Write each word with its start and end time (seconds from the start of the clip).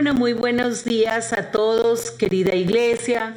Bueno, 0.00 0.14
muy 0.14 0.32
buenos 0.32 0.84
días 0.84 1.32
a 1.32 1.50
todos, 1.50 2.12
querida 2.12 2.54
iglesia, 2.54 3.34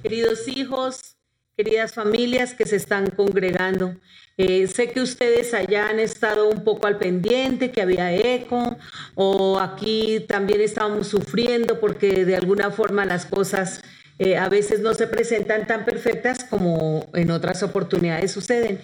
queridos 0.00 0.46
hijos, 0.46 1.16
queridas 1.56 1.92
familias 1.92 2.54
que 2.54 2.66
se 2.66 2.76
están 2.76 3.10
congregando. 3.10 3.96
Eh, 4.36 4.68
sé 4.68 4.92
que 4.92 5.00
ustedes 5.00 5.54
allá 5.54 5.88
han 5.88 5.98
estado 5.98 6.48
un 6.48 6.62
poco 6.62 6.86
al 6.86 6.98
pendiente, 6.98 7.72
que 7.72 7.82
había 7.82 8.14
eco, 8.14 8.76
o 9.16 9.58
aquí 9.58 10.24
también 10.28 10.60
estábamos 10.60 11.08
sufriendo 11.08 11.80
porque 11.80 12.24
de 12.24 12.36
alguna 12.36 12.70
forma 12.70 13.04
las 13.04 13.26
cosas 13.26 13.82
eh, 14.20 14.36
a 14.36 14.48
veces 14.48 14.78
no 14.78 14.94
se 14.94 15.08
presentan 15.08 15.66
tan 15.66 15.84
perfectas 15.84 16.44
como 16.44 17.10
en 17.14 17.32
otras 17.32 17.64
oportunidades 17.64 18.30
suceden. 18.30 18.80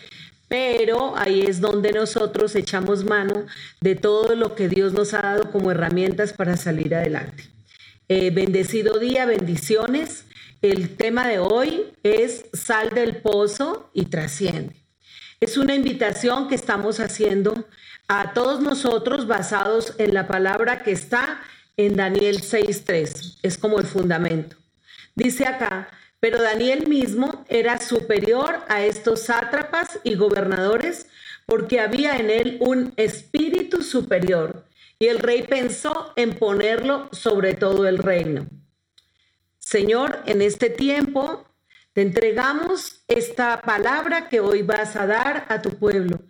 Pero 0.50 1.16
ahí 1.16 1.42
es 1.42 1.60
donde 1.60 1.92
nosotros 1.92 2.56
echamos 2.56 3.04
mano 3.04 3.46
de 3.80 3.94
todo 3.94 4.34
lo 4.34 4.56
que 4.56 4.68
Dios 4.68 4.92
nos 4.92 5.14
ha 5.14 5.22
dado 5.22 5.52
como 5.52 5.70
herramientas 5.70 6.32
para 6.32 6.56
salir 6.56 6.92
adelante. 6.92 7.44
Eh, 8.08 8.32
bendecido 8.32 8.98
día, 8.98 9.26
bendiciones. 9.26 10.24
El 10.60 10.96
tema 10.96 11.28
de 11.28 11.38
hoy 11.38 11.92
es 12.02 12.46
sal 12.52 12.90
del 12.90 13.18
pozo 13.18 13.90
y 13.94 14.06
trasciende. 14.06 14.74
Es 15.38 15.56
una 15.56 15.76
invitación 15.76 16.48
que 16.48 16.56
estamos 16.56 16.98
haciendo 16.98 17.68
a 18.08 18.32
todos 18.32 18.60
nosotros 18.60 19.28
basados 19.28 19.94
en 19.98 20.14
la 20.14 20.26
palabra 20.26 20.82
que 20.82 20.90
está 20.90 21.42
en 21.76 21.94
Daniel 21.94 22.42
6.3. 22.42 23.38
Es 23.44 23.56
como 23.56 23.78
el 23.78 23.86
fundamento. 23.86 24.56
Dice 25.14 25.46
acá, 25.46 25.90
pero 26.20 26.40
Daniel 26.40 26.86
mismo 26.86 27.44
era 27.48 27.80
superior 27.80 28.60
a 28.68 28.84
estos 28.84 29.22
sátrapas 29.22 29.98
y 30.04 30.14
gobernadores 30.14 31.06
porque 31.46 31.80
había 31.80 32.16
en 32.16 32.30
él 32.30 32.58
un 32.60 32.92
espíritu 32.96 33.82
superior 33.82 34.66
y 34.98 35.06
el 35.06 35.18
rey 35.18 35.42
pensó 35.42 36.12
en 36.14 36.38
ponerlo 36.38 37.08
sobre 37.12 37.54
todo 37.54 37.88
el 37.88 37.98
reino. 37.98 38.46
Señor, 39.58 40.22
en 40.26 40.42
este 40.42 40.68
tiempo 40.68 41.46
te 41.94 42.02
entregamos 42.02 43.02
esta 43.08 43.62
palabra 43.62 44.28
que 44.28 44.40
hoy 44.40 44.62
vas 44.62 44.96
a 44.96 45.06
dar 45.06 45.46
a 45.48 45.62
tu 45.62 45.70
pueblo. 45.70 46.20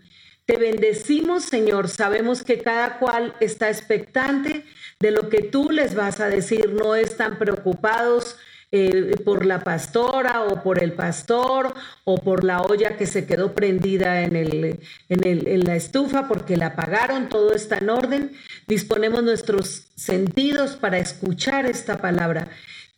Te 0.46 0.56
bendecimos, 0.56 1.44
Señor. 1.44 1.88
Sabemos 1.88 2.42
que 2.42 2.58
cada 2.58 2.98
cual 2.98 3.34
está 3.40 3.68
expectante 3.68 4.64
de 4.98 5.10
lo 5.10 5.28
que 5.28 5.42
tú 5.42 5.70
les 5.70 5.94
vas 5.94 6.20
a 6.20 6.28
decir. 6.28 6.72
No 6.72 6.94
están 6.94 7.38
preocupados 7.38 8.36
eh, 8.72 9.16
por 9.24 9.46
la 9.46 9.64
pastora 9.64 10.44
o 10.44 10.62
por 10.62 10.82
el 10.82 10.92
pastor 10.92 11.74
o 12.04 12.18
por 12.18 12.44
la 12.44 12.62
olla 12.62 12.96
que 12.96 13.06
se 13.06 13.26
quedó 13.26 13.52
prendida 13.52 14.22
en, 14.22 14.36
el, 14.36 14.80
en, 15.08 15.26
el, 15.26 15.48
en 15.48 15.64
la 15.64 15.74
estufa 15.74 16.28
porque 16.28 16.56
la 16.56 16.66
apagaron, 16.66 17.28
todo 17.28 17.52
está 17.52 17.78
en 17.78 17.90
orden. 17.90 18.32
Disponemos 18.68 19.24
nuestros 19.24 19.88
sentidos 19.96 20.76
para 20.76 20.98
escuchar 20.98 21.66
esta 21.66 22.00
palabra. 22.00 22.48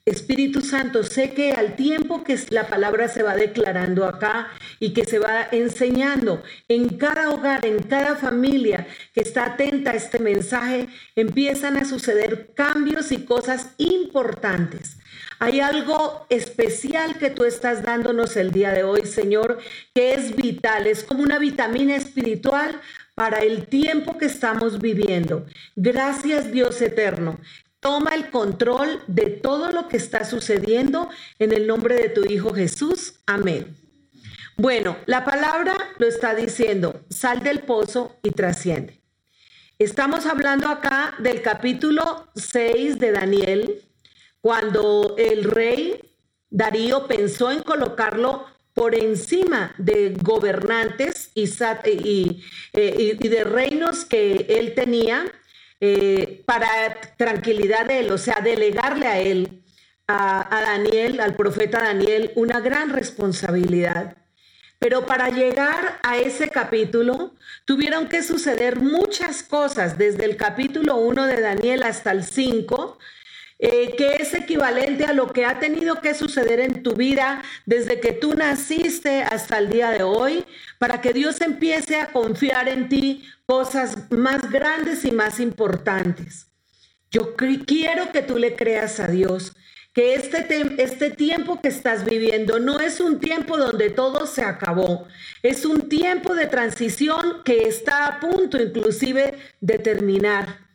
Espíritu 0.04 0.62
Santo, 0.62 1.04
sé 1.04 1.32
que 1.32 1.52
al 1.52 1.76
tiempo 1.76 2.24
que 2.24 2.36
la 2.50 2.66
palabra 2.66 3.06
se 3.08 3.22
va 3.22 3.36
declarando 3.36 4.04
acá 4.04 4.48
y 4.80 4.92
que 4.92 5.04
se 5.04 5.20
va 5.20 5.46
enseñando 5.52 6.42
en 6.66 6.98
cada 6.98 7.30
hogar, 7.30 7.64
en 7.64 7.80
cada 7.84 8.16
familia 8.16 8.88
que 9.14 9.20
está 9.20 9.44
atenta 9.44 9.92
a 9.92 9.94
este 9.94 10.18
mensaje, 10.18 10.88
empiezan 11.14 11.76
a 11.76 11.84
suceder 11.84 12.50
cambios 12.52 13.12
y 13.12 13.24
cosas 13.24 13.74
importantes. 13.78 14.96
Hay 15.42 15.58
algo 15.58 16.24
especial 16.28 17.18
que 17.18 17.28
tú 17.28 17.42
estás 17.42 17.82
dándonos 17.82 18.36
el 18.36 18.52
día 18.52 18.70
de 18.70 18.84
hoy, 18.84 19.04
Señor, 19.06 19.58
que 19.92 20.14
es 20.14 20.36
vital, 20.36 20.86
es 20.86 21.02
como 21.02 21.24
una 21.24 21.40
vitamina 21.40 21.96
espiritual 21.96 22.80
para 23.16 23.40
el 23.40 23.66
tiempo 23.66 24.18
que 24.18 24.26
estamos 24.26 24.78
viviendo. 24.78 25.44
Gracias 25.74 26.52
Dios 26.52 26.80
eterno. 26.80 27.40
Toma 27.80 28.14
el 28.14 28.30
control 28.30 29.02
de 29.08 29.30
todo 29.30 29.72
lo 29.72 29.88
que 29.88 29.96
está 29.96 30.24
sucediendo 30.24 31.08
en 31.40 31.52
el 31.52 31.66
nombre 31.66 31.96
de 31.96 32.08
tu 32.08 32.24
Hijo 32.24 32.54
Jesús. 32.54 33.14
Amén. 33.26 33.76
Bueno, 34.56 34.96
la 35.06 35.24
palabra 35.24 35.74
lo 35.98 36.06
está 36.06 36.36
diciendo, 36.36 37.00
sal 37.10 37.42
del 37.42 37.62
pozo 37.62 38.14
y 38.22 38.30
trasciende. 38.30 39.00
Estamos 39.80 40.24
hablando 40.26 40.68
acá 40.68 41.16
del 41.18 41.42
capítulo 41.42 42.28
6 42.36 43.00
de 43.00 43.10
Daniel, 43.10 43.82
cuando 44.42 45.14
el 45.16 45.44
rey 45.44 46.00
Darío 46.50 47.06
pensó 47.06 47.50
en 47.50 47.62
colocarlo 47.62 48.44
por 48.74 48.94
encima 48.94 49.74
de 49.78 50.14
gobernantes 50.20 51.30
y, 51.34 52.42
eh, 52.74 53.16
de 53.18 53.44
reinos 53.44 54.04
que 54.04 54.46
él 54.48 54.74
tenía 54.74 55.24
eh, 55.80 56.42
para 56.46 56.68
tranquilidad 57.16 57.86
de 57.86 58.00
él, 58.00 58.12
o 58.12 58.18
sea, 58.18 58.40
delegarle 58.40 59.06
a 59.06 59.18
él, 59.20 59.62
a, 60.06 60.46
Daniel, 60.50 61.20
al 61.20 61.34
profeta 61.36 61.80
Daniel, 61.80 62.32
una 62.34 62.60
gran 62.60 62.90
responsabilidad. 62.90 64.16
Pero 64.78 65.06
para 65.06 65.28
llegar 65.28 65.98
a 66.02 66.18
ese 66.18 66.48
capítulo 66.48 67.34
tuvieron 67.64 68.08
que 68.08 68.22
suceder 68.22 68.80
muchas 68.80 69.42
cosas, 69.42 69.96
desde 69.96 70.24
el 70.24 70.36
capítulo 70.36 70.96
1 70.96 71.26
de 71.26 71.40
Daniel 71.40 71.82
hasta 71.84 72.10
el 72.10 72.24
5, 72.24 72.98
eh, 73.64 73.94
que 73.96 74.16
es 74.18 74.34
equivalente 74.34 75.04
a 75.04 75.12
lo 75.12 75.32
que 75.32 75.44
ha 75.44 75.60
tenido 75.60 76.00
que 76.00 76.14
suceder 76.14 76.58
en 76.58 76.82
tu 76.82 76.94
vida 76.94 77.44
desde 77.64 78.00
que 78.00 78.10
tú 78.10 78.34
naciste 78.34 79.22
hasta 79.22 79.58
el 79.58 79.68
día 79.70 79.90
de 79.90 80.02
hoy, 80.02 80.44
para 80.80 81.00
que 81.00 81.12
Dios 81.12 81.40
empiece 81.40 81.94
a 81.94 82.08
confiar 82.08 82.68
en 82.68 82.88
ti 82.88 83.24
cosas 83.46 84.10
más 84.10 84.50
grandes 84.50 85.04
y 85.04 85.12
más 85.12 85.38
importantes. 85.38 86.48
Yo 87.12 87.36
quiero 87.36 88.10
que 88.10 88.22
tú 88.22 88.36
le 88.36 88.56
creas 88.56 88.98
a 88.98 89.06
Dios, 89.06 89.52
que 89.92 90.16
este, 90.16 90.44
este 90.82 91.10
tiempo 91.10 91.60
que 91.60 91.68
estás 91.68 92.04
viviendo 92.04 92.58
no 92.58 92.80
es 92.80 92.98
un 92.98 93.20
tiempo 93.20 93.58
donde 93.58 93.90
todo 93.90 94.26
se 94.26 94.42
acabó, 94.42 95.06
es 95.44 95.64
un 95.64 95.88
tiempo 95.88 96.34
de 96.34 96.46
transición 96.46 97.42
que 97.44 97.68
está 97.68 98.06
a 98.06 98.18
punto 98.18 98.60
inclusive 98.60 99.34
de 99.60 99.78
terminar. 99.78 100.71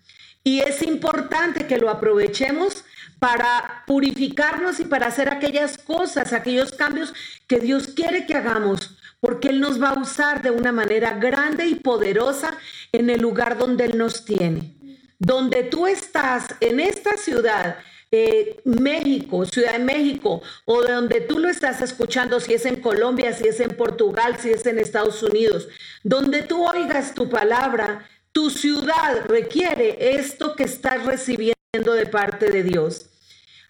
Y 0.47 0.61
es 0.61 0.81
importante 0.81 1.67
que 1.67 1.77
lo 1.77 1.89
aprovechemos 1.89 2.85
para 3.19 3.83
purificarnos 3.85 4.79
y 4.79 4.85
para 4.85 5.07
hacer 5.07 5.27
aquellas 5.27 5.77
cosas, 5.77 6.31
aquellos 6.31 6.71
cambios 6.71 7.13
que 7.47 7.59
Dios 7.59 7.89
quiere 7.89 8.25
que 8.25 8.35
hagamos, 8.35 8.97
porque 9.19 9.49
Él 9.49 9.59
nos 9.59 9.83
va 9.83 9.89
a 9.89 9.99
usar 9.99 10.41
de 10.41 10.51
una 10.51 10.71
manera 10.71 11.15
grande 11.15 11.67
y 11.67 11.75
poderosa 11.75 12.57
en 12.93 13.09
el 13.09 13.19
lugar 13.19 13.57
donde 13.57 13.83
Él 13.83 13.97
nos 13.97 14.23
tiene. 14.23 14.73
Donde 15.19 15.63
tú 15.63 15.85
estás, 15.85 16.45
en 16.61 16.79
esta 16.79 17.17
ciudad, 17.17 17.79
eh, 18.09 18.61
México, 18.63 19.45
Ciudad 19.45 19.73
de 19.73 19.79
México, 19.79 20.41
o 20.63 20.81
de 20.81 20.93
donde 20.93 21.19
tú 21.19 21.39
lo 21.39 21.49
estás 21.49 21.81
escuchando, 21.81 22.39
si 22.39 22.53
es 22.53 22.65
en 22.65 22.77
Colombia, 22.77 23.33
si 23.33 23.49
es 23.49 23.59
en 23.59 23.71
Portugal, 23.71 24.37
si 24.39 24.51
es 24.51 24.65
en 24.65 24.79
Estados 24.79 25.21
Unidos, 25.23 25.67
donde 26.03 26.43
tú 26.43 26.65
oigas 26.65 27.13
tu 27.13 27.29
palabra, 27.29 28.07
tu 28.37 28.51
ciudad 28.51 29.25
requiere 29.25 30.15
esto 30.15 30.55
que 30.55 30.65
estás 30.65 31.03
recibiendo 31.07 31.93
de 31.95 32.05
parte 32.05 32.51
de 32.51 32.61
Dios. 32.61 33.09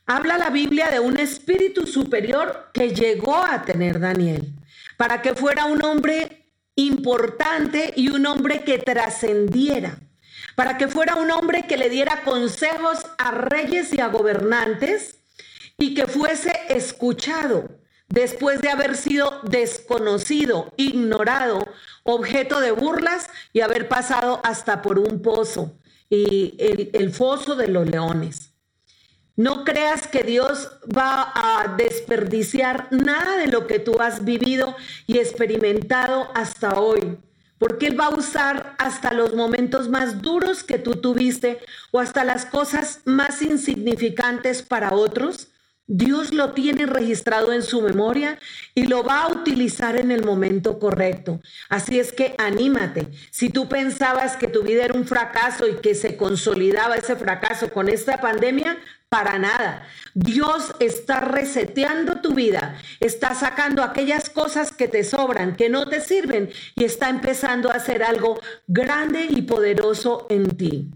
Habla 0.06 0.38
la 0.38 0.50
Biblia 0.50 0.92
de 0.92 1.00
un 1.00 1.18
espíritu 1.18 1.88
superior 1.88 2.70
que 2.74 2.94
llegó 2.94 3.38
a 3.38 3.64
tener 3.64 4.02
Daniel, 4.02 4.54
para 4.98 5.22
que 5.22 5.36
fuera 5.36 5.64
un 5.64 5.82
hombre 5.86 6.52
importante 6.76 7.94
y 7.96 8.10
un 8.10 8.26
hombre 8.26 8.66
que 8.66 8.78
trascendiera, 8.78 10.00
para 10.58 10.78
que 10.78 10.90
fuera 10.90 11.16
un 11.16 11.32
hombre 11.32 11.66
que 11.66 11.78
le 11.78 11.90
diera 11.90 12.24
consejos 12.26 13.00
a 13.18 13.32
reyes 13.32 13.94
y 13.94 14.02
a 14.02 14.08
gobernantes 14.08 15.20
y 15.78 15.94
que 15.94 16.08
fuese 16.08 16.52
escuchado 16.68 17.70
después 18.10 18.62
de 18.62 18.70
haber 18.70 18.96
sido 18.96 19.42
desconocido, 19.44 20.72
ignorado, 20.78 21.66
objeto 22.04 22.60
de 22.60 22.72
burlas 22.72 23.30
y 23.54 23.62
haber 23.62 23.88
pasado 23.88 24.40
hasta 24.44 24.82
por 24.82 25.00
un 25.00 25.22
pozo 25.22 25.74
y 26.10 26.56
el, 26.94 27.12
foso 27.12 27.56
de 27.56 27.68
los 27.68 27.88
leones. 27.88 28.54
No 29.36 29.66
creas 29.66 30.08
que 30.08 30.24
Dios 30.24 30.72
va 30.86 31.32
a 31.36 31.76
desperdiciar 31.78 32.88
nada 32.92 33.38
de 33.38 33.48
lo 33.48 33.68
que 33.68 33.80
tú 33.80 34.00
has 34.00 34.26
vivido 34.26 34.76
y 35.06 35.20
experimentado 35.20 36.30
hasta 36.34 36.80
hoy, 36.80 37.20
porque 37.60 37.88
Él 37.88 38.00
va 38.00 38.06
a 38.06 38.16
usar 38.16 38.76
hasta 38.80 39.14
los 39.14 39.36
momentos 39.36 39.90
más 39.90 40.22
duros 40.22 40.64
que 40.64 40.80
tú 40.80 40.96
tuviste 40.96 41.60
o 41.92 42.00
hasta 42.00 42.24
las 42.24 42.46
cosas 42.46 43.02
más 43.06 43.42
insignificantes 43.42 44.64
para 44.64 44.94
otros 44.94 45.50
Dios 45.88 46.34
lo 46.34 46.52
tiene 46.52 46.86
registrado 46.86 47.54
en 47.54 47.64
su 47.64 47.82
memoria 47.82 48.38
y 48.76 48.88
lo 48.88 49.04
va 49.04 49.24
a 49.24 49.32
utilizar 49.32 49.96
en 49.96 50.12
el 50.12 50.24
momento 50.24 50.80
correcto. 50.80 51.40
Así 51.70 51.98
es 51.98 52.12
que 52.12 52.36
anímate. 52.38 53.08
Si 53.32 53.50
tú 53.50 53.70
pensabas 53.70 54.36
que 54.36 54.48
tu 54.48 54.64
vida 54.64 54.84
era 54.84 54.94
un 54.94 55.08
fracaso 55.08 55.66
y 55.68 55.76
que 55.78 55.96
se 55.96 56.18
consolidaba 56.18 56.96
ese 56.96 57.16
fracaso 57.16 57.72
con 57.72 57.88
esta 57.88 58.20
pandemia, 58.20 58.78
para 59.10 59.40
nada. 59.40 59.88
Dios 60.14 60.74
está 60.80 61.22
reseteando 61.22 62.20
tu 62.20 62.34
vida, 62.34 62.76
está 63.00 63.34
sacando 63.34 63.82
aquellas 63.82 64.30
cosas 64.30 64.72
que 64.72 64.88
te 64.88 65.04
sobran, 65.04 65.56
que 65.56 65.70
no 65.70 65.88
te 65.88 66.02
sirven 66.02 66.50
y 66.76 66.84
está 66.84 67.10
empezando 67.10 67.72
a 67.72 67.76
hacer 67.76 68.04
algo 68.04 68.40
grande 68.68 69.28
y 69.30 69.44
poderoso 69.44 70.28
en 70.30 70.58
ti. 70.58 70.92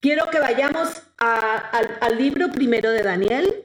Quiero 0.00 0.30
que 0.30 0.40
vayamos 0.40 1.02
al 1.18 2.18
libro 2.18 2.50
primero 2.52 2.90
de 2.90 3.02
Daniel, 3.02 3.64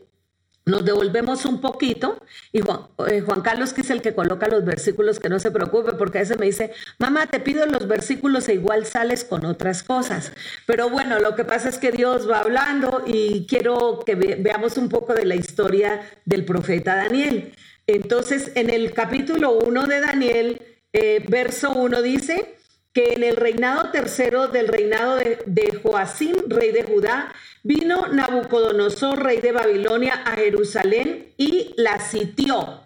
nos 0.67 0.85
devolvemos 0.85 1.45
un 1.45 1.61
poquito 1.61 2.21
y 2.51 2.59
eh, 2.59 3.21
Juan, 3.21 3.41
Carlos, 3.41 3.73
que 3.73 3.81
es 3.81 3.89
el 3.89 4.01
que 4.01 4.13
coloca 4.13 4.47
los 4.47 4.65
versículos, 4.65 5.19
que 5.19 5.29
no 5.29 5.39
se 5.39 5.49
preocupe, 5.49 5.93
porque 5.93 6.19
a 6.19 6.21
veces 6.21 6.37
me 6.37 6.45
dice, 6.45 6.71
mamá, 6.99 7.27
te 7.27 7.39
pido 7.39 7.65
los 7.65 7.87
versículos 7.87 8.47
e 8.49 8.55
igual 8.55 8.85
sales 8.85 9.23
con 9.23 9.45
otras 9.45 9.81
cosas. 9.81 10.31
Pero 10.65 10.89
bueno, 10.89 11.19
lo 11.19 11.35
que 11.35 11.45
pasa 11.45 11.69
es 11.69 11.77
que 11.77 11.91
Dios 11.91 12.29
va 12.29 12.41
hablando 12.41 13.03
y 13.07 13.47
quiero 13.47 14.03
que 14.05 14.15
veamos 14.15 14.77
un 14.77 14.89
poco 14.89 15.13
de 15.13 15.25
la 15.25 15.35
historia 15.35 16.01
del 16.25 16.45
profeta 16.45 16.95
Daniel. 16.95 17.53
Entonces, 17.87 18.51
en 18.55 18.69
el 18.69 18.91
capítulo 18.91 19.53
1 19.53 19.87
de 19.87 19.99
Daniel, 20.01 20.61
eh, 20.91 21.23
verso 21.27 21.71
1 21.71 22.01
dice 22.01 22.56
que 22.97 23.13
en 23.13 23.23
el 23.23 23.35
reinado 23.35 23.91
tercero 23.91 24.47
del 24.47 24.67
reinado 24.67 25.17
de, 25.17 25.37
de 25.45 25.79
Joacín, 25.83 26.35
rey 26.47 26.71
de 26.71 26.81
Judá, 26.81 27.31
Vino 27.61 28.07
Nabucodonosor, 28.07 29.23
rey 29.23 29.39
de 29.39 29.51
Babilonia, 29.51 30.23
a 30.25 30.31
Jerusalén 30.31 31.31
y 31.37 31.75
la 31.77 31.99
sitió. 31.99 32.81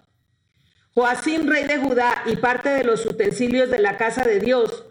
Joacín, 0.93 1.49
rey 1.49 1.63
de 1.63 1.77
Judá, 1.77 2.23
y 2.25 2.35
parte 2.35 2.67
de 2.67 2.83
los 2.83 3.05
utensilios 3.05 3.69
de 3.69 3.79
la 3.79 3.95
casa 3.95 4.23
de 4.23 4.41
Dios 4.41 4.83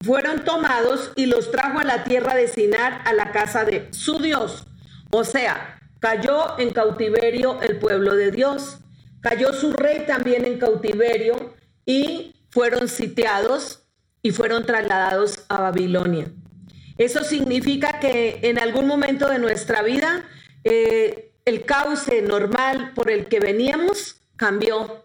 fueron 0.00 0.44
tomados 0.44 1.10
y 1.16 1.26
los 1.26 1.50
trajo 1.50 1.80
a 1.80 1.84
la 1.84 2.04
tierra 2.04 2.36
de 2.36 2.46
Sinar, 2.46 3.02
a 3.04 3.12
la 3.14 3.32
casa 3.32 3.64
de 3.64 3.88
su 3.92 4.20
Dios. 4.20 4.64
O 5.10 5.24
sea, 5.24 5.80
cayó 5.98 6.56
en 6.60 6.70
cautiverio 6.70 7.60
el 7.62 7.80
pueblo 7.80 8.14
de 8.14 8.30
Dios. 8.30 8.78
Cayó 9.22 9.52
su 9.52 9.72
rey 9.72 10.04
también 10.06 10.44
en 10.44 10.60
cautiverio 10.60 11.56
y 11.84 12.36
fueron 12.50 12.86
sitiados 12.86 13.82
y 14.26 14.32
fueron 14.32 14.66
trasladados 14.66 15.44
a 15.48 15.60
Babilonia. 15.60 16.26
Eso 16.98 17.22
significa 17.22 18.00
que 18.00 18.40
en 18.42 18.58
algún 18.58 18.88
momento 18.88 19.28
de 19.28 19.38
nuestra 19.38 19.82
vida 19.82 20.24
eh, 20.64 21.30
el 21.44 21.64
cauce 21.64 22.22
normal 22.22 22.90
por 22.96 23.08
el 23.08 23.26
que 23.26 23.38
veníamos 23.38 24.16
cambió, 24.34 25.04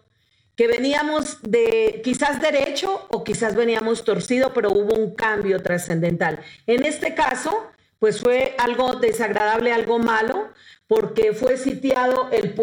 que 0.56 0.66
veníamos 0.66 1.38
de 1.40 2.00
quizás 2.02 2.42
derecho 2.42 3.06
o 3.10 3.22
quizás 3.22 3.54
veníamos 3.54 4.04
torcido, 4.04 4.52
pero 4.52 4.72
hubo 4.72 4.96
un 4.96 5.14
cambio 5.14 5.62
trascendental. 5.62 6.40
En 6.66 6.84
este 6.84 7.14
caso, 7.14 7.70
pues 8.00 8.18
fue 8.18 8.56
algo 8.58 8.96
desagradable, 8.96 9.72
algo 9.72 10.00
malo, 10.00 10.48
porque 10.88 11.32
fue 11.32 11.56
sitiado, 11.58 12.28
el, 12.32 12.54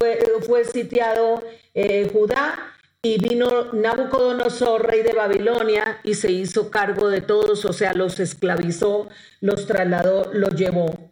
fue 0.45 0.65
sitiado 0.65 1.41
eh, 1.73 2.09
Judá 2.11 2.73
y 3.01 3.17
vino 3.17 3.71
Nabucodonosor, 3.71 4.85
rey 4.85 5.03
de 5.03 5.13
Babilonia, 5.13 5.99
y 6.03 6.15
se 6.15 6.31
hizo 6.31 6.69
cargo 6.69 7.07
de 7.07 7.21
todos, 7.21 7.63
o 7.63 7.71
sea, 7.71 7.93
los 7.93 8.19
esclavizó, 8.19 9.07
los 9.39 9.65
trasladó, 9.67 10.31
los 10.33 10.53
llevó. 10.55 11.09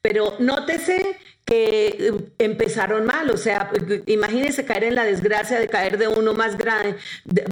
Pero 0.00 0.36
nótese 0.38 1.18
que 1.44 1.88
eh, 1.88 2.12
empezaron 2.38 3.04
mal, 3.04 3.30
o 3.30 3.36
sea, 3.36 3.70
imagínense 4.06 4.64
caer 4.64 4.84
en 4.84 4.94
la 4.94 5.04
desgracia 5.04 5.60
de 5.60 5.68
caer 5.68 5.98
de 5.98 6.08
uno 6.08 6.32
más 6.32 6.56
grande, 6.56 6.96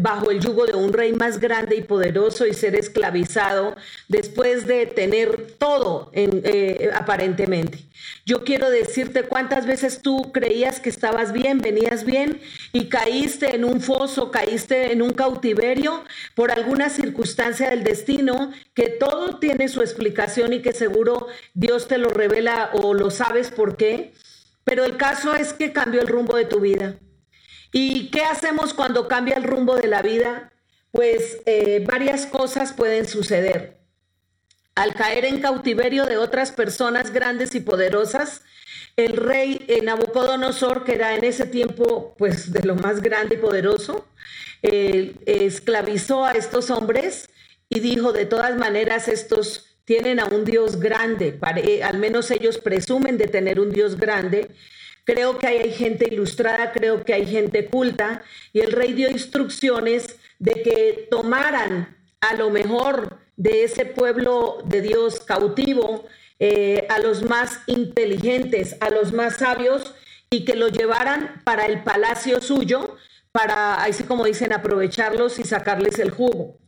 bajo 0.00 0.30
el 0.30 0.40
yugo 0.40 0.64
de 0.64 0.74
un 0.74 0.92
rey 0.92 1.12
más 1.12 1.38
grande 1.38 1.76
y 1.76 1.82
poderoso 1.82 2.46
y 2.46 2.54
ser 2.54 2.74
esclavizado 2.74 3.76
después 4.08 4.66
de 4.66 4.86
tener 4.86 5.52
todo 5.58 6.10
eh, 6.14 6.90
aparentemente. 6.94 7.78
Yo 8.24 8.44
quiero 8.44 8.70
decirte 8.70 9.22
cuántas 9.22 9.66
veces 9.66 10.02
tú 10.02 10.32
creías 10.32 10.80
que 10.80 10.90
estabas 10.90 11.32
bien, 11.32 11.58
venías 11.58 12.04
bien 12.04 12.40
y 12.72 12.88
caíste 12.88 13.54
en 13.54 13.64
un 13.64 13.80
foso, 13.80 14.30
caíste 14.30 14.92
en 14.92 15.02
un 15.02 15.12
cautiverio 15.12 16.04
por 16.34 16.50
alguna 16.50 16.88
circunstancia 16.88 17.70
del 17.70 17.84
destino, 17.84 18.52
que 18.74 18.88
todo 18.88 19.38
tiene 19.38 19.68
su 19.68 19.80
explicación 19.80 20.52
y 20.52 20.62
que 20.62 20.72
seguro 20.72 21.28
Dios 21.54 21.88
te 21.88 21.98
lo 21.98 22.08
revela 22.08 22.70
o 22.72 22.94
lo 22.94 23.10
sabes 23.10 23.50
por 23.50 23.76
qué 23.76 24.12
pero 24.64 24.84
el 24.84 24.96
caso 24.96 25.34
es 25.34 25.52
que 25.52 25.72
cambió 25.72 26.00
el 26.00 26.08
rumbo 26.08 26.36
de 26.36 26.46
tu 26.46 26.60
vida. 26.60 26.96
¿Y 27.70 28.10
qué 28.10 28.22
hacemos 28.22 28.72
cuando 28.72 29.08
cambia 29.08 29.36
el 29.36 29.44
rumbo 29.44 29.76
de 29.76 29.88
la 29.88 30.02
vida? 30.02 30.52
Pues 30.90 31.42
eh, 31.44 31.84
varias 31.86 32.26
cosas 32.26 32.72
pueden 32.72 33.06
suceder. 33.06 33.83
Al 34.74 34.94
caer 34.94 35.24
en 35.24 35.40
cautiverio 35.40 36.04
de 36.04 36.16
otras 36.16 36.50
personas 36.50 37.12
grandes 37.12 37.54
y 37.54 37.60
poderosas, 37.60 38.42
el 38.96 39.16
rey 39.16 39.64
eh, 39.68 39.82
Nabucodonosor, 39.82 40.84
que 40.84 40.94
era 40.94 41.14
en 41.14 41.24
ese 41.24 41.46
tiempo 41.46 42.14
pues 42.18 42.52
de 42.52 42.62
lo 42.62 42.74
más 42.74 43.00
grande 43.00 43.36
y 43.36 43.38
poderoso, 43.38 44.06
eh, 44.62 45.14
esclavizó 45.26 46.24
a 46.24 46.32
estos 46.32 46.70
hombres 46.70 47.28
y 47.68 47.80
dijo, 47.80 48.12
de 48.12 48.26
todas 48.26 48.56
maneras, 48.56 49.08
estos 49.08 49.76
tienen 49.84 50.18
a 50.18 50.26
un 50.26 50.44
Dios 50.44 50.80
grande, 50.80 51.38
eh, 51.56 51.82
al 51.82 51.98
menos 51.98 52.30
ellos 52.30 52.58
presumen 52.58 53.18
de 53.18 53.28
tener 53.28 53.60
un 53.60 53.70
Dios 53.70 53.96
grande. 53.96 54.50
Creo 55.04 55.38
que 55.38 55.46
hay 55.46 55.72
gente 55.72 56.08
ilustrada, 56.10 56.72
creo 56.72 57.04
que 57.04 57.14
hay 57.14 57.26
gente 57.26 57.66
culta, 57.66 58.22
y 58.52 58.60
el 58.60 58.72
rey 58.72 58.92
dio 58.92 59.10
instrucciones 59.10 60.16
de 60.38 60.52
que 60.62 61.08
tomaran 61.10 61.96
a 62.20 62.34
lo 62.34 62.50
mejor 62.50 63.23
de 63.36 63.64
ese 63.64 63.84
pueblo 63.84 64.58
de 64.64 64.80
Dios 64.80 65.20
cautivo, 65.20 66.04
eh, 66.38 66.86
a 66.88 66.98
los 66.98 67.22
más 67.22 67.60
inteligentes, 67.66 68.76
a 68.80 68.90
los 68.90 69.12
más 69.12 69.36
sabios, 69.38 69.94
y 70.30 70.44
que 70.44 70.56
lo 70.56 70.68
llevaran 70.68 71.40
para 71.44 71.66
el 71.66 71.82
palacio 71.82 72.40
suyo, 72.40 72.96
para, 73.32 73.74
así 73.82 74.04
como 74.04 74.24
dicen, 74.24 74.52
aprovecharlos 74.52 75.38
y 75.38 75.44
sacarles 75.44 75.98
el 75.98 76.10
jugo. 76.10 76.58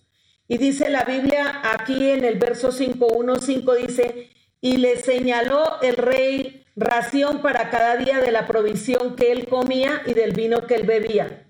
Y 0.49 0.59
dice 0.59 0.91
la 0.91 1.05
Biblia 1.05 1.63
aquí 1.65 2.11
en 2.11 2.25
el 2.25 2.39
verso 2.39 2.71
5, 2.71 3.09
5 3.41 3.75
dice, 3.75 4.31
y 4.61 4.77
le 4.77 4.97
señaló 4.97 5.81
el 5.83 5.97
rey 5.97 6.65
ración 6.77 7.41
para 7.43 7.71
cada 7.71 7.97
día 7.97 8.21
de 8.21 8.31
la 8.31 8.47
provisión 8.47 9.17
que 9.17 9.33
él 9.33 9.47
comía 9.49 10.03
y 10.07 10.15
del 10.15 10.33
vino 10.33 10.67
que 10.67 10.75
él 10.75 10.87
bebía. 10.87 11.49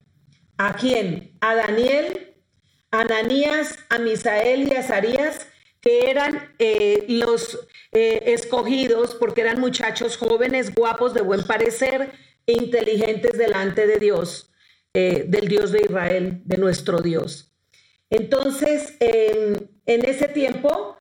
¿A 0.57 0.75
quién? 0.75 1.37
A 1.41 1.55
Daniel, 1.55 2.36
Ananías, 3.01 3.79
a 3.89 3.99
Misael 3.99 4.69
y 4.69 4.77
a 4.77 4.81
Azarías, 4.81 5.47
que 5.87 6.11
eran 6.11 6.53
eh, 6.59 7.05
los 7.09 7.69
eh, 7.93 8.25
escogidos 8.27 9.15
porque 9.15 9.43
eran 9.43 9.61
muchachos 9.61 10.17
jóvenes, 10.17 10.75
guapos, 10.75 11.15
de 11.15 11.23
buen 11.23 11.45
parecer 11.45 12.11
e 12.45 12.55
inteligentes 12.55 13.39
delante 13.39 13.87
de 13.87 13.99
Dios, 13.99 14.51
eh, 14.95 15.25
del 15.29 15.47
Dios 15.47 15.71
de 15.71 15.83
Israel, 15.83 16.43
de 16.45 16.57
nuestro 16.57 16.99
Dios. 16.99 17.53
Entonces, 18.11 18.95
en 19.01 20.05
ese 20.05 20.29
tiempo, 20.29 20.97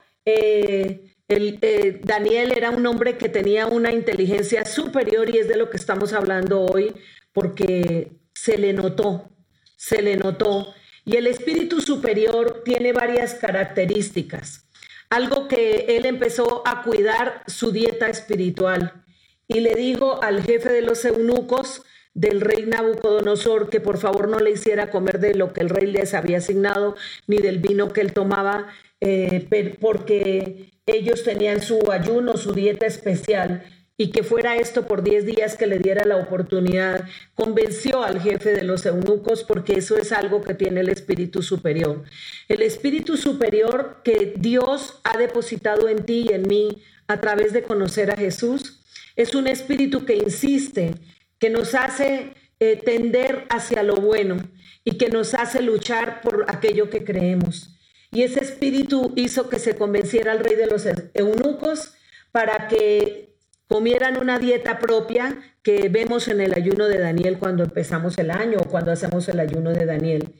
Daniel 2.03 2.53
era 2.56 2.71
un 2.71 2.86
hombre 2.86 3.18
que 3.18 3.30
tenía 3.30 3.68
una 3.68 3.92
inteligencia 3.92 4.65
superior 4.65 5.30
y 5.33 5.37
es 5.37 5.47
de 5.47 5.57
lo 5.57 5.69
que 5.69 5.78
estamos 5.78 6.14
hablando 6.14 6.66
hoy, 6.66 6.94
porque 7.31 8.11
se 8.33 8.57
le 8.57 8.73
notó, 8.73 9.30
se 9.78 10.02
le 10.02 10.18
notó. 10.18 10.73
Y 11.06 11.18
el 11.18 11.28
espíritu 11.28 11.81
superior 11.81 12.64
tiene 12.66 12.92
varias 12.92 13.35
características. 13.35 14.66
Algo 15.09 15.47
que 15.47 15.85
él 15.95 16.06
empezó 16.06 16.64
a 16.66 16.81
cuidar 16.81 17.44
su 17.47 17.71
dieta 17.71 18.09
espiritual. 18.09 19.04
Y 19.47 19.59
le 19.59 19.76
dijo 19.76 20.21
al 20.24 20.42
jefe 20.42 20.74
de 20.74 20.81
los 20.81 21.06
eunucos, 21.06 21.83
del 22.16 22.40
rey 22.40 22.66
Nabucodonosor 22.66 23.69
que 23.69 23.81
por 23.81 23.97
favor 23.97 24.30
no 24.30 24.40
le 24.40 24.52
hiciera 24.52 24.90
comer 24.90 25.19
de 25.19 25.35
lo 25.35 25.54
que 25.54 25.62
el 25.62 25.69
rey 25.69 25.85
les 25.85 26.14
había 26.14 26.38
asignado, 26.38 26.95
ni 27.28 27.38
del 27.38 27.59
vino 27.59 27.90
que 27.90 28.02
él 28.02 28.14
tomaba, 28.14 28.69
eh, 29.02 29.47
porque 29.80 30.71
ellos 30.88 31.24
tenían 31.24 31.62
su 31.62 31.92
ayuno, 31.92 32.38
su 32.38 32.54
dieta 32.54 32.85
especial, 32.85 33.64
y 33.97 34.11
que 34.11 34.23
fuera 34.23 34.57
esto 34.57 34.87
por 34.87 35.04
10 35.04 35.25
días 35.25 35.56
que 35.56 35.68
le 35.68 35.80
diera 35.80 36.06
la 36.06 36.18
oportunidad, 36.18 37.06
convenció 37.33 38.04
al 38.04 38.19
jefe 38.19 38.52
de 38.52 38.64
los 38.64 38.85
eunucos 38.85 39.44
porque 39.44 39.73
eso 39.73 39.97
es 39.97 40.11
algo 40.11 40.42
que 40.42 40.54
tiene 40.54 40.81
el 40.81 40.90
Espíritu 40.90 41.42
Superior. 41.42 42.04
El 42.49 42.61
Espíritu 42.61 43.16
Superior 43.16 44.02
que 44.04 44.33
Dios 44.37 44.99
ha 45.04 45.18
depositado 45.18 45.87
en 45.87 46.06
ti 46.06 46.28
y 46.30 46.33
en 46.33 46.47
mí 46.47 46.81
a 47.07 47.21
través 47.21 47.54
de 47.54 47.64
conocer 47.64 48.11
a 48.11 48.18
Jesús 48.18 48.81
es 49.16 49.33
un 49.33 49.47
espíritu 49.47 50.06
que 50.06 50.16
insiste 50.16 50.95
que 51.40 51.49
nos 51.49 51.73
hace 51.73 52.33
eh, 52.59 52.81
tender 52.83 53.45
hacia 53.49 53.83
lo 53.83 53.95
bueno 53.95 54.37
y 54.83 54.97
que 54.97 55.09
nos 55.09 55.33
hace 55.33 55.61
luchar 55.61 56.21
por 56.21 56.45
aquello 56.49 56.90
que 56.90 57.04
creemos. 57.04 57.78
Y 58.11 58.23
ese 58.23 58.42
espíritu 58.42 59.14
hizo 59.16 59.49
que 59.49 59.59
se 59.59 59.75
convenciera 59.75 60.31
al 60.31 60.40
rey 60.40 60.56
de 60.56 60.68
los 60.68 60.85
eunucos 61.14 61.94
para 62.31 62.68
que 62.68 63.34
comieran 63.68 64.18
una 64.18 64.40
dieta 64.40 64.80
propia 64.80 65.38
que 65.64 65.90
vemos 65.90 66.28
en 66.28 66.42
el 66.42 66.54
ayuno 66.54 66.88
de 66.88 67.00
Daniel 67.00 67.38
cuando 67.40 67.64
empezamos 67.64 68.18
el 68.18 68.31
año 68.31 68.60
o 68.60 68.69
cuando 68.69 68.92
hacemos 68.92 69.28
el 69.30 69.40
ayuno 69.40 69.72
de 69.72 69.86
Daniel. 69.86 70.36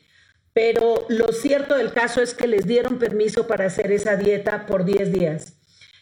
Pero 0.54 1.06
lo 1.10 1.34
cierto 1.34 1.76
del 1.76 1.92
caso 1.92 2.22
es 2.22 2.34
que 2.34 2.48
les 2.48 2.66
dieron 2.66 2.98
permiso 2.98 3.48
para 3.48 3.66
hacer 3.66 3.92
esa 3.92 4.16
dieta 4.16 4.66
por 4.66 4.86
10 4.86 5.12
días. 5.12 5.58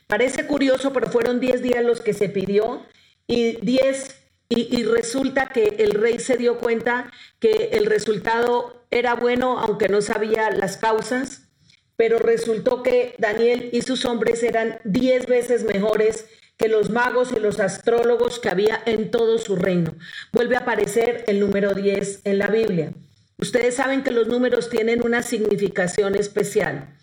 Parece 0.08 0.46
curioso, 0.46 0.94
pero 0.94 1.08
fueron 1.08 1.40
10 1.40 1.62
días 1.62 1.84
los 1.84 2.02
que 2.02 2.14
se 2.14 2.30
pidió 2.30 2.86
y 3.26 3.58
10 3.66 4.24
y, 4.50 4.84
resulta 4.84 5.48
que 5.48 5.78
el 5.80 5.92
rey 5.94 6.20
se 6.20 6.38
dio 6.38 6.60
cuenta 6.60 7.12
que 7.40 7.70
el 7.74 7.88
resultado 7.88 8.86
era 8.92 9.16
bueno, 9.16 9.58
aunque 9.58 9.90
no 9.90 10.02
sabía 10.02 10.52
las 10.52 10.78
causas, 10.78 11.48
pero 11.96 12.20
resultó 12.20 12.84
que 12.84 13.16
Daniel 13.18 13.70
y 13.72 13.82
sus 13.82 14.06
hombres 14.06 14.44
eran 14.44 14.80
diez 14.84 15.26
veces 15.26 15.64
mejores 15.64 16.28
que 16.58 16.68
los 16.68 16.90
magos 16.90 17.32
y 17.36 17.40
los 17.40 17.60
astrólogos 17.60 18.40
que 18.40 18.50
había 18.50 18.82
en 18.86 19.12
todo 19.12 19.38
su 19.38 19.56
reino. 19.56 19.96
Vuelve 20.32 20.56
a 20.56 20.60
aparecer 20.60 21.24
el 21.28 21.40
número 21.40 21.74
10 21.74 22.22
en 22.24 22.38
la 22.38 22.48
Biblia. 22.48 22.94
Ustedes 23.38 23.76
saben 23.76 24.04
que 24.04 24.12
los 24.12 24.28
números 24.28 24.70
tienen 24.70 25.06
una 25.06 25.24
significación 25.24 26.16
especial. 26.16 26.96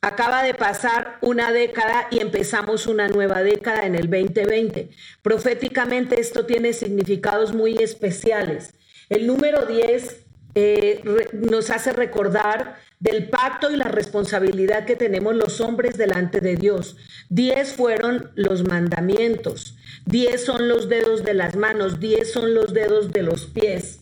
Acaba 0.00 0.42
de 0.42 0.52
pasar 0.52 1.18
una 1.22 1.52
década 1.52 2.08
y 2.10 2.20
empezamos 2.20 2.86
una 2.86 3.08
nueva 3.08 3.42
década 3.42 3.86
en 3.86 3.94
el 3.94 4.10
2020. 4.10 4.90
Proféticamente 5.22 6.20
esto 6.20 6.44
tiene 6.44 6.72
significados 6.72 7.54
muy 7.54 7.78
especiales. 7.78 8.74
El 9.08 9.26
número 9.26 9.66
10 9.66 10.23
eh, 10.54 11.02
nos 11.32 11.70
hace 11.70 11.92
recordar 11.92 12.76
del 13.00 13.28
pacto 13.28 13.70
y 13.70 13.76
la 13.76 13.88
responsabilidad 13.88 14.86
que 14.86 14.96
tenemos 14.96 15.34
los 15.34 15.60
hombres 15.60 15.96
delante 15.98 16.40
de 16.40 16.56
Dios. 16.56 16.96
Diez 17.28 17.72
fueron 17.72 18.30
los 18.34 18.64
mandamientos, 18.64 19.76
diez 20.06 20.44
son 20.44 20.68
los 20.68 20.88
dedos 20.88 21.24
de 21.24 21.34
las 21.34 21.56
manos, 21.56 22.00
diez 22.00 22.32
son 22.32 22.54
los 22.54 22.72
dedos 22.72 23.12
de 23.12 23.22
los 23.22 23.46
pies. 23.46 24.00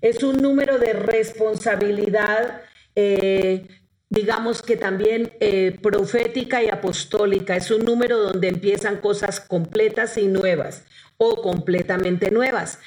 Es 0.00 0.22
un 0.22 0.36
número 0.36 0.78
de 0.78 0.92
responsabilidad, 0.92 2.60
eh, 2.94 3.66
digamos 4.10 4.62
que 4.62 4.76
también 4.76 5.32
eh, 5.40 5.76
profética 5.82 6.62
y 6.62 6.68
apostólica. 6.68 7.56
Es 7.56 7.70
un 7.70 7.84
número 7.84 8.18
donde 8.18 8.48
empiezan 8.48 8.98
cosas 8.98 9.40
completas 9.40 10.18
y 10.18 10.28
nuevas 10.28 10.84
o 11.16 11.42
completamente 11.42 12.30
nuevas. 12.30 12.78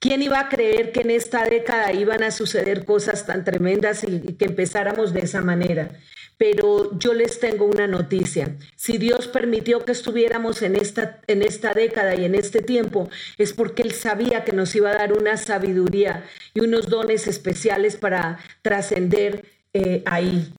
¿Quién 0.00 0.22
iba 0.22 0.40
a 0.40 0.48
creer 0.48 0.92
que 0.92 1.02
en 1.02 1.10
esta 1.10 1.44
década 1.44 1.92
iban 1.92 2.22
a 2.22 2.30
suceder 2.30 2.86
cosas 2.86 3.26
tan 3.26 3.44
tremendas 3.44 4.02
y 4.02 4.32
que 4.32 4.46
empezáramos 4.46 5.12
de 5.12 5.20
esa 5.20 5.42
manera? 5.42 5.90
Pero 6.38 6.98
yo 6.98 7.12
les 7.12 7.38
tengo 7.38 7.66
una 7.66 7.86
noticia. 7.86 8.56
Si 8.76 8.96
Dios 8.96 9.28
permitió 9.28 9.84
que 9.84 9.92
estuviéramos 9.92 10.62
en 10.62 10.76
esta, 10.76 11.20
en 11.26 11.42
esta 11.42 11.74
década 11.74 12.14
y 12.14 12.24
en 12.24 12.34
este 12.34 12.62
tiempo, 12.62 13.10
es 13.36 13.52
porque 13.52 13.82
Él 13.82 13.92
sabía 13.92 14.42
que 14.42 14.52
nos 14.52 14.74
iba 14.74 14.90
a 14.90 14.94
dar 14.94 15.12
una 15.12 15.36
sabiduría 15.36 16.24
y 16.54 16.60
unos 16.60 16.88
dones 16.88 17.26
especiales 17.26 17.96
para 17.96 18.38
trascender 18.62 19.44
eh, 19.74 20.02
ahí. 20.06 20.50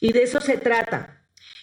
Y 0.00 0.12
de 0.12 0.22
eso 0.22 0.40
se 0.40 0.56
trata. 0.56 1.17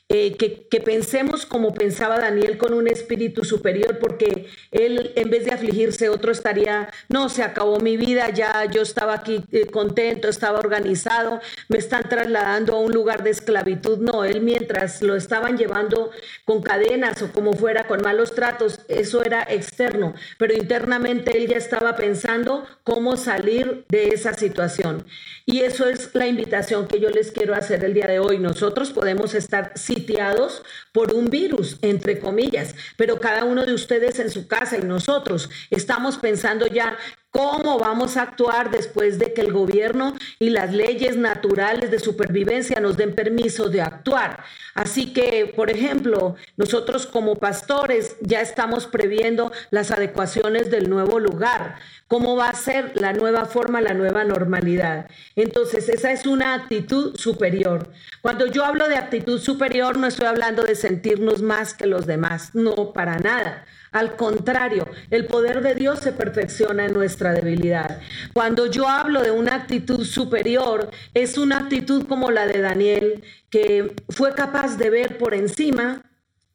Eh, 0.08 0.38
que, 0.38 0.82
pensemos 0.82 1.48
como 1.48 1.74
pensaba 1.74 2.20
Daniel 2.20 2.60
con 2.60 2.76
un 2.76 2.88
espíritu 2.88 3.44
superior, 3.44 3.98
porque 3.98 4.46
él 4.70 5.12
en 5.16 5.32
vez 5.32 5.46
de 5.46 5.52
afligirse, 5.52 6.10
otro 6.10 6.32
estaría, 6.32 6.92
no, 7.10 7.28
se 7.28 7.42
acabó 7.42 7.80
mi 7.80 7.98
vida, 7.98 8.30
ya 8.30 8.66
yo 8.66 8.84
estaba 8.84 9.16
aquí 9.16 9.44
eh, 9.52 9.66
contento, 9.66 10.30
estaba 10.30 10.60
organizado, 10.60 11.42
me 11.70 11.80
están 11.80 12.08
trasladando 12.08 12.76
a 12.76 12.80
un 12.82 12.92
lugar 12.92 13.24
de 13.24 13.32
esclavitud. 13.32 13.98
No, 13.98 14.24
él 14.24 14.42
mientras 14.42 15.02
lo 15.02 15.16
estaban 15.16 15.58
llevando 15.58 16.12
con 16.46 16.62
cadenas 16.62 17.24
o 17.24 17.32
como 17.32 17.54
fuera, 17.54 17.88
con 17.88 18.04
malos 18.04 18.36
tratos, 18.36 18.82
eso 18.88 19.24
era 19.24 19.42
externo, 19.50 20.14
pero 20.38 20.54
internamente 20.54 21.36
él 21.36 21.48
ya 21.48 21.58
estaba 21.58 21.96
pensando 21.96 22.64
cómo 22.84 23.18
salir 23.18 23.86
de 23.90 24.10
esa 24.10 24.36
situación. 24.36 25.04
Y 25.48 25.62
eso 25.62 25.88
es 25.88 26.10
la 26.14 26.28
invitación 26.28 26.88
que 26.88 27.00
yo 27.00 27.10
les 27.10 27.32
quiero 27.32 27.56
hacer 27.56 27.84
el 27.84 27.94
día 27.94 28.08
de 28.08 28.20
hoy. 28.20 28.40
Nosotros 28.40 28.92
podemos 28.92 29.36
estar 29.36 29.72
sitiados 29.96 30.62
por 30.92 31.14
un 31.14 31.25
virus, 31.30 31.78
entre 31.82 32.20
comillas, 32.20 32.75
pero 32.98 33.20
cada 33.20 33.46
uno 33.46 33.66
de 33.66 33.74
ustedes 33.74 34.20
en 34.20 34.30
su 34.30 34.48
casa 34.48 34.78
y 34.78 34.82
nosotros 34.82 35.50
estamos 35.70 36.18
pensando 36.18 36.68
ya 36.68 36.98
¿Cómo 37.36 37.77
vamos 37.77 38.15
a 38.15 38.22
actuar 38.22 38.72
después 38.72 39.20
de 39.20 39.34
que 39.34 39.42
el 39.42 39.51
gobierno 39.51 40.15
y 40.39 40.51
las 40.51 40.72
leyes 40.72 41.18
naturales 41.18 41.92
de 41.92 42.00
supervivencia 42.00 42.80
nos 42.80 42.96
den 42.96 43.13
permiso 43.13 43.68
de 43.68 43.82
actuar? 43.82 44.42
Así 44.74 45.12
que, 45.12 45.51
por 45.54 45.70
ejemplo, 45.70 46.38
nosotros 46.56 47.06
como 47.06 47.36
pastores 47.36 48.15
ya 48.22 48.39
estamos 48.39 48.88
previendo 48.88 49.51
las 49.70 49.92
adecuaciones 49.92 50.72
del 50.72 50.89
nuevo 50.89 51.20
lugar, 51.20 51.75
cómo 52.08 52.38
va 52.38 52.48
a 52.48 52.54
ser 52.54 52.94
la 52.96 53.12
nueva 53.12 53.44
forma, 53.44 53.82
la 53.82 53.94
nueva 53.94 54.24
normalidad. 54.24 55.10
Entonces, 55.36 55.89
esa 55.89 56.13
es 56.13 56.25
una 56.25 56.54
actitud 56.54 57.18
superior. 57.18 57.89
Cuando 58.22 58.46
yo 58.46 58.63
hablo 58.63 58.88
de 58.88 58.96
actitud 58.96 59.42
superior, 59.42 59.98
no 59.98 60.08
estoy 60.08 60.27
hablando 60.27 60.63
de 60.63 60.75
sentirnos 60.75 61.42
más 61.42 61.74
que 61.74 61.86
los 61.86 62.06
demás, 62.06 62.51
no, 62.56 62.94
para 62.94 63.20
nada. 63.20 63.65
Al 63.96 64.18
contrario, 64.18 64.86
el 65.10 65.25
poder 65.25 65.62
de 65.62 65.74
Dios 65.74 66.00
se 66.00 66.12
perfecciona 66.12 66.86
en 66.86 66.92
nuestra 66.92 67.32
debilidad. 67.32 68.02
Cuando 68.34 68.66
yo 68.66 68.90
hablo 68.90 69.22
de 69.22 69.32
una 69.32 69.56
actitud 69.56 70.04
superior, 70.04 70.92
es 71.14 71.38
una 71.38 71.60
actitud 71.60 72.06
como 72.06 72.30
la 72.30 72.46
de 72.46 72.60
Daniel, 72.60 73.24
que 73.50 73.96
fue 74.10 74.36
capaz 74.36 74.75
de 74.75 74.90
ver 74.90 75.18
por 75.18 75.34
encima 75.34 76.02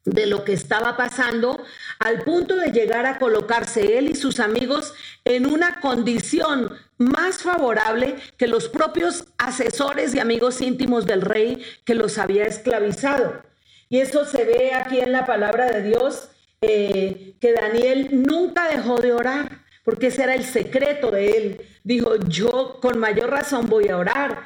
de 0.04 0.26
lo 0.26 0.44
que 0.44 0.52
estaba 0.52 0.99
pasando 0.99 1.64
al 1.99 2.25
punto 2.25 2.56
de 2.56 2.73
llegar 2.73 3.06
a 3.06 3.18
colocarse 3.18 3.97
él 3.97 4.11
y 4.11 4.16
sus 4.16 4.38
amigos 4.38 4.92
en 5.25 5.47
una 5.47 5.80
condición 5.80 6.76
más 6.99 7.38
favorable 7.38 8.16
que 8.37 8.49
los 8.49 8.68
propios 8.68 9.25
asesores 9.38 10.14
y 10.14 10.18
amigos 10.18 10.61
íntimos 10.61 11.06
del 11.06 11.23
rey 11.23 11.64
que 11.87 11.94
los 11.94 12.18
había 12.18 12.44
esclavizado. 12.44 13.40
Y 13.88 14.00
eso 14.00 14.26
se 14.26 14.44
ve 14.44 14.75
aquí 14.75 15.00
en 15.00 15.12
la 15.12 15.25
palabra 15.25 15.73
de 15.73 15.82
Dios 15.85 16.28
eh, 16.62 17.34
que 17.40 17.52
Daniel 17.54 18.08
nunca 18.12 18.68
dejó 18.68 19.00
de 19.00 19.12
orar, 19.12 19.62
porque 19.84 20.08
ese 20.08 20.24
era 20.24 20.34
el 20.34 20.44
secreto 20.44 21.10
de 21.10 21.30
él. 21.30 21.60
Dijo, 21.84 22.16
yo 22.28 22.78
con 22.80 22.98
mayor 22.98 23.30
razón 23.30 23.68
voy 23.68 23.88
a 23.88 23.96
orar. 23.96 24.44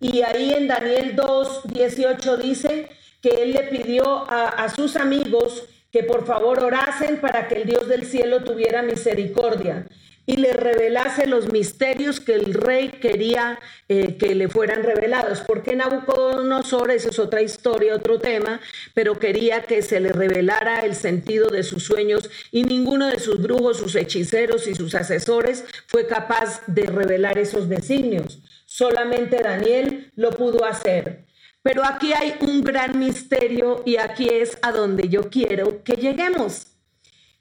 Y 0.00 0.22
ahí 0.22 0.52
en 0.52 0.68
Daniel 0.68 1.16
2, 1.16 1.62
18 1.72 2.36
dice 2.36 2.88
que 3.22 3.30
él 3.42 3.52
le 3.52 3.62
pidió 3.64 4.30
a, 4.30 4.48
a 4.48 4.68
sus 4.68 4.96
amigos 4.96 5.64
que 5.90 6.02
por 6.02 6.26
favor 6.26 6.62
orasen 6.62 7.20
para 7.20 7.48
que 7.48 7.54
el 7.54 7.66
Dios 7.66 7.88
del 7.88 8.04
cielo 8.04 8.42
tuviera 8.42 8.82
misericordia 8.82 9.86
y 10.26 10.36
le 10.36 10.52
revelase 10.52 11.26
los 11.26 11.52
misterios 11.52 12.20
que 12.20 12.34
el 12.34 12.54
rey 12.54 12.88
quería 12.88 13.58
eh, 13.88 14.16
que 14.16 14.34
le 14.34 14.48
fueran 14.48 14.82
revelados. 14.82 15.40
Porque 15.40 15.76
Nabucodonosor, 15.76 16.90
esa 16.90 17.10
es 17.10 17.18
otra 17.18 17.42
historia, 17.42 17.94
otro 17.94 18.18
tema, 18.18 18.60
pero 18.94 19.18
quería 19.18 19.62
que 19.62 19.82
se 19.82 20.00
le 20.00 20.12
revelara 20.12 20.80
el 20.80 20.94
sentido 20.94 21.48
de 21.50 21.62
sus 21.62 21.84
sueños 21.84 22.30
y 22.50 22.64
ninguno 22.64 23.08
de 23.08 23.18
sus 23.18 23.42
brujos, 23.42 23.78
sus 23.78 23.94
hechiceros 23.96 24.66
y 24.66 24.74
sus 24.74 24.94
asesores 24.94 25.64
fue 25.86 26.06
capaz 26.06 26.62
de 26.66 26.86
revelar 26.86 27.38
esos 27.38 27.68
designios. 27.68 28.40
Solamente 28.64 29.42
Daniel 29.42 30.10
lo 30.16 30.30
pudo 30.30 30.64
hacer. 30.64 31.26
Pero 31.62 31.82
aquí 31.84 32.12
hay 32.12 32.34
un 32.40 32.62
gran 32.62 32.98
misterio 32.98 33.82
y 33.86 33.96
aquí 33.96 34.28
es 34.28 34.58
a 34.60 34.70
donde 34.70 35.08
yo 35.08 35.30
quiero 35.30 35.82
que 35.82 35.94
lleguemos. 35.94 36.66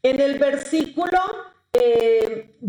En 0.01 0.21
el 0.21 0.39
versículo 0.39 1.19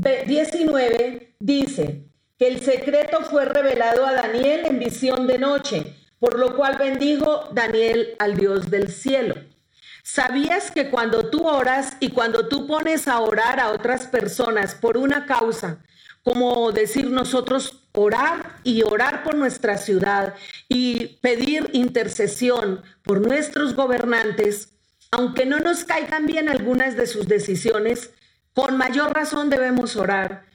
19 0.05 1.07
eh, 1.07 1.35
dice 1.41 2.05
que 2.39 2.49
el 2.49 2.61
secreto 2.61 3.23
fue 3.23 3.45
revelado 3.47 4.07
a 4.07 4.13
Daniel 4.13 4.67
en 4.67 4.79
visión 4.79 5.27
de 5.27 5.39
noche, 5.39 5.97
por 6.19 6.39
lo 6.39 6.57
cual 6.57 6.77
bendijo 6.77 7.49
Daniel 7.53 8.15
al 8.19 8.37
Dios 8.37 8.71
del 8.71 8.91
cielo. 8.91 9.35
¿Sabías 10.03 10.71
que 10.71 10.91
cuando 10.91 11.31
tú 11.31 11.49
oras 11.49 11.97
y 12.01 12.11
cuando 12.11 12.49
tú 12.49 12.67
pones 12.67 13.09
a 13.09 13.21
orar 13.21 13.59
a 13.59 13.71
otras 13.71 14.07
personas 14.07 14.75
por 14.75 14.99
una 14.99 15.25
causa, 15.25 15.79
como 16.23 16.73
decir 16.73 17.11
nosotros 17.11 17.89
orar 17.93 18.57
y 18.65 18.83
orar 18.83 19.23
por 19.23 19.35
nuestra 19.35 19.79
ciudad 19.79 20.35
y 20.69 21.19
pedir 21.23 21.71
intercesión 21.73 22.83
por 23.03 23.21
nuestros 23.27 23.75
gobernantes, 23.75 24.69
aunque 25.11 25.47
no 25.47 25.61
nos 25.61 25.85
caigan 25.85 26.27
bien 26.27 26.49
algunas 26.49 26.97
de 26.97 27.07
sus 27.07 27.27
decisiones, 27.27 28.11
con 28.55 28.77
mayor 28.77 29.13
razón 29.13 29.51
debemos 29.51 29.97
orar, 29.97 30.47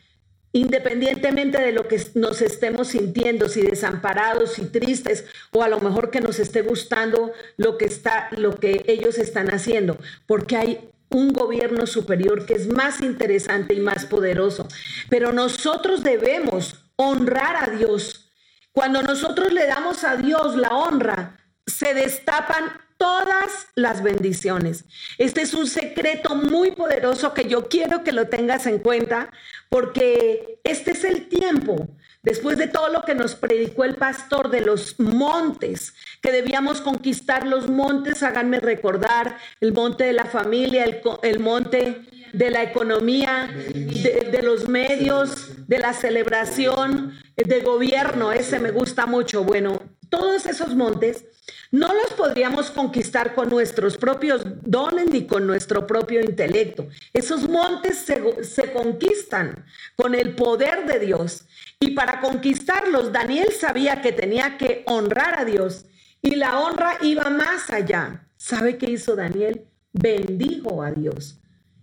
independientemente 0.51 1.59
de 1.59 1.71
lo 1.71 1.87
que 1.87 2.01
nos 2.15 2.41
estemos 2.41 2.89
sintiendo, 2.89 3.49
si 3.49 3.61
desamparados, 3.61 4.53
si 4.53 4.65
tristes, 4.65 5.25
o 5.51 5.61
a 5.63 5.67
lo 5.67 5.79
mejor 5.79 6.09
que 6.09 6.21
nos 6.21 6.39
esté 6.39 6.61
gustando 6.61 7.31
lo 7.57 7.77
que 7.77 7.85
está, 7.85 8.29
lo 8.37 8.59
que 8.59 8.83
ellos 8.87 9.17
están 9.17 9.53
haciendo, 9.53 9.97
porque 10.25 10.57
hay 10.57 10.89
un 11.09 11.33
gobierno 11.33 11.85
superior 11.87 12.45
que 12.45 12.53
es 12.53 12.67
más 12.67 13.01
interesante 13.01 13.73
y 13.73 13.79
más 13.79 14.05
poderoso. 14.05 14.67
Pero 15.09 15.33
nosotros 15.33 16.03
debemos 16.03 16.85
honrar 16.95 17.69
a 17.69 17.75
Dios. 17.75 18.31
Cuando 18.71 19.01
nosotros 19.01 19.51
le 19.51 19.65
damos 19.65 20.03
a 20.03 20.15
Dios 20.15 20.55
la 20.55 20.69
honra, 20.69 21.39
se 21.65 21.93
destapan 21.93 22.65
todas 22.99 23.69
las 23.75 24.03
bendiciones. 24.03 24.83
Este 25.17 25.41
es 25.41 25.53
un 25.53 25.65
secreto 25.65 26.35
muy 26.35 26.71
poderoso 26.71 27.33
que 27.33 27.47
yo 27.47 27.69
quiero 27.69 28.03
que 28.03 28.11
lo 28.11 28.27
tengas 28.27 28.67
en 28.67 28.77
cuenta 28.79 29.31
porque 29.69 30.59
este 30.63 30.91
es 30.91 31.05
el 31.05 31.29
tiempo. 31.29 31.87
Después 32.21 32.57
de 32.57 32.67
todo 32.67 32.89
lo 32.89 33.03
que 33.03 33.15
nos 33.15 33.35
predicó 33.35 33.85
el 33.85 33.95
pastor 33.95 34.49
de 34.51 34.59
los 34.59 34.99
montes, 34.99 35.93
que 36.21 36.33
debíamos 36.33 36.81
conquistar 36.81 37.47
los 37.47 37.69
montes, 37.69 38.21
háganme 38.21 38.59
recordar 38.59 39.37
el 39.61 39.71
monte 39.71 40.03
de 40.03 40.13
la 40.13 40.25
familia, 40.25 40.83
el, 40.83 41.39
monte 41.39 42.01
de 42.33 42.51
la 42.51 42.63
economía, 42.63 43.49
de, 43.73 44.41
los 44.43 44.67
medios, 44.67 45.67
de 45.69 45.79
la 45.79 45.93
celebración, 45.93 47.17
de 47.37 47.61
gobierno, 47.61 48.33
ese 48.33 48.59
me 48.59 48.71
gusta 48.71 49.05
mucho. 49.05 49.45
Bueno, 49.45 49.81
todos 50.09 50.45
esos 50.45 50.75
montes, 50.75 51.23
no 51.71 51.87
los 51.93 52.13
podríamos 52.13 52.71
conquistar 52.71 53.35
con 53.35 53.49
nuestros 53.49 53.95
propios 53.97 54.43
dones 54.63 55.11
ni 55.11 55.27
con 55.27 55.45
nuestro 55.45 55.85
propio 55.85 56.21
intelecto. 56.21 56.87
Esos 57.13 57.47
montes 57.47 57.97
se, 57.97 58.43
se, 58.43 58.71
conquistan 58.71 59.65
con 59.95 60.15
el 60.15 60.35
poder 60.35 60.87
de 60.87 60.99
Dios. 60.99 61.45
Y 61.79 61.91
para 61.91 62.21
conquistarlos, 62.21 63.11
Daniel 63.11 63.49
sabía 63.51 64.01
que 64.01 64.11
tenía 64.11 64.57
que 64.57 64.83
honrar 64.87 65.39
a 65.39 65.45
Dios. 65.45 65.85
Y 66.21 66.35
la 66.35 66.59
honra 66.59 66.97
iba 67.01 67.29
más 67.29 67.69
allá. 67.69 68.27
¿Sabe 68.35 68.77
qué 68.77 68.89
hizo 68.91 69.15
Daniel? 69.15 69.65
Bendijo 69.93 70.81
a 70.81 70.91
Dios. 70.91 71.39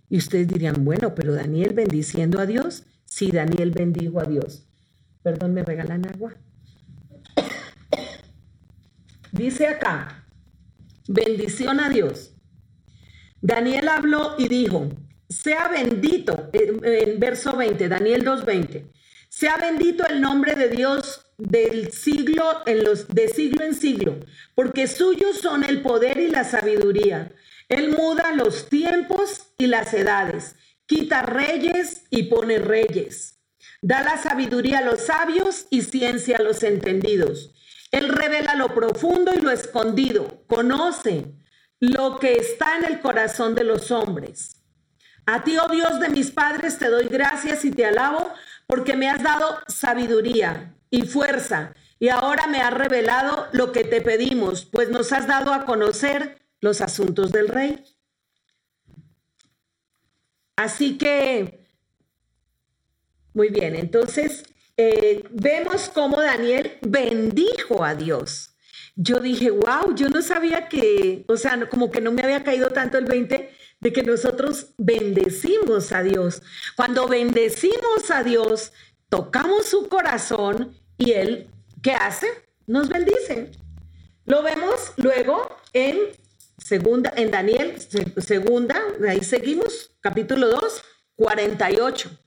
Y 0.09 0.17
ustedes 0.17 0.47
dirían, 0.47 0.83
bueno, 0.83 1.15
pero 1.15 1.33
Daniel 1.33 1.73
bendiciendo 1.73 2.39
a 2.39 2.45
Dios. 2.45 2.83
Sí, 3.05 3.31
Daniel 3.31 3.71
bendijo 3.71 4.19
a 4.19 4.25
Dios. 4.25 4.65
Perdón, 5.23 5.53
me 5.53 5.63
regalan 5.63 6.05
agua. 6.07 6.35
Dice 9.31 9.67
acá, 9.67 10.25
bendición 11.07 11.79
a 11.79 11.89
Dios. 11.89 12.33
Daniel 13.41 13.89
habló 13.89 14.35
y 14.37 14.47
dijo, 14.47 14.89
sea 15.29 15.67
bendito, 15.67 16.49
en, 16.53 17.19
verso 17.19 17.55
20, 17.55 17.87
Daniel 17.89 18.25
2.20, 18.25 18.85
sea 19.29 19.57
bendito 19.57 20.05
el 20.07 20.21
nombre 20.21 20.55
de 20.55 20.69
Dios 20.69 21.25
del 21.37 21.91
siglo 21.91 22.43
en 22.65 22.83
los 22.83 23.07
de 23.09 23.27
siglo 23.27 23.63
en 23.63 23.75
siglo, 23.75 24.19
porque 24.55 24.87
suyos 24.87 25.39
son 25.39 25.63
el 25.63 25.81
poder 25.81 26.17
y 26.17 26.29
la 26.29 26.43
sabiduría. 26.43 27.31
Él 27.69 27.95
muda 27.97 28.33
los 28.33 28.69
tiempos 28.69 29.51
y 29.57 29.67
las 29.67 29.93
edades, 29.93 30.55
quita 30.85 31.21
reyes 31.21 32.03
y 32.09 32.23
pone 32.23 32.59
reyes. 32.59 33.39
Da 33.81 34.01
la 34.01 34.17
sabiduría 34.17 34.79
a 34.79 34.83
los 34.83 35.01
sabios 35.01 35.67
y 35.69 35.81
ciencia 35.81 36.37
a 36.37 36.41
los 36.41 36.63
entendidos. 36.63 37.53
Él 37.91 38.09
revela 38.09 38.55
lo 38.55 38.73
profundo 38.73 39.33
y 39.33 39.41
lo 39.41 39.51
escondido. 39.51 40.43
Conoce 40.47 41.33
lo 41.79 42.19
que 42.19 42.33
está 42.33 42.77
en 42.77 42.85
el 42.85 42.99
corazón 42.99 43.55
de 43.55 43.63
los 43.63 43.91
hombres. 43.91 44.63
A 45.25 45.43
ti, 45.43 45.57
oh 45.57 45.69
Dios 45.69 45.99
de 45.99 46.09
mis 46.09 46.31
padres, 46.31 46.77
te 46.77 46.89
doy 46.89 47.07
gracias 47.07 47.65
y 47.65 47.71
te 47.71 47.85
alabo 47.85 48.31
porque 48.65 48.95
me 48.95 49.09
has 49.09 49.21
dado 49.23 49.59
sabiduría 49.67 50.75
y 50.89 51.03
fuerza 51.03 51.73
y 51.99 52.09
ahora 52.09 52.47
me 52.47 52.61
has 52.61 52.73
revelado 52.73 53.47
lo 53.51 53.71
que 53.71 53.83
te 53.83 54.01
pedimos, 54.01 54.65
pues 54.65 54.89
nos 54.89 55.11
has 55.11 55.27
dado 55.27 55.53
a 55.53 55.65
conocer 55.65 56.39
los 56.61 56.81
asuntos 56.81 57.31
del 57.31 57.47
rey. 57.47 57.83
Así 60.55 60.97
que, 60.97 61.67
muy 63.33 63.49
bien, 63.49 63.75
entonces 63.75 64.43
eh, 64.77 65.23
vemos 65.31 65.89
cómo 65.89 66.21
Daniel 66.21 66.77
bendijo 66.81 67.83
a 67.83 67.95
Dios. 67.95 68.55
Yo 68.95 69.19
dije, 69.19 69.51
wow, 69.51 69.93
yo 69.95 70.09
no 70.09 70.21
sabía 70.21 70.69
que, 70.69 71.25
o 71.27 71.35
sea, 71.35 71.67
como 71.69 71.91
que 71.91 72.01
no 72.01 72.11
me 72.11 72.21
había 72.21 72.43
caído 72.43 72.69
tanto 72.69 72.97
el 72.97 73.05
20 73.05 73.51
de 73.79 73.93
que 73.93 74.03
nosotros 74.03 74.73
bendecimos 74.77 75.91
a 75.91 76.01
Dios. 76.03 76.41
Cuando 76.75 77.07
bendecimos 77.07 78.09
a 78.09 78.23
Dios, 78.23 78.71
tocamos 79.09 79.67
su 79.67 79.87
corazón 79.87 80.75
y 80.97 81.11
Él, 81.11 81.49
¿qué 81.81 81.91
hace? 81.91 82.27
Nos 82.65 82.89
bendice. 82.89 83.51
Lo 84.25 84.43
vemos 84.43 84.93
luego 84.97 85.57
en 85.73 85.97
segunda, 86.57 87.13
en 87.15 87.31
Daniel, 87.31 87.75
segunda, 88.17 88.81
ahí 89.07 89.23
seguimos, 89.23 89.91
capítulo 90.01 90.49
2, 90.49 90.83
48. 91.15 92.26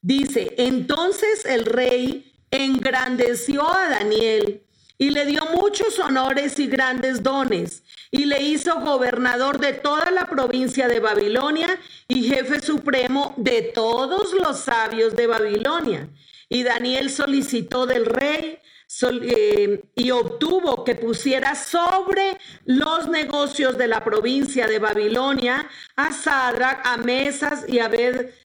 Dice, 0.00 0.54
entonces 0.58 1.44
el 1.44 1.64
rey 1.64 2.32
engrandeció 2.50 3.68
a 3.68 3.88
Daniel 3.88 4.62
y 4.96 5.10
le 5.10 5.26
dio 5.26 5.44
muchos 5.54 5.98
honores 5.98 6.58
y 6.58 6.66
grandes 6.66 7.22
dones 7.22 7.82
y 8.10 8.24
le 8.24 8.42
hizo 8.42 8.80
gobernador 8.80 9.58
de 9.58 9.72
toda 9.72 10.10
la 10.10 10.26
provincia 10.26 10.88
de 10.88 11.00
Babilonia 11.00 11.78
y 12.08 12.24
jefe 12.24 12.60
supremo 12.60 13.34
de 13.36 13.62
todos 13.62 14.32
los 14.32 14.60
sabios 14.60 15.14
de 15.14 15.26
Babilonia. 15.26 16.08
Y 16.48 16.62
Daniel 16.62 17.10
solicitó 17.10 17.86
del 17.86 18.06
rey 18.06 18.58
eh, 19.02 19.84
y 19.94 20.10
obtuvo 20.10 20.82
que 20.82 20.94
pusiera 20.94 21.54
sobre 21.54 22.38
los 22.64 23.06
negocios 23.08 23.76
de 23.76 23.86
la 23.86 24.02
provincia 24.02 24.66
de 24.66 24.78
Babilonia 24.78 25.68
a 25.94 26.12
Sadrach, 26.12 26.80
a 26.84 26.96
Mesas 26.96 27.64
y 27.68 27.80
a 27.80 27.90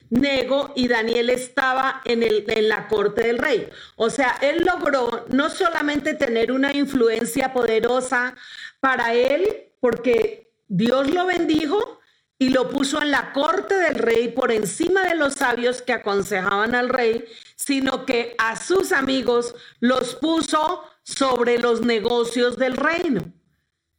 Nego 0.10 0.74
y 0.76 0.88
Daniel 0.90 1.30
estaba 1.30 2.02
en, 2.06 2.24
el, 2.24 2.44
en 2.48 2.68
la 2.68 2.88
corte 2.88 3.24
del 3.24 3.38
rey. 3.38 3.70
O 3.96 4.10
sea, 4.10 4.38
él 4.42 4.64
logró 4.66 5.26
no 5.30 5.50
solamente 5.50 6.14
tener 6.14 6.52
una 6.52 6.74
influencia 6.74 7.54
poderosa 7.54 8.36
para 8.80 9.14
él, 9.14 9.72
porque 9.80 10.52
Dios 10.68 11.10
lo 11.10 11.26
bendijo, 11.26 12.00
y 12.40 12.50
lo 12.50 12.70
puso 12.70 13.02
en 13.02 13.12
la 13.12 13.32
corte 13.32 13.76
del 13.76 13.96
rey 13.96 14.30
por 14.30 14.52
encima 14.52 15.04
de 15.04 15.16
los 15.16 15.36
sabios 15.36 15.82
que 15.82 15.94
aconsejaban 15.94 16.76
al 16.76 16.90
rey, 16.90 17.26
sino 17.56 18.06
que 18.06 18.36
a 18.38 18.56
sus 18.56 18.92
amigos 18.92 19.56
los 19.80 20.16
puso 20.16 20.84
sobre 21.04 21.58
los 21.58 21.82
negocios 21.82 22.58
del 22.58 22.76
reino. 22.76 23.32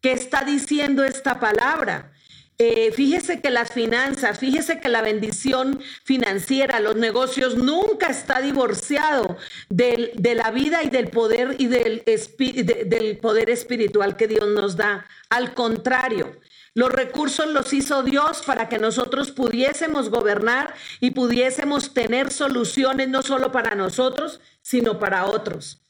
¿Qué 0.01 0.13
está 0.13 0.45
diciendo 0.45 1.05
esta 1.05 1.41
palabra? 1.41 2.13
Eh, 2.59 2.93
fíjese 2.93 3.41
que 3.41 3.51
las 3.51 3.73
finanzas, 3.73 4.39
fíjese 4.39 4.79
que 4.79 4.89
la 4.89 5.03
bendición 5.03 5.81
financiera, 6.05 6.79
los 6.79 6.95
negocios, 6.95 7.57
nunca 7.57 8.09
está 8.09 8.41
divorciado 8.41 9.37
de 9.71 10.13
la 10.37 10.51
vida 10.53 10.85
y 10.85 10.91
del 10.91 11.09
poder 11.09 11.57
y 11.59 11.67
del, 11.67 12.05
del 12.05 13.19
poder 13.19 13.51
espiritual 13.51 14.17
que 14.17 14.29
Dios 14.29 14.47
nos 14.49 14.77
da. 14.77 15.05
Al 15.31 15.53
contrario, 15.55 16.39
los 16.75 16.91
recursos 16.91 17.47
los 17.47 17.73
hizo 17.73 18.03
Dios 18.03 18.43
para 18.45 18.69
que 18.69 18.79
nosotros 18.79 19.31
pudiésemos 19.31 20.11
gobernar 20.11 20.75
y 21.01 21.13
pudiésemos 21.13 21.95
tener 21.95 22.33
soluciones 22.33 23.09
no 23.09 23.23
solo 23.23 23.53
para 23.53 23.75
nosotros, 23.75 24.41
sino 24.61 24.99
para 24.99 25.27
otros. 25.27 25.81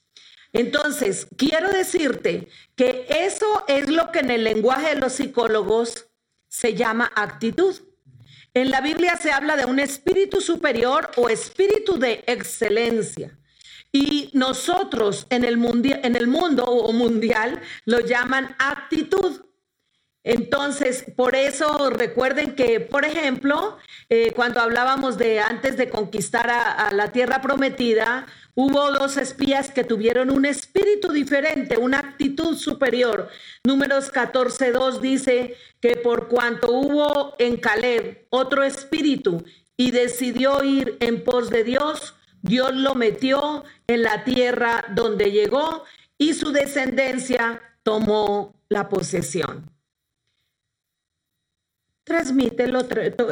Entonces, 0.53 1.27
quiero 1.37 1.71
decirte 1.71 2.49
que 2.77 3.07
eso 3.09 3.65
es 3.67 3.91
lo 3.91 4.13
que 4.13 4.21
en 4.21 4.31
el 4.31 4.45
lenguaje 4.45 4.91
de 4.91 5.01
los 5.01 5.15
psicólogos 5.15 6.07
se 6.49 6.75
llama 6.75 7.11
actitud. 7.17 7.75
En 8.55 8.71
la 8.71 8.81
Biblia 8.81 9.17
se 9.17 9.33
habla 9.33 9.57
de 9.57 9.65
un 9.65 9.81
espíritu 9.81 10.41
superior 10.41 11.11
o 11.17 11.29
espíritu 11.29 11.99
de 11.99 12.23
excelencia. 12.29 13.37
Y 13.91 14.31
nosotros 14.33 15.27
en 15.31 15.45
el, 15.45 15.57
mundo 15.57 16.65
o 16.65 16.93
mundial 16.93 17.61
lo 17.85 17.99
llaman 17.99 18.55
actitud. 18.61 19.41
Entonces, 20.25 21.05
por 21.17 21.37
eso 21.37 21.91
recuerden 21.91 22.55
que, 22.55 22.81
por 22.81 23.05
ejemplo, 23.05 23.77
eh, 24.09 24.33
cuando 24.35 24.61
hablábamos 24.61 25.19
de 25.19 25.39
antes 25.39 25.77
de 25.77 25.91
conquistar 25.91 26.49
a, 26.49 26.91
la 26.93 27.13
tierra 27.13 27.43
prometida, 27.43 28.27
hubo 28.55 28.91
dos 28.91 29.19
espías 29.19 29.71
que 29.71 29.85
tuvieron 29.85 30.31
un 30.31 30.47
espíritu 30.47 31.13
diferente, 31.13 31.77
una 31.77 31.99
actitud 31.99 32.57
superior. 32.57 33.29
Números 33.65 34.11
14.2 34.11 35.01
dice 35.01 35.57
que 35.81 35.97
por 35.97 36.29
cuanto 36.29 36.73
hubo 36.73 37.35
en 37.39 37.59
Caleb 37.59 38.27
otro 38.31 38.65
espíritu 38.65 39.45
y 39.77 39.91
decidió 39.91 40.65
ir 40.65 40.97
en 41.01 41.23
pos 41.23 41.51
de 41.51 41.65
Dios, 41.65 42.15
Dios 42.41 42.75
lo 42.75 42.95
metió 42.95 43.65
en 43.87 44.03
la 44.03 44.25
tierra 44.25 44.87
donde 44.95 45.31
llegó 45.31 45.85
y 46.17 46.33
su 46.33 46.51
descendencia 46.51 47.61
tomó 47.83 48.55
la 48.71 48.89
posesión. 48.89 49.74
Transmítelo, 52.05 52.81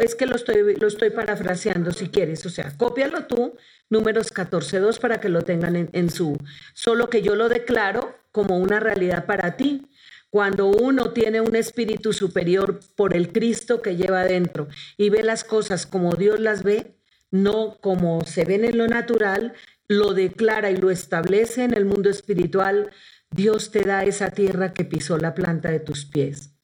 es 0.00 0.14
que 0.14 0.24
lo 0.24 0.34
estoy, 0.34 0.74
lo 0.76 0.88
estoy 0.88 1.10
parafraseando 1.10 1.92
si 1.92 2.08
quieres, 2.08 2.46
o 2.46 2.48
sea, 2.48 2.74
cópialo 2.78 3.26
tú, 3.26 3.54
números 3.90 4.32
14.2 4.32 4.98
para 4.98 5.20
que 5.20 5.28
lo 5.28 5.42
tengan 5.42 5.76
en, 5.76 5.90
en 5.92 6.08
su, 6.08 6.38
solo 6.72 7.10
que 7.10 7.20
yo 7.20 7.36
lo 7.36 7.50
declaro 7.50 8.16
como 8.32 8.58
una 8.58 8.80
realidad 8.80 9.26
para 9.26 9.56
ti. 9.56 9.88
Cuando 10.30 10.68
uno 10.68 11.12
tiene 11.12 11.42
un 11.42 11.54
espíritu 11.54 12.14
superior 12.14 12.80
por 12.96 13.14
el 13.14 13.30
Cristo 13.32 13.82
que 13.82 13.96
lleva 13.96 14.24
dentro 14.24 14.68
y 14.96 15.10
ve 15.10 15.22
las 15.22 15.44
cosas 15.44 15.84
como 15.84 16.14
Dios 16.14 16.40
las 16.40 16.62
ve, 16.62 16.96
no 17.30 17.76
como 17.82 18.24
se 18.24 18.46
ven 18.46 18.64
en 18.64 18.78
lo 18.78 18.88
natural, 18.88 19.52
lo 19.88 20.14
declara 20.14 20.70
y 20.70 20.78
lo 20.78 20.90
establece 20.90 21.64
en 21.64 21.74
el 21.74 21.84
mundo 21.84 22.08
espiritual, 22.08 22.90
Dios 23.30 23.70
te 23.70 23.82
da 23.82 24.04
esa 24.04 24.30
tierra 24.30 24.72
que 24.72 24.86
pisó 24.86 25.18
la 25.18 25.34
planta 25.34 25.70
de 25.70 25.80
tus 25.80 26.06
pies. 26.06 26.54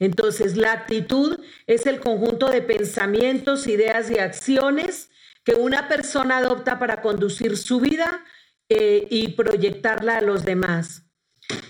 Entonces, 0.00 0.56
la 0.56 0.72
actitud 0.72 1.38
es 1.66 1.86
el 1.86 2.00
conjunto 2.00 2.48
de 2.50 2.62
pensamientos, 2.62 3.66
ideas 3.66 4.10
y 4.10 4.18
acciones 4.18 5.10
que 5.44 5.54
una 5.54 5.88
persona 5.88 6.38
adopta 6.38 6.78
para 6.78 7.02
conducir 7.02 7.56
su 7.56 7.80
vida 7.80 8.24
eh, 8.68 9.06
y 9.10 9.28
proyectarla 9.28 10.18
a 10.18 10.22
los 10.22 10.44
demás. 10.44 11.04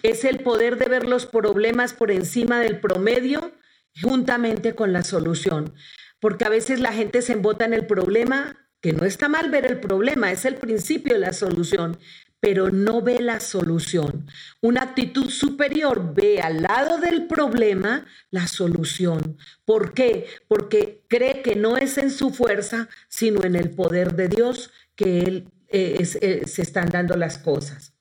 Es 0.02 0.24
el 0.24 0.40
poder 0.40 0.78
de 0.78 0.86
ver 0.86 1.06
los 1.06 1.26
problemas 1.26 1.92
por 1.92 2.10
encima 2.10 2.60
del 2.60 2.80
promedio 2.80 3.52
juntamente 4.00 4.74
con 4.74 4.92
la 4.92 5.02
solución. 5.02 5.74
Porque 6.20 6.44
a 6.44 6.50
veces 6.50 6.80
la 6.80 6.92
gente 6.92 7.22
se 7.22 7.32
embota 7.32 7.64
en 7.64 7.74
el 7.74 7.86
problema, 7.86 8.70
que 8.80 8.92
no 8.92 9.04
está 9.04 9.28
mal 9.28 9.50
ver 9.50 9.66
el 9.66 9.80
problema, 9.80 10.30
es 10.30 10.44
el 10.44 10.54
principio 10.54 11.14
de 11.14 11.20
la 11.20 11.32
solución, 11.32 11.98
pero 12.40 12.70
no 12.70 13.02
ve 13.02 13.20
la 13.20 13.38
solución. 13.38 14.26
Una 14.62 14.82
actitud 14.82 15.28
superior 15.28 16.14
ve 16.14 16.40
al 16.40 16.62
lado 16.62 16.98
del 16.98 17.26
problema 17.26 18.06
la 18.30 18.48
solución. 18.48 19.36
¿Por 19.66 19.92
qué? 19.92 20.26
Porque 20.48 21.04
cree 21.06 21.42
que 21.42 21.54
no 21.54 21.76
es 21.76 21.98
en 21.98 22.10
su 22.10 22.30
fuerza, 22.30 22.88
sino 23.08 23.44
en 23.44 23.56
el 23.56 23.70
poder 23.70 24.14
de 24.16 24.28
Dios 24.28 24.70
que 24.96 25.20
él, 25.20 25.48
eh, 25.68 26.02
eh, 26.20 26.42
se 26.46 26.62
están 26.62 26.88
dando 26.88 27.14
las 27.16 27.38
cosas. 27.38 27.92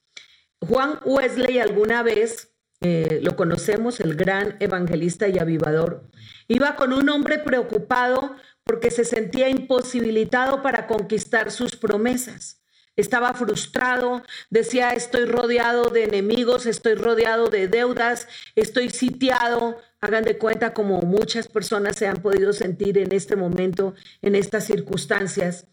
Juan 0.62 1.00
Wesley 1.06 1.60
alguna 1.60 2.02
vez, 2.02 2.54
eh, 2.82 3.20
lo 3.22 3.36
conocemos, 3.36 4.00
el 4.00 4.16
gran 4.16 4.56
evangelista 4.60 5.28
y 5.28 5.38
avivador, 5.38 6.10
iba 6.48 6.76
con 6.78 6.94
un 6.94 7.10
hombre 7.10 7.40
preocupado 7.40 8.36
porque 8.64 8.90
se 8.90 9.04
sentía 9.04 9.50
imposibilitado 9.50 10.62
para 10.62 10.88
conquistar 10.88 11.52
sus 11.52 11.76
promesas 11.76 12.59
estaba 13.00 13.34
frustrado, 13.34 14.24
decía, 14.50 14.92
estoy 14.92 15.26
rodeado 15.26 15.90
de 15.90 16.04
enemigos, 16.04 16.66
estoy 16.66 16.96
rodeado 16.96 17.50
de 17.50 17.68
deudas, 17.68 18.28
estoy 18.56 18.90
sitiado. 18.90 19.78
Hagan 20.02 20.24
de 20.24 20.38
cuenta 20.38 20.74
como 20.74 21.02
muchas 21.02 21.48
personas 21.48 21.98
se 21.98 22.08
han 22.08 22.22
podido 22.22 22.54
sentir 22.54 22.98
en 22.98 23.12
este 23.12 23.36
momento, 23.36 23.94
en 24.22 24.36
estas 24.36 24.66
circunstancias. 24.66 25.68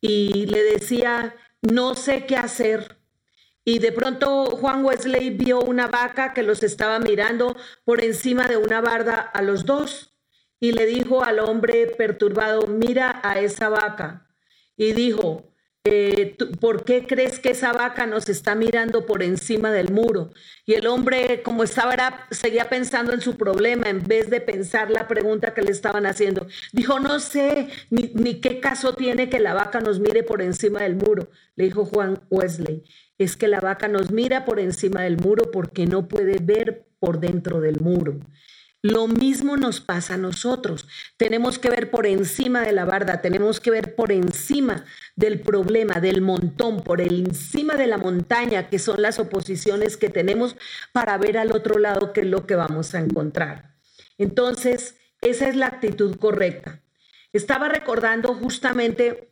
Y 0.00 0.46
le 0.46 0.62
decía, 0.62 1.34
no 1.62 1.94
sé 1.94 2.26
qué 2.26 2.36
hacer. 2.36 2.98
Y 3.64 3.78
de 3.78 3.92
pronto 3.92 4.46
Juan 4.46 4.84
Wesley 4.84 5.30
vio 5.30 5.60
una 5.60 5.86
vaca 5.86 6.34
que 6.34 6.42
los 6.42 6.62
estaba 6.62 6.98
mirando 6.98 7.56
por 7.84 8.02
encima 8.02 8.48
de 8.48 8.56
una 8.56 8.80
barda 8.80 9.20
a 9.20 9.40
los 9.42 9.64
dos. 9.64 10.14
Y 10.58 10.72
le 10.72 10.86
dijo 10.86 11.24
al 11.24 11.38
hombre 11.38 11.86
perturbado, 11.86 12.66
mira 12.66 13.20
a 13.22 13.38
esa 13.40 13.68
vaca. 13.68 14.28
Y 14.76 14.92
dijo, 14.92 15.51
eh, 15.84 16.36
¿por 16.60 16.84
qué 16.84 17.06
crees 17.06 17.40
que 17.40 17.50
esa 17.50 17.72
vaca 17.72 18.06
nos 18.06 18.28
está 18.28 18.54
mirando 18.54 19.04
por 19.04 19.22
encima 19.22 19.72
del 19.72 19.90
muro? 19.90 20.30
Y 20.64 20.74
el 20.74 20.86
hombre, 20.86 21.42
como 21.42 21.64
estaba, 21.64 22.26
seguía 22.30 22.68
pensando 22.68 23.12
en 23.12 23.20
su 23.20 23.36
problema 23.36 23.88
en 23.88 24.04
vez 24.04 24.30
de 24.30 24.40
pensar 24.40 24.90
la 24.90 25.08
pregunta 25.08 25.54
que 25.54 25.62
le 25.62 25.72
estaban 25.72 26.06
haciendo. 26.06 26.46
Dijo, 26.72 27.00
no 27.00 27.18
sé, 27.18 27.68
ni, 27.90 28.12
ni 28.14 28.40
qué 28.40 28.60
caso 28.60 28.94
tiene 28.94 29.28
que 29.28 29.40
la 29.40 29.54
vaca 29.54 29.80
nos 29.80 29.98
mire 29.98 30.22
por 30.22 30.40
encima 30.40 30.82
del 30.82 30.94
muro. 30.94 31.30
Le 31.56 31.64
dijo 31.64 31.84
Juan 31.84 32.22
Wesley, 32.30 32.84
es 33.18 33.36
que 33.36 33.48
la 33.48 33.60
vaca 33.60 33.88
nos 33.88 34.12
mira 34.12 34.44
por 34.44 34.60
encima 34.60 35.02
del 35.02 35.16
muro 35.16 35.50
porque 35.50 35.86
no 35.86 36.06
puede 36.06 36.38
ver 36.38 36.86
por 37.00 37.18
dentro 37.18 37.60
del 37.60 37.80
muro. 37.80 38.20
Lo 38.82 39.06
mismo 39.06 39.56
nos 39.56 39.80
pasa 39.80 40.14
a 40.14 40.18
nosotros. 40.18 40.88
Tenemos 41.16 41.60
que 41.60 41.70
ver 41.70 41.92
por 41.92 42.04
encima 42.04 42.62
de 42.62 42.72
la 42.72 42.84
barda, 42.84 43.20
tenemos 43.20 43.60
que 43.60 43.70
ver 43.70 43.94
por 43.94 44.10
encima 44.10 44.84
del 45.14 45.40
problema, 45.40 46.00
del 46.00 46.20
montón, 46.20 46.82
por 46.82 47.00
encima 47.00 47.74
de 47.74 47.86
la 47.86 47.96
montaña, 47.96 48.68
que 48.68 48.80
son 48.80 49.00
las 49.00 49.20
oposiciones 49.20 49.96
que 49.96 50.10
tenemos, 50.10 50.56
para 50.92 51.16
ver 51.16 51.38
al 51.38 51.52
otro 51.52 51.78
lado 51.78 52.12
qué 52.12 52.22
es 52.22 52.26
lo 52.26 52.44
que 52.44 52.56
vamos 52.56 52.96
a 52.96 52.98
encontrar. 52.98 53.76
Entonces, 54.18 54.96
esa 55.20 55.48
es 55.48 55.54
la 55.54 55.66
actitud 55.66 56.16
correcta. 56.16 56.82
Estaba 57.32 57.68
recordando 57.68 58.34
justamente 58.34 59.31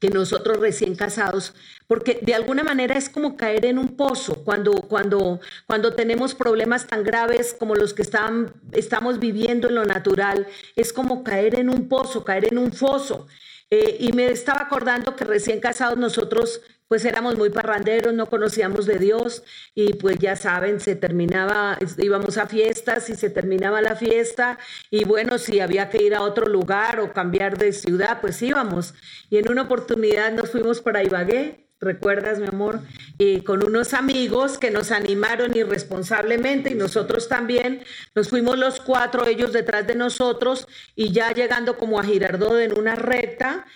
que 0.00 0.10
nosotros 0.10 0.58
recién 0.58 0.94
casados, 0.94 1.54
porque 1.86 2.18
de 2.22 2.34
alguna 2.34 2.62
manera 2.62 2.96
es 2.96 3.08
como 3.08 3.36
caer 3.36 3.66
en 3.66 3.78
un 3.78 3.96
pozo 3.96 4.44
cuando, 4.44 4.72
cuando, 4.72 5.40
cuando 5.66 5.94
tenemos 5.94 6.34
problemas 6.34 6.86
tan 6.86 7.04
graves 7.04 7.54
como 7.58 7.74
los 7.74 7.94
que 7.94 8.02
están, 8.02 8.52
estamos 8.72 9.18
viviendo 9.18 9.68
en 9.68 9.74
lo 9.74 9.84
natural, 9.84 10.46
es 10.76 10.92
como 10.92 11.24
caer 11.24 11.58
en 11.58 11.70
un 11.70 11.88
pozo, 11.88 12.24
caer 12.24 12.52
en 12.52 12.58
un 12.58 12.72
foso. 12.72 13.26
Eh, 13.70 13.96
y 13.98 14.12
me 14.12 14.26
estaba 14.26 14.60
acordando 14.60 15.16
que 15.16 15.24
recién 15.24 15.58
casados 15.58 15.98
nosotros 15.98 16.60
pues 16.88 17.04
éramos 17.04 17.36
muy 17.36 17.50
parranderos, 17.50 18.14
no 18.14 18.26
conocíamos 18.26 18.86
de 18.86 18.98
Dios 18.98 19.42
y 19.74 19.94
pues 19.94 20.18
ya 20.18 20.36
saben, 20.36 20.80
se 20.80 20.96
terminaba, 20.96 21.78
íbamos 21.98 22.38
a 22.38 22.46
fiestas 22.46 23.10
y 23.10 23.14
se 23.14 23.30
terminaba 23.30 23.80
la 23.82 23.96
fiesta 23.96 24.58
y 24.90 25.04
bueno, 25.04 25.38
si 25.38 25.60
había 25.60 25.90
que 25.90 26.02
ir 26.02 26.14
a 26.14 26.22
otro 26.22 26.46
lugar 26.46 27.00
o 27.00 27.12
cambiar 27.12 27.58
de 27.58 27.72
ciudad, 27.72 28.20
pues 28.20 28.40
íbamos. 28.42 28.94
Y 29.30 29.38
en 29.38 29.50
una 29.50 29.62
oportunidad 29.62 30.32
nos 30.32 30.50
fuimos 30.50 30.80
para 30.80 31.02
Ibagué 31.02 31.64
recuerdas, 31.84 32.38
mi 32.38 32.46
amor, 32.46 32.80
y 33.18 33.42
con 33.42 33.64
unos 33.64 33.94
amigos 33.94 34.58
que 34.58 34.70
nos 34.70 34.90
animaron 34.90 35.56
irresponsablemente 35.56 36.70
y 36.70 36.74
nosotros 36.74 37.28
también. 37.28 37.84
Nos 38.14 38.28
fuimos 38.28 38.58
los 38.58 38.80
cuatro, 38.80 39.26
ellos 39.26 39.52
detrás 39.52 39.86
de 39.86 39.94
nosotros 39.94 40.66
y 40.96 41.12
ya 41.12 41.32
llegando 41.32 41.76
como 41.76 42.00
a 42.00 42.04
Girardot 42.04 42.58
en 42.58 42.78
una 42.78 42.96
recta, 42.96 43.66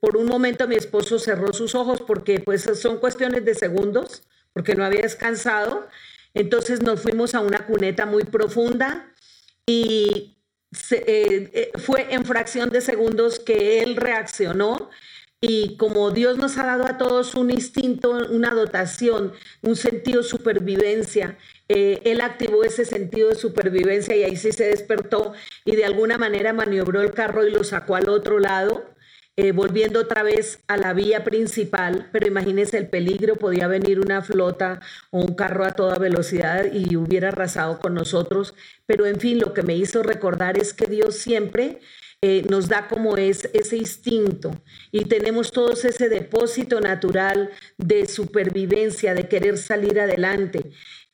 por 0.00 0.16
un 0.16 0.26
momento 0.26 0.68
mi 0.68 0.76
esposo 0.76 1.18
cerró 1.18 1.52
sus 1.52 1.74
ojos 1.74 2.02
porque 2.06 2.40
pues 2.40 2.62
son 2.80 2.98
cuestiones 2.98 3.44
de 3.44 3.54
segundos, 3.54 4.22
porque 4.52 4.74
no 4.74 4.84
había 4.84 5.02
descansado. 5.02 5.88
Entonces 6.34 6.82
nos 6.82 7.00
fuimos 7.00 7.34
a 7.34 7.40
una 7.40 7.66
cuneta 7.66 8.04
muy 8.06 8.24
profunda 8.24 9.12
y 9.66 10.36
eh, 10.90 11.50
eh, 11.52 11.70
fue 11.78 12.12
en 12.12 12.24
fracción 12.24 12.70
de 12.70 12.80
segundos 12.80 13.38
que 13.38 13.80
él 13.80 13.96
reaccionó 13.96 14.90
y 15.40 15.76
como 15.76 16.10
Dios 16.10 16.38
nos 16.38 16.56
ha 16.56 16.64
dado 16.64 16.86
a 16.86 16.96
todos 16.96 17.34
un 17.34 17.50
instinto, 17.50 18.10
una 18.30 18.50
dotación, 18.50 19.32
un 19.62 19.76
sentido 19.76 20.22
de 20.22 20.28
supervivencia, 20.28 21.36
eh, 21.68 22.00
Él 22.04 22.20
activó 22.20 22.64
ese 22.64 22.84
sentido 22.84 23.28
de 23.28 23.34
supervivencia 23.34 24.16
y 24.16 24.24
ahí 24.24 24.36
sí 24.36 24.52
se 24.52 24.64
despertó 24.64 25.34
y 25.64 25.76
de 25.76 25.84
alguna 25.84 26.16
manera 26.16 26.52
maniobró 26.52 27.02
el 27.02 27.12
carro 27.12 27.46
y 27.46 27.50
lo 27.50 27.64
sacó 27.64 27.96
al 27.96 28.08
otro 28.08 28.38
lado, 28.38 28.84
eh, 29.36 29.52
volviendo 29.52 30.00
otra 30.00 30.22
vez 30.22 30.60
a 30.68 30.78
la 30.78 30.94
vía 30.94 31.22
principal. 31.22 32.08
Pero 32.12 32.26
imagínense 32.26 32.78
el 32.78 32.88
peligro, 32.88 33.36
podía 33.36 33.68
venir 33.68 34.00
una 34.00 34.22
flota 34.22 34.80
o 35.10 35.20
un 35.20 35.34
carro 35.34 35.66
a 35.66 35.72
toda 35.72 35.98
velocidad 35.98 36.72
y 36.72 36.96
hubiera 36.96 37.28
arrasado 37.28 37.78
con 37.78 37.92
nosotros. 37.92 38.54
Pero 38.86 39.04
en 39.04 39.20
fin, 39.20 39.38
lo 39.38 39.52
que 39.52 39.62
me 39.62 39.76
hizo 39.76 40.02
recordar 40.02 40.56
es 40.56 40.72
que 40.72 40.86
Dios 40.86 41.16
siempre 41.16 41.80
eh, 42.22 42.44
nos 42.48 42.68
da 42.68 42.88
como 42.88 43.16
es 43.16 43.48
ese 43.52 43.76
instinto 43.76 44.50
y 44.90 45.04
tenemos 45.04 45.52
todos 45.52 45.84
ese 45.84 46.08
depósito 46.08 46.80
natural 46.80 47.50
de 47.76 48.06
supervivencia, 48.06 49.14
de 49.14 49.28
querer 49.28 49.58
salir 49.58 50.00
adelante. 50.00 50.72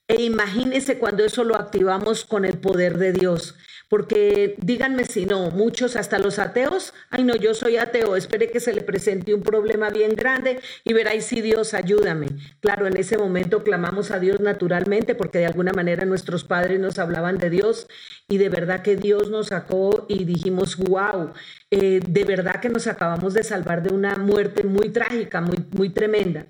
E 0.08 0.22
imagínese 0.22 0.98
cuando 0.98 1.24
eso 1.24 1.44
lo 1.44 1.56
activamos 1.56 2.24
con 2.24 2.44
el 2.44 2.58
poder 2.58 2.98
de 2.98 3.12
Dios 3.12 3.56
porque 3.92 4.54
díganme 4.56 5.04
si 5.04 5.26
no, 5.26 5.50
muchos, 5.50 5.96
hasta 5.96 6.18
los 6.18 6.38
ateos, 6.38 6.94
ay 7.10 7.24
no, 7.24 7.36
yo 7.36 7.52
soy 7.52 7.76
ateo, 7.76 8.16
espere 8.16 8.50
que 8.50 8.58
se 8.58 8.72
le 8.72 8.80
presente 8.80 9.34
un 9.34 9.42
problema 9.42 9.90
bien 9.90 10.14
grande 10.14 10.60
y 10.82 10.94
veráis 10.94 11.26
si 11.26 11.42
Dios 11.42 11.74
ayúdame. 11.74 12.28
Claro, 12.60 12.86
en 12.86 12.96
ese 12.96 13.18
momento 13.18 13.62
clamamos 13.62 14.10
a 14.10 14.18
Dios 14.18 14.40
naturalmente 14.40 15.14
porque 15.14 15.40
de 15.40 15.44
alguna 15.44 15.74
manera 15.74 16.06
nuestros 16.06 16.42
padres 16.42 16.80
nos 16.80 16.98
hablaban 16.98 17.36
de 17.36 17.50
Dios 17.50 17.86
y 18.30 18.38
de 18.38 18.48
verdad 18.48 18.80
que 18.80 18.96
Dios 18.96 19.28
nos 19.28 19.48
sacó 19.48 20.06
y 20.08 20.24
dijimos, 20.24 20.78
wow, 20.78 21.34
eh, 21.70 22.00
de 22.02 22.24
verdad 22.24 22.62
que 22.62 22.70
nos 22.70 22.86
acabamos 22.86 23.34
de 23.34 23.44
salvar 23.44 23.82
de 23.82 23.92
una 23.92 24.16
muerte 24.16 24.62
muy 24.62 24.88
trágica, 24.88 25.42
muy, 25.42 25.66
muy 25.70 25.90
tremenda. 25.90 26.46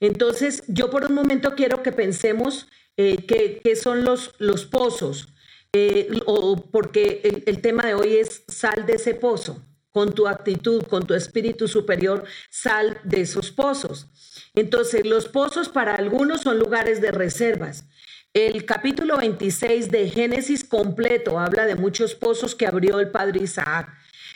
Entonces, 0.00 0.62
yo 0.68 0.88
por 0.88 1.04
un 1.04 1.14
momento 1.14 1.54
quiero 1.54 1.82
que 1.82 1.92
pensemos 1.92 2.66
eh, 2.96 3.26
qué 3.26 3.76
son 3.76 4.06
los, 4.06 4.32
los 4.38 4.64
pozos. 4.64 5.34
Eh, 5.74 6.08
o 6.24 6.56
porque 6.70 7.42
el, 7.44 7.60
tema 7.60 7.82
de 7.82 7.94
hoy 7.94 8.16
es 8.16 8.42
sal 8.48 8.86
de 8.86 8.94
ese 8.94 9.14
pozo, 9.14 9.62
con 9.90 10.14
tu 10.14 10.26
actitud, 10.26 10.82
con 10.84 11.06
tu 11.06 11.12
espíritu 11.12 11.68
superior, 11.68 12.24
sal 12.48 12.98
de 13.04 13.20
esos 13.20 13.50
pozos. 13.50 14.06
Entonces, 14.54 15.04
los 15.04 15.28
pozos 15.28 15.68
para 15.68 15.94
algunos 15.94 16.40
son 16.40 16.58
lugares 16.58 17.02
de 17.02 17.10
reservas. 17.10 17.84
El 18.32 18.64
capítulo 18.64 19.18
26 19.18 19.90
de 19.90 20.08
Génesis 20.08 20.64
completo 20.64 21.38
habla 21.38 21.66
de 21.66 21.74
muchos 21.74 22.14
pozos 22.14 22.54
que 22.54 22.66
abrió 22.66 22.98
el 22.98 23.10
padre 23.10 23.42
Isaac. 23.42 23.90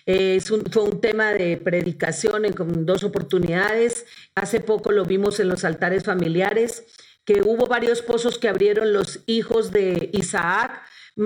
fue 0.05 0.83
un 0.83 1.01
tema 1.01 1.33
de 1.33 1.57
predicación 1.57 2.45
en 2.45 2.55
dos 2.85 3.05
oportunidades. 3.05 4.05
Hace 4.35 4.61
poco 4.61 4.93
lo 4.93 5.07
vimos 5.07 5.41
en 5.41 5.49
los 5.49 5.65
altares 5.65 6.05
familiares, 6.05 6.85
que 7.25 7.41
hubo 7.41 7.67
varios 7.67 8.03
pozos 8.03 8.39
que 8.39 8.49
abrieron 8.49 8.93
los 8.93 9.21
hijos 9.27 9.71
de 9.71 10.11
Isaac 10.13 10.83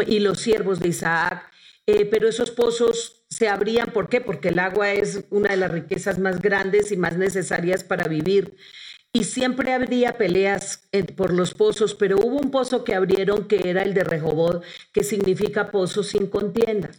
y 0.06 0.20
los 0.20 0.40
siervos 0.40 0.80
de 0.80 0.88
Isaac. 0.88 1.50
Eh, 1.86 2.04
pero 2.06 2.28
esos 2.28 2.50
pozos 2.50 3.24
se 3.30 3.48
abrían, 3.48 3.92
¿por 3.92 4.08
qué? 4.08 4.20
Porque 4.20 4.48
el 4.48 4.58
agua 4.58 4.92
es 4.92 5.24
una 5.30 5.50
de 5.50 5.56
las 5.56 5.70
riquezas 5.70 6.18
más 6.18 6.40
grandes 6.40 6.90
y 6.90 6.96
más 6.96 7.16
necesarias 7.16 7.84
para 7.84 8.08
vivir. 8.08 8.56
Y 9.12 9.24
siempre 9.24 9.72
habría 9.72 10.18
peleas 10.18 10.88
eh, 10.92 11.04
por 11.04 11.32
los 11.32 11.54
pozos, 11.54 11.94
pero 11.94 12.18
hubo 12.18 12.36
un 12.36 12.50
pozo 12.50 12.84
que 12.84 12.94
abrieron 12.94 13.48
que 13.48 13.70
era 13.70 13.82
el 13.82 13.94
de 13.94 14.04
Rehobod, 14.04 14.62
que 14.92 15.04
significa 15.04 15.70
pozo 15.70 16.02
sin 16.02 16.26
contienda. 16.26 16.90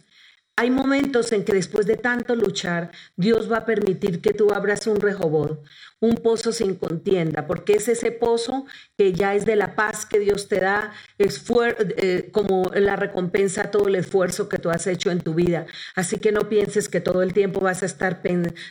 Hay 0.60 0.72
momentos 0.72 1.30
en 1.30 1.44
que 1.44 1.52
después 1.52 1.86
de 1.86 1.96
tanto 1.96 2.34
luchar, 2.34 2.90
Dios 3.14 3.48
va 3.48 3.58
a 3.58 3.64
permitir 3.64 4.20
que 4.20 4.32
tú 4.32 4.50
abras 4.52 4.88
un 4.88 5.00
rehobod, 5.00 5.58
un 6.00 6.16
pozo 6.16 6.50
sin 6.50 6.74
contienda, 6.74 7.46
porque 7.46 7.74
es 7.74 7.86
ese 7.86 8.10
pozo 8.10 8.66
que 8.96 9.12
ya 9.12 9.36
es 9.36 9.46
de 9.46 9.54
la 9.54 9.76
paz 9.76 10.04
que 10.04 10.18
Dios 10.18 10.48
te 10.48 10.58
da, 10.58 10.90
es 11.16 11.40
eh, 11.78 12.30
como 12.32 12.72
la 12.74 12.96
recompensa 12.96 13.62
a 13.62 13.70
todo 13.70 13.86
el 13.86 13.94
esfuerzo 13.94 14.48
que 14.48 14.58
tú 14.58 14.68
has 14.70 14.88
hecho 14.88 15.12
en 15.12 15.20
tu 15.20 15.32
vida. 15.34 15.66
Así 15.94 16.18
que 16.18 16.32
no 16.32 16.48
pienses 16.48 16.88
que 16.88 17.00
todo 17.00 17.22
el 17.22 17.32
tiempo 17.32 17.60
vas 17.60 17.84
a 17.84 17.86
estar 17.86 18.20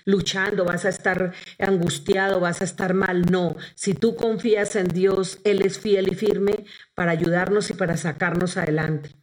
luchando, 0.03 0.65
vas 0.65 0.83
a 0.83 0.89
estar 0.89 1.31
angustiado, 1.57 2.41
vas 2.41 2.59
a 2.59 2.65
estar 2.65 2.95
mal. 2.95 3.21
No, 3.31 3.55
si 3.75 3.93
tú 3.93 4.17
confías 4.17 4.75
en 4.75 4.89
Dios, 4.89 5.39
Él 5.45 5.61
es 5.61 5.79
fiel 5.79 6.11
y 6.11 6.15
firme 6.15 6.65
para 6.95 7.11
ayudarnos 7.11 7.69
y 7.69 7.75
para 7.75 7.95
sacarnos 7.95 8.57
adelante. 8.57 9.15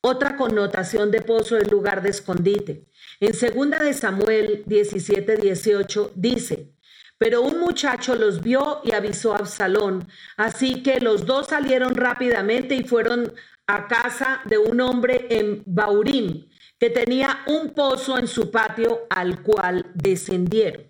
Otra 0.00 0.36
connotación 0.36 1.10
de 1.10 1.22
pozo 1.22 1.56
es 1.56 1.70
lugar 1.70 2.02
de 2.02 2.10
escondite. 2.10 2.86
En 3.18 3.34
segunda 3.34 3.78
de 3.78 3.92
Samuel 3.92 4.62
17, 4.66 5.36
18 5.36 6.12
dice, 6.14 6.72
pero 7.18 7.42
un 7.42 7.58
muchacho 7.58 8.14
los 8.14 8.40
vio 8.40 8.80
y 8.84 8.92
avisó 8.92 9.34
a 9.34 9.38
Absalón. 9.38 10.06
Así 10.36 10.84
que 10.84 11.00
los 11.00 11.26
dos 11.26 11.48
salieron 11.48 11.96
rápidamente 11.96 12.76
y 12.76 12.84
fueron 12.84 13.32
a 13.66 13.88
casa 13.88 14.40
de 14.44 14.56
un 14.58 14.80
hombre 14.80 15.26
en 15.30 15.64
Baurim, 15.66 16.48
que 16.78 16.90
tenía 16.90 17.40
un 17.48 17.74
pozo 17.74 18.18
en 18.18 18.28
su 18.28 18.52
patio 18.52 19.00
al 19.10 19.42
cual 19.42 19.90
descendieron. 19.94 20.84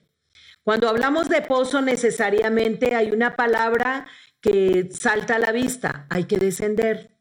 Cuando 0.62 0.86
hablamos 0.86 1.30
de 1.30 1.40
pozo 1.40 1.80
necesariamente 1.80 2.94
hay 2.94 3.10
una 3.10 3.36
palabra 3.36 4.06
que 4.42 4.90
salta 4.92 5.36
a 5.36 5.38
la 5.38 5.50
vista, 5.50 6.06
hay 6.10 6.24
que 6.24 6.36
descender. 6.36 7.17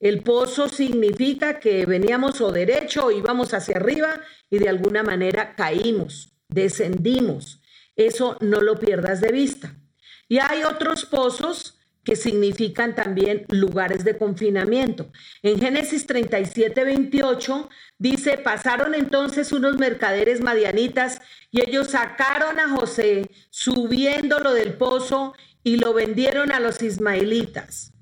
El 0.00 0.22
pozo 0.22 0.68
significa 0.68 1.60
que 1.60 1.84
veníamos 1.84 2.40
o 2.40 2.50
derecho 2.50 3.06
o 3.06 3.10
íbamos 3.10 3.52
hacia 3.52 3.76
arriba 3.76 4.20
y 4.48 4.58
de 4.58 4.70
alguna 4.70 5.02
manera 5.02 5.54
caímos, 5.54 6.32
descendimos. 6.48 7.60
Eso 7.96 8.38
no 8.40 8.62
lo 8.62 8.78
pierdas 8.78 9.20
de 9.20 9.30
vista. 9.30 9.76
Y 10.26 10.38
hay 10.38 10.62
otros 10.62 11.04
pozos 11.04 11.78
que 12.02 12.16
significan 12.16 12.94
también 12.94 13.44
lugares 13.48 14.04
de 14.04 14.16
confinamiento. 14.16 15.12
En 15.42 15.60
Génesis 15.60 16.06
37, 16.06 16.82
28 16.82 17.68
dice, 17.98 18.38
pasaron 18.38 18.94
entonces 18.94 19.52
unos 19.52 19.76
mercaderes 19.76 20.40
madianitas 20.40 21.20
y 21.50 21.60
ellos 21.60 21.88
sacaron 21.88 22.58
a 22.58 22.70
José 22.70 23.30
subiéndolo 23.50 24.54
del 24.54 24.74
pozo 24.74 25.34
y 25.62 25.76
lo 25.76 25.92
vendieron 25.92 26.52
a 26.52 26.60
los 26.60 26.80
ismaelitas. 26.80 27.92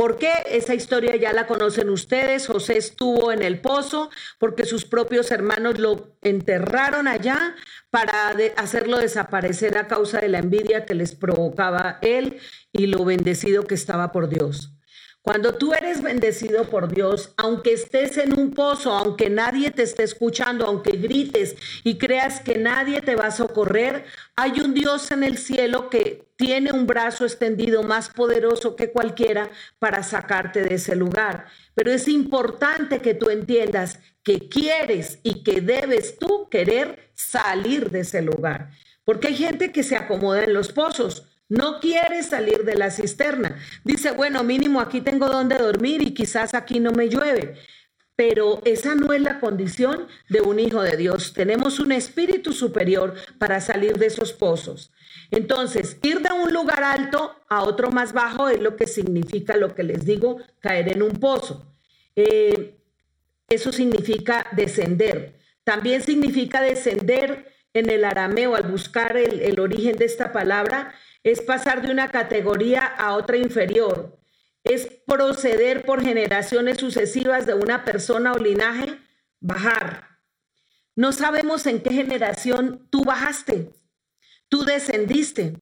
¿Por 0.00 0.16
qué? 0.16 0.32
Esa 0.46 0.72
historia 0.72 1.14
ya 1.16 1.34
la 1.34 1.46
conocen 1.46 1.90
ustedes. 1.90 2.46
José 2.46 2.78
estuvo 2.78 3.32
en 3.32 3.42
el 3.42 3.60
pozo 3.60 4.08
porque 4.38 4.64
sus 4.64 4.86
propios 4.86 5.30
hermanos 5.30 5.78
lo 5.78 6.16
enterraron 6.22 7.06
allá 7.06 7.54
para 7.90 8.30
hacerlo 8.56 8.96
desaparecer 8.96 9.76
a 9.76 9.88
causa 9.88 10.18
de 10.20 10.30
la 10.30 10.38
envidia 10.38 10.86
que 10.86 10.94
les 10.94 11.14
provocaba 11.14 11.98
él 12.00 12.38
y 12.72 12.86
lo 12.86 13.04
bendecido 13.04 13.64
que 13.64 13.74
estaba 13.74 14.10
por 14.10 14.30
Dios. 14.30 14.79
Cuando 15.22 15.52
tú 15.54 15.74
eres 15.74 16.00
bendecido 16.00 16.70
por 16.70 16.92
Dios, 16.92 17.34
aunque 17.36 17.74
estés 17.74 18.16
en 18.16 18.38
un 18.38 18.52
pozo, 18.52 18.92
aunque 18.92 19.28
nadie 19.28 19.70
te 19.70 19.82
esté 19.82 20.02
escuchando, 20.02 20.64
aunque 20.64 20.92
grites 20.92 21.56
y 21.84 21.98
creas 21.98 22.40
que 22.40 22.56
nadie 22.56 23.02
te 23.02 23.16
va 23.16 23.26
a 23.26 23.30
socorrer, 23.30 24.06
hay 24.34 24.60
un 24.60 24.72
Dios 24.72 25.10
en 25.10 25.22
el 25.22 25.36
cielo 25.36 25.90
que 25.90 26.24
tiene 26.36 26.72
un 26.72 26.86
brazo 26.86 27.26
extendido 27.26 27.82
más 27.82 28.08
poderoso 28.08 28.76
que 28.76 28.90
cualquiera 28.90 29.50
para 29.78 30.02
sacarte 30.02 30.62
de 30.62 30.76
ese 30.76 30.96
lugar. 30.96 31.48
Pero 31.74 31.92
es 31.92 32.08
importante 32.08 33.00
que 33.00 33.12
tú 33.12 33.28
entiendas 33.28 33.98
que 34.22 34.48
quieres 34.48 35.18
y 35.22 35.42
que 35.42 35.60
debes 35.60 36.18
tú 36.18 36.48
querer 36.50 37.10
salir 37.12 37.90
de 37.90 38.00
ese 38.00 38.22
lugar. 38.22 38.70
Porque 39.04 39.28
hay 39.28 39.36
gente 39.36 39.70
que 39.70 39.82
se 39.82 39.96
acomoda 39.96 40.44
en 40.44 40.54
los 40.54 40.72
pozos 40.72 41.26
no 41.50 41.80
quiere 41.80 42.22
salir 42.22 42.64
de 42.64 42.76
la 42.76 42.90
cisterna. 42.90 43.58
Dice, 43.84 44.12
bueno, 44.12 44.42
mínimo 44.44 44.80
aquí 44.80 45.00
tengo 45.00 45.28
donde 45.28 45.58
dormir 45.58 46.00
y 46.00 46.14
quizás 46.14 46.54
aquí 46.54 46.78
no 46.80 46.92
me 46.92 47.08
llueve. 47.08 47.56
Pero 48.14 48.62
esa 48.64 48.94
no 48.94 49.12
es 49.12 49.20
la 49.20 49.40
condición 49.40 50.06
de 50.28 50.42
un 50.42 50.60
hijo 50.60 50.80
de 50.82 50.96
Dios. 50.96 51.32
Tenemos 51.34 51.80
un 51.80 51.90
espíritu 51.90 52.52
superior 52.52 53.14
para 53.38 53.60
salir 53.60 53.98
de 53.98 54.06
esos 54.06 54.32
pozos. 54.32 54.92
Entonces, 55.32 55.98
ir 56.02 56.20
de 56.20 56.32
un 56.32 56.52
lugar 56.52 56.84
alto 56.84 57.34
a 57.48 57.64
otro 57.64 57.90
más 57.90 58.12
bajo 58.12 58.48
es 58.48 58.60
lo 58.60 58.76
que 58.76 58.86
significa 58.86 59.56
lo 59.56 59.74
que 59.74 59.82
les 59.82 60.04
digo, 60.04 60.38
caer 60.60 60.92
en 60.92 61.02
un 61.02 61.18
pozo. 61.18 61.74
Eh, 62.14 62.78
eso 63.48 63.72
significa 63.72 64.46
descender. 64.52 65.40
También 65.64 66.02
significa 66.02 66.62
descender 66.62 67.46
en 67.74 67.90
el 67.90 68.04
arameo, 68.04 68.56
al 68.56 68.64
buscar 68.64 69.16
el 69.16 69.60
origen 69.60 69.96
de 69.96 70.04
esta 70.04 70.32
palabra, 70.32 70.94
es 71.22 71.42
pasar 71.42 71.82
de 71.82 71.90
una 71.90 72.10
categoría 72.10 72.86
a 72.86 73.14
otra 73.14 73.36
inferior, 73.36 74.18
es 74.64 74.86
proceder 75.06 75.84
por 75.84 76.02
generaciones 76.02 76.78
sucesivas 76.78 77.46
de 77.46 77.54
una 77.54 77.84
persona 77.84 78.32
o 78.32 78.38
linaje, 78.38 78.98
bajar. 79.40 80.18
No 80.96 81.12
sabemos 81.12 81.66
en 81.66 81.82
qué 81.82 81.90
generación 81.90 82.86
tú 82.90 83.04
bajaste, 83.04 83.70
tú 84.48 84.64
descendiste, 84.64 85.56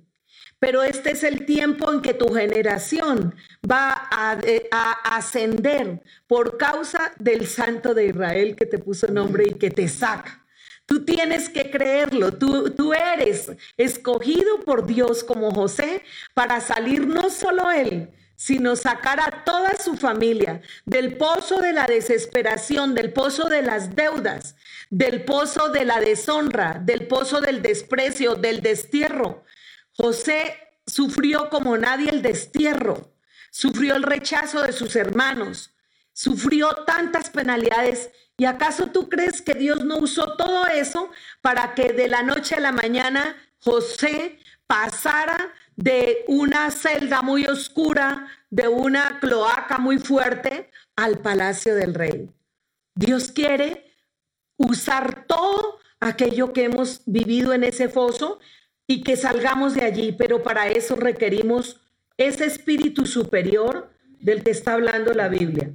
pero 0.58 0.82
este 0.82 1.12
es 1.12 1.22
el 1.22 1.46
tiempo 1.46 1.92
en 1.92 2.02
que 2.02 2.14
tu 2.14 2.32
generación 2.34 3.34
va 3.70 3.92
a, 4.10 4.40
a, 4.72 5.16
ascender 5.16 6.02
por 6.26 6.56
causa 6.56 7.12
del 7.18 7.46
Santo 7.46 7.94
de 7.94 8.06
Israel 8.06 8.56
que 8.56 8.66
te 8.66 8.78
puso 8.78 9.06
nombre 9.06 9.44
y 9.48 9.54
que 9.54 9.70
te 9.70 9.86
saca. 9.86 10.44
Tú 10.88 11.04
tienes 11.04 11.50
que 11.50 11.70
creerlo. 11.70 12.32
Tú, 12.32 12.70
tú 12.70 12.94
eres 12.94 13.52
escogido 13.76 14.60
por 14.64 14.86
Dios 14.86 15.22
como 15.22 15.50
José 15.50 16.02
para 16.32 16.62
salir 16.62 17.06
no 17.06 17.28
solo 17.28 17.70
él, 17.70 18.08
sino 18.36 18.74
sacar 18.74 19.20
a 19.20 19.44
toda 19.44 19.76
su 19.76 19.98
familia 19.98 20.62
del 20.86 21.18
pozo 21.18 21.60
de 21.60 21.74
la 21.74 21.84
desesperación, 21.84 22.94
del 22.94 23.12
pozo 23.12 23.50
de 23.50 23.60
las 23.60 23.96
deudas, 23.96 24.56
del 24.88 25.26
pozo 25.26 25.68
de 25.68 25.84
la 25.84 26.00
deshonra, 26.00 26.80
del 26.82 27.06
pozo 27.06 27.42
del 27.42 27.60
desprecio, 27.60 28.36
del 28.36 28.62
destierro. 28.62 29.44
José 29.92 30.56
sufrió 30.86 31.50
como 31.50 31.76
nadie 31.76 32.08
el 32.08 32.22
destierro, 32.22 33.12
sufrió 33.50 33.94
el 33.94 34.04
rechazo 34.04 34.62
de 34.62 34.72
sus 34.72 34.96
hermanos, 34.96 35.74
sufrió 36.14 36.70
tantas 36.86 37.28
penalidades 37.28 38.08
¿Y 38.40 38.44
acaso 38.44 38.86
tú 38.86 39.08
crees 39.08 39.42
que 39.42 39.54
Dios 39.54 39.84
no 39.84 39.98
usó 39.98 40.36
todo 40.36 40.66
eso 40.68 41.10
para 41.42 41.74
que 41.74 41.92
de 41.92 42.06
la 42.08 42.22
noche 42.22 42.54
a 42.54 42.60
la 42.60 42.70
mañana 42.70 43.36
José 43.58 44.38
pasara 44.68 45.52
de 45.74 46.24
una 46.28 46.70
celda 46.70 47.20
muy 47.22 47.46
oscura, 47.46 48.28
de 48.48 48.68
una 48.68 49.18
cloaca 49.18 49.78
muy 49.78 49.98
fuerte, 49.98 50.70
al 50.94 51.18
palacio 51.18 51.74
del 51.74 51.94
rey? 51.94 52.30
Dios 52.94 53.32
quiere 53.32 53.92
usar 54.56 55.26
todo 55.26 55.80
aquello 55.98 56.52
que 56.52 56.64
hemos 56.64 57.02
vivido 57.06 57.52
en 57.52 57.64
ese 57.64 57.88
foso 57.88 58.38
y 58.86 59.02
que 59.02 59.16
salgamos 59.16 59.74
de 59.74 59.82
allí, 59.82 60.12
pero 60.12 60.44
para 60.44 60.68
eso 60.68 60.94
requerimos 60.94 61.80
ese 62.16 62.46
espíritu 62.46 63.04
superior 63.04 63.90
del 64.20 64.44
que 64.44 64.52
está 64.52 64.74
hablando 64.74 65.12
la 65.12 65.28
Biblia. 65.28 65.72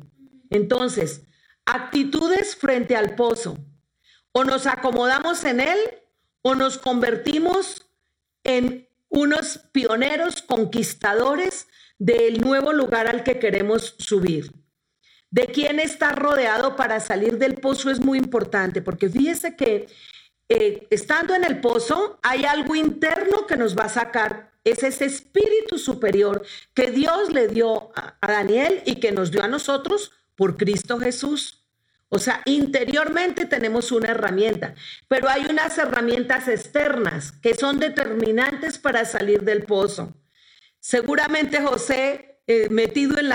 Entonces, 0.50 1.24
actitudes 1.66 2.56
frente 2.56 2.96
al 2.96 3.16
pozo. 3.16 3.58
O 4.32 4.44
nos 4.44 4.66
acomodamos 4.68 5.44
en 5.46 5.60
él 5.60 5.80
o 6.42 6.56
nos 6.56 6.78
convertimos 6.78 7.88
en 8.44 8.88
unos 9.10 9.60
pioneros 9.72 10.42
conquistadores 10.42 11.68
del 12.00 12.42
nuevo 12.42 12.74
lugar 12.74 13.08
al 13.08 13.24
que 13.24 13.40
queremos 13.40 13.96
subir. 14.00 14.52
De 15.30 15.48
quién 15.48 15.80
está 15.80 16.12
rodeado 16.12 16.76
para 16.76 17.00
salir 17.00 17.38
del 17.38 17.56
pozo 17.56 17.90
es 17.90 18.00
muy 18.00 18.18
importante, 18.18 18.82
porque 18.82 19.10
fíjese 19.10 19.56
que 19.56 19.88
eh, 20.50 20.88
estando 20.90 21.34
en 21.34 21.44
el 21.44 21.62
pozo 21.62 22.20
hay 22.22 22.44
algo 22.46 22.76
interno 22.76 23.48
que 23.48 23.58
nos 23.58 23.78
va 23.78 23.86
a 23.86 23.90
sacar. 23.90 24.52
Es 24.64 24.84
ese 24.84 25.06
espíritu 25.06 25.78
superior 25.78 26.46
que 26.74 26.92
Dios 26.92 27.32
le 27.32 27.48
dio 27.48 27.92
a 27.96 28.18
Daniel 28.28 28.82
y 28.86 28.96
que 28.96 29.12
nos 29.12 29.32
dio 29.32 29.44
a 29.44 29.48
nosotros 29.48 30.12
por 30.36 30.58
Cristo 30.58 31.00
Jesús. 31.00 31.64
O 32.10 32.20
sea, 32.20 32.42
interiormente 32.46 33.48
tenemos 33.48 33.92
una 33.92 34.12
herramienta, 34.12 34.76
pero 35.08 35.30
hay 35.30 35.46
unas 35.50 35.78
herramientas 35.80 36.48
externas 36.48 37.32
que 37.32 37.56
son 37.56 37.80
determinantes 37.80 38.78
para 38.78 39.04
salir 39.04 39.42
del 39.42 39.64
pozo. 39.64 40.14
Seguramente 40.80 41.60
José, 41.62 42.40
eh, 42.46 42.68
metido 42.70 43.18
en, 43.18 43.32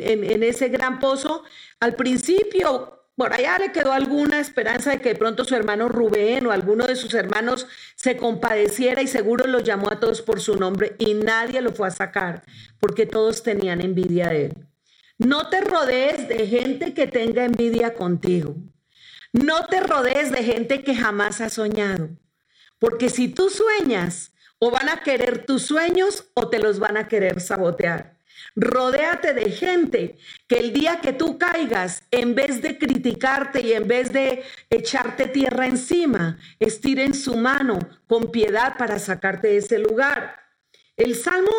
en, 0.00 0.42
ese 0.42 0.68
gran 0.68 0.98
pozo, 0.98 1.44
al 1.78 1.94
principio 1.94 2.96
por 3.16 3.32
allá 3.32 3.58
le 3.58 3.72
quedó 3.72 3.92
alguna 3.92 4.40
esperanza 4.40 4.92
de 4.92 5.00
que 5.00 5.10
de 5.10 5.14
pronto 5.16 5.44
su 5.44 5.54
hermano 5.54 5.88
Rubén 5.88 6.46
o 6.46 6.52
alguno 6.52 6.86
de 6.86 6.96
sus 6.96 7.12
hermanos 7.14 7.66
se 7.96 8.16
compadeciera 8.16 9.02
y 9.02 9.06
seguro 9.06 9.46
los 9.46 9.64
llamó 9.64 9.90
a 9.90 10.00
todos 10.00 10.22
por 10.22 10.40
su 10.40 10.56
nombre 10.56 10.96
y 10.98 11.14
nadie 11.14 11.60
lo 11.60 11.72
fue 11.72 11.88
a 11.88 11.90
sacar 11.90 12.44
porque 12.78 13.04
todos 13.04 13.42
tenían 13.42 13.80
envidia 13.80 14.28
de 14.28 14.46
él. 14.46 14.66
No 15.18 15.48
te 15.48 15.60
rodees 15.60 16.28
de 16.28 16.46
gente 16.46 16.94
que 16.94 17.06
tenga 17.06 17.44
envidia 17.44 17.94
contigo. 17.94 18.56
No 19.32 19.66
te 19.66 19.80
rodees 19.80 20.30
de 20.30 20.42
gente 20.42 20.82
que 20.82 20.94
jamás 20.94 21.40
ha 21.40 21.48
soñado, 21.48 22.10
porque 22.78 23.08
si 23.08 23.28
tú 23.28 23.50
sueñas, 23.50 24.32
o 24.58 24.70
van 24.70 24.88
a 24.88 25.02
querer 25.02 25.44
tus 25.44 25.62
sueños 25.62 26.24
o 26.34 26.48
te 26.48 26.58
los 26.58 26.78
van 26.78 26.96
a 26.96 27.08
querer 27.08 27.40
sabotear. 27.40 28.16
Rodéate 28.54 29.34
de 29.34 29.50
gente 29.50 30.16
que 30.46 30.56
el 30.56 30.72
día 30.72 31.00
que 31.00 31.12
tú 31.12 31.38
caigas, 31.38 32.02
en 32.10 32.34
vez 32.34 32.62
de 32.62 32.78
criticarte 32.78 33.60
y 33.60 33.72
en 33.72 33.86
vez 33.86 34.12
de 34.12 34.44
echarte 34.70 35.26
tierra 35.28 35.66
encima, 35.66 36.38
estiren 36.58 37.14
su 37.14 37.36
mano 37.36 37.78
con 38.06 38.30
piedad 38.30 38.76
para 38.78 38.98
sacarte 38.98 39.48
de 39.48 39.56
ese 39.58 39.78
lugar. 39.78 40.36
El 40.96 41.14
Salmo 41.14 41.52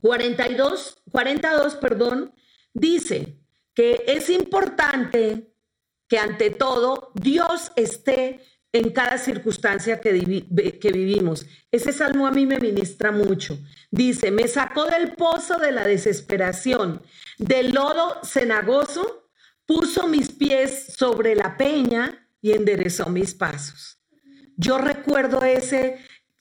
42, 0.00 0.96
eh, 0.96 0.97
42, 1.10 1.76
perdón, 1.76 2.32
dice 2.72 3.38
que 3.74 4.04
es 4.06 4.30
importante 4.30 5.52
que 6.08 6.18
ante 6.18 6.50
todo 6.50 7.12
Dios 7.14 7.72
esté 7.76 8.40
en 8.72 8.90
cada 8.90 9.18
circunstancia 9.18 10.00
que, 10.00 10.10
que, 10.80 10.92
vivimos. 10.92 11.46
Ese 11.70 11.92
salmo 11.92 12.26
a 12.26 12.30
mí 12.30 12.46
me 12.46 12.58
ministra 12.58 13.10
mucho. 13.10 13.58
Dice, 13.90 14.30
me 14.30 14.46
sacó 14.46 14.86
del 14.86 15.12
pozo 15.14 15.58
de 15.58 15.72
la 15.72 15.86
desesperación, 15.86 17.02
del 17.38 17.70
lodo 17.70 18.20
cenagoso, 18.24 19.30
puso 19.64 20.06
mis 20.06 20.30
pies 20.32 20.94
sobre 20.96 21.34
la 21.34 21.56
peña 21.56 22.28
y 22.40 22.52
enderezó 22.52 23.08
mis 23.08 23.34
pasos. 23.34 23.98
Yo 24.56 24.78
recuerdo 24.78 25.42
ese, 25.44 25.98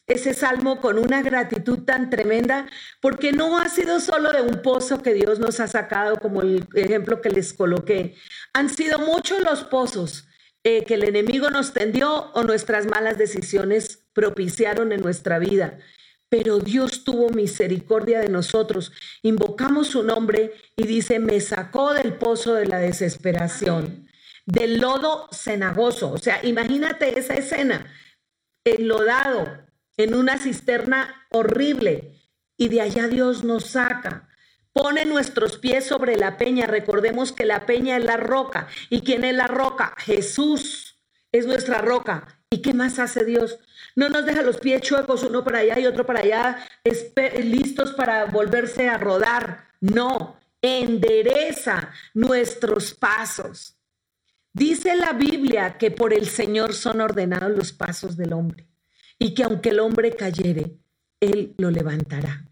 ese 0.07 0.33
salmo 0.33 0.79
con 0.79 0.97
una 0.97 1.21
gratitud 1.21 1.79
tan 1.79 2.09
tremenda, 2.09 2.67
porque 3.01 3.33
no 3.33 3.59
ha 3.59 3.67
sido 3.67 3.99
solo 3.99 4.31
de 4.31 4.41
un 4.41 4.61
pozo 4.61 5.01
que 5.03 5.13
Dios 5.13 5.39
nos 5.39 5.59
ha 5.59 5.67
sacado, 5.67 6.15
como 6.15 6.41
el 6.41 6.65
ejemplo 6.75 7.21
que 7.21 7.29
les 7.29 7.53
coloqué. 7.53 8.15
Han 8.53 8.69
sido 8.69 8.99
muchos 8.99 9.41
los 9.41 9.65
pozos 9.65 10.27
eh, 10.63 10.85
que 10.85 10.93
el 10.93 11.03
enemigo 11.03 11.49
nos 11.49 11.73
tendió 11.73 12.31
o 12.33 12.43
nuestras 12.43 12.87
malas 12.87 13.17
decisiones 13.17 14.07
propiciaron 14.13 14.93
en 14.93 15.01
nuestra 15.01 15.39
vida. 15.39 15.77
Pero 16.29 16.59
Dios 16.59 17.03
tuvo 17.03 17.29
misericordia 17.29 18.19
de 18.19 18.29
nosotros. 18.29 18.91
Invocamos 19.23 19.87
su 19.87 20.03
nombre 20.03 20.53
y 20.75 20.87
dice, 20.87 21.19
me 21.19 21.39
sacó 21.41 21.93
del 21.93 22.13
pozo 22.13 22.53
de 22.53 22.65
la 22.65 22.79
desesperación, 22.79 24.07
del 24.45 24.79
lodo 24.79 25.29
cenagoso. 25.31 26.11
O 26.11 26.17
sea, 26.17 26.45
imagínate 26.45 27.17
esa 27.17 27.35
escena, 27.35 27.93
enlodado 28.65 29.66
en 29.97 30.15
una 30.15 30.37
cisterna 30.37 31.25
horrible 31.31 32.13
y 32.55 32.69
de 32.69 32.81
allá 32.81 33.07
Dios 33.07 33.43
nos 33.43 33.65
saca 33.65 34.27
Pone 34.77 35.05
nuestros 35.05 35.57
pies 35.57 35.87
sobre 35.87 36.17
la 36.17 36.37
peña. 36.37 36.67
Recordemos 36.67 37.31
que 37.31 37.47
la 37.47 37.65
peña 37.65 37.97
es 37.97 38.03
la 38.03 38.15
roca. 38.15 38.67
¿Y 38.91 39.01
quién 39.01 39.23
es 39.23 39.33
la 39.33 39.47
roca? 39.47 39.95
Jesús 39.97 41.03
es 41.31 41.47
nuestra 41.47 41.79
roca. 41.79 42.43
¿Y 42.51 42.61
qué 42.61 42.75
más 42.75 42.99
hace 42.99 43.25
Dios? 43.25 43.57
No 43.95 44.07
nos 44.09 44.27
deja 44.27 44.43
los 44.43 44.57
pies 44.57 44.83
chuecos, 44.83 45.23
uno 45.23 45.43
para 45.43 45.59
allá 45.59 45.79
y 45.79 45.87
otro 45.87 46.05
para 46.05 46.19
allá, 46.19 46.63
listos 47.43 47.93
para 47.93 48.25
volverse 48.25 48.87
a 48.87 48.99
rodar. 48.99 49.65
No, 49.81 50.39
endereza 50.61 51.89
nuestros 52.13 52.93
pasos. 52.93 53.79
Dice 54.53 54.95
la 54.95 55.13
Biblia 55.13 55.79
que 55.79 55.89
por 55.89 56.13
el 56.13 56.27
Señor 56.27 56.75
son 56.75 57.01
ordenados 57.01 57.49
los 57.49 57.73
pasos 57.73 58.15
del 58.15 58.33
hombre 58.33 58.67
y 59.19 59.33
que 59.33 59.43
aunque 59.43 59.69
el 59.69 59.79
hombre 59.79 60.11
cayere, 60.15 60.77
Él 61.19 61.55
lo 61.57 61.71
levantará. 61.71 62.45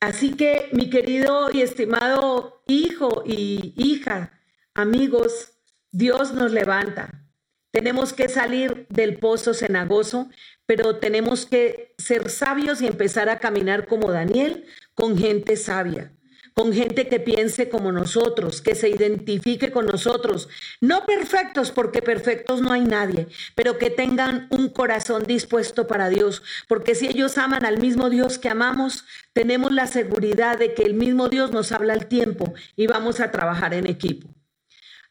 Así 0.00 0.34
que, 0.34 0.68
mi 0.72 0.90
querido 0.90 1.50
y 1.52 1.62
estimado 1.62 2.62
hijo 2.66 3.22
y 3.24 3.74
hija, 3.76 4.32
amigos, 4.74 5.52
Dios 5.92 6.32
nos 6.34 6.52
levanta. 6.52 7.24
Tenemos 7.70 8.12
que 8.12 8.28
salir 8.28 8.86
del 8.88 9.18
pozo 9.18 9.54
cenagoso, 9.54 10.28
pero 10.66 10.96
tenemos 10.96 11.46
que 11.46 11.94
ser 11.98 12.30
sabios 12.30 12.82
y 12.82 12.86
empezar 12.86 13.28
a 13.28 13.38
caminar 13.38 13.86
como 13.86 14.10
Daniel, 14.10 14.66
con 14.94 15.16
gente 15.16 15.56
sabia 15.56 16.12
con 16.54 16.72
gente 16.72 17.08
que 17.08 17.20
piense 17.20 17.68
como 17.68 17.92
nosotros, 17.92 18.60
que 18.60 18.74
se 18.74 18.88
identifique 18.88 19.70
con 19.70 19.86
nosotros. 19.86 20.48
No 20.80 21.04
perfectos, 21.06 21.70
porque 21.70 22.02
perfectos 22.02 22.60
no 22.60 22.72
hay 22.72 22.82
nadie, 22.82 23.28
pero 23.54 23.78
que 23.78 23.90
tengan 23.90 24.46
un 24.50 24.68
corazón 24.68 25.24
dispuesto 25.24 25.86
para 25.86 26.08
Dios, 26.08 26.42
porque 26.68 26.94
si 26.94 27.06
ellos 27.06 27.38
aman 27.38 27.64
al 27.64 27.78
mismo 27.78 28.10
Dios 28.10 28.38
que 28.38 28.48
amamos, 28.48 29.04
tenemos 29.32 29.72
la 29.72 29.86
seguridad 29.86 30.58
de 30.58 30.74
que 30.74 30.82
el 30.82 30.94
mismo 30.94 31.28
Dios 31.28 31.52
nos 31.52 31.72
habla 31.72 31.94
al 31.94 32.06
tiempo 32.06 32.54
y 32.76 32.86
vamos 32.86 33.20
a 33.20 33.30
trabajar 33.30 33.74
en 33.74 33.86
equipo. 33.86 34.28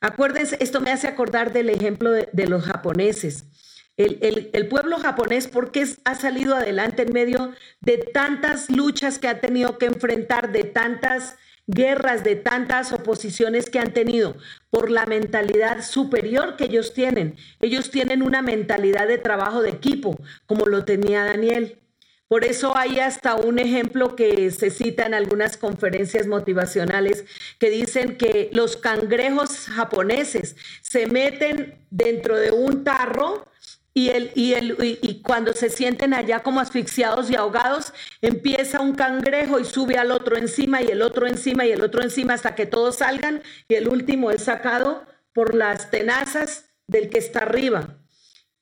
Acuérdense, 0.02 0.58
esto 0.60 0.82
me 0.82 0.92
hace 0.92 1.08
acordar 1.08 1.54
del 1.54 1.70
ejemplo 1.70 2.10
de, 2.10 2.48
los 2.48 2.64
japoneses. 2.64 3.46
El, 3.98 4.50
el, 4.54 4.68
pueblo 4.68 4.98
japonés, 4.98 5.48
porque 5.48 5.86
ha 6.06 6.16
salido 6.16 6.56
adelante 6.56 7.04
en 7.04 7.14
medio 7.14 7.54
de 7.82 7.98
tantas 7.98 8.70
luchas 8.70 9.20
que 9.20 9.28
ha 9.28 9.42
tenido 9.42 9.78
que 9.78 9.86
enfrentar, 9.86 10.52
de 10.52 10.64
tantas 10.64 11.36
guerras, 11.68 12.24
de 12.24 12.36
tantas 12.36 12.92
oposiciones 12.94 13.70
que 13.70 13.80
han 13.80 13.94
tenido, 13.94 14.36
por 14.70 14.90
la 14.90 15.06
mentalidad 15.06 15.84
superior 15.84 16.56
que 16.56 16.66
ellos 16.66 16.94
tienen. 16.94 17.36
Ellos 17.60 17.92
tienen 17.92 18.24
una 18.24 18.42
mentalidad 18.42 19.08
de 19.08 19.18
trabajo 19.18 19.62
de 19.62 19.70
equipo, 19.70 20.20
como 20.46 20.66
lo 20.66 20.84
tenía 20.86 21.26
Daniel. 21.26 21.78
Por 22.28 22.46
eso 22.46 22.78
hay 22.78 23.00
hasta 23.00 23.36
un 23.36 23.60
ejemplo 23.60 24.16
que 24.16 24.52
se 24.52 24.70
cita 24.70 25.06
en 25.06 25.14
algunas 25.14 25.58
conferencias 25.58 26.28
motivacionales 26.28 27.26
que 27.60 27.70
dicen 27.70 28.16
que 28.16 28.50
los 28.54 28.78
cangrejos 28.78 29.68
japoneses 29.68 30.56
se 30.82 31.08
meten 31.08 31.76
dentro 31.90 32.38
de 32.38 32.52
un 32.52 32.86
tarro 32.86 33.51
y, 33.94 34.10
el, 34.10 34.32
y, 34.36 34.54
el, 34.54 34.78
y, 35.02 35.22
cuando 35.22 35.54
se 35.54 35.70
sienten 35.70 36.14
allá 36.14 36.44
como 36.44 36.60
asfixiados 36.62 37.30
y 37.30 37.36
ahogados, 37.36 37.94
empieza 38.22 38.80
un 38.80 38.96
cangrejo 38.96 39.60
y 39.60 39.66
sube 39.66 39.98
al 39.98 40.12
otro 40.12 40.38
encima 40.38 40.82
y 40.82 40.88
el 40.88 41.02
otro 41.02 41.28
encima 41.28 41.66
y 41.66 41.72
el 41.72 41.84
otro 41.84 42.02
encima 42.02 42.34
hasta 42.34 42.56
que 42.56 42.66
todos 42.66 42.98
salgan 42.98 43.44
y 43.68 43.76
el 43.76 43.90
último 43.90 44.32
es 44.32 44.44
sacado 44.44 45.06
por 45.34 45.56
las 45.56 45.92
tenazas 45.92 46.70
del 46.88 47.10
que 47.10 47.20
está 47.20 47.40
arriba. 47.40 47.98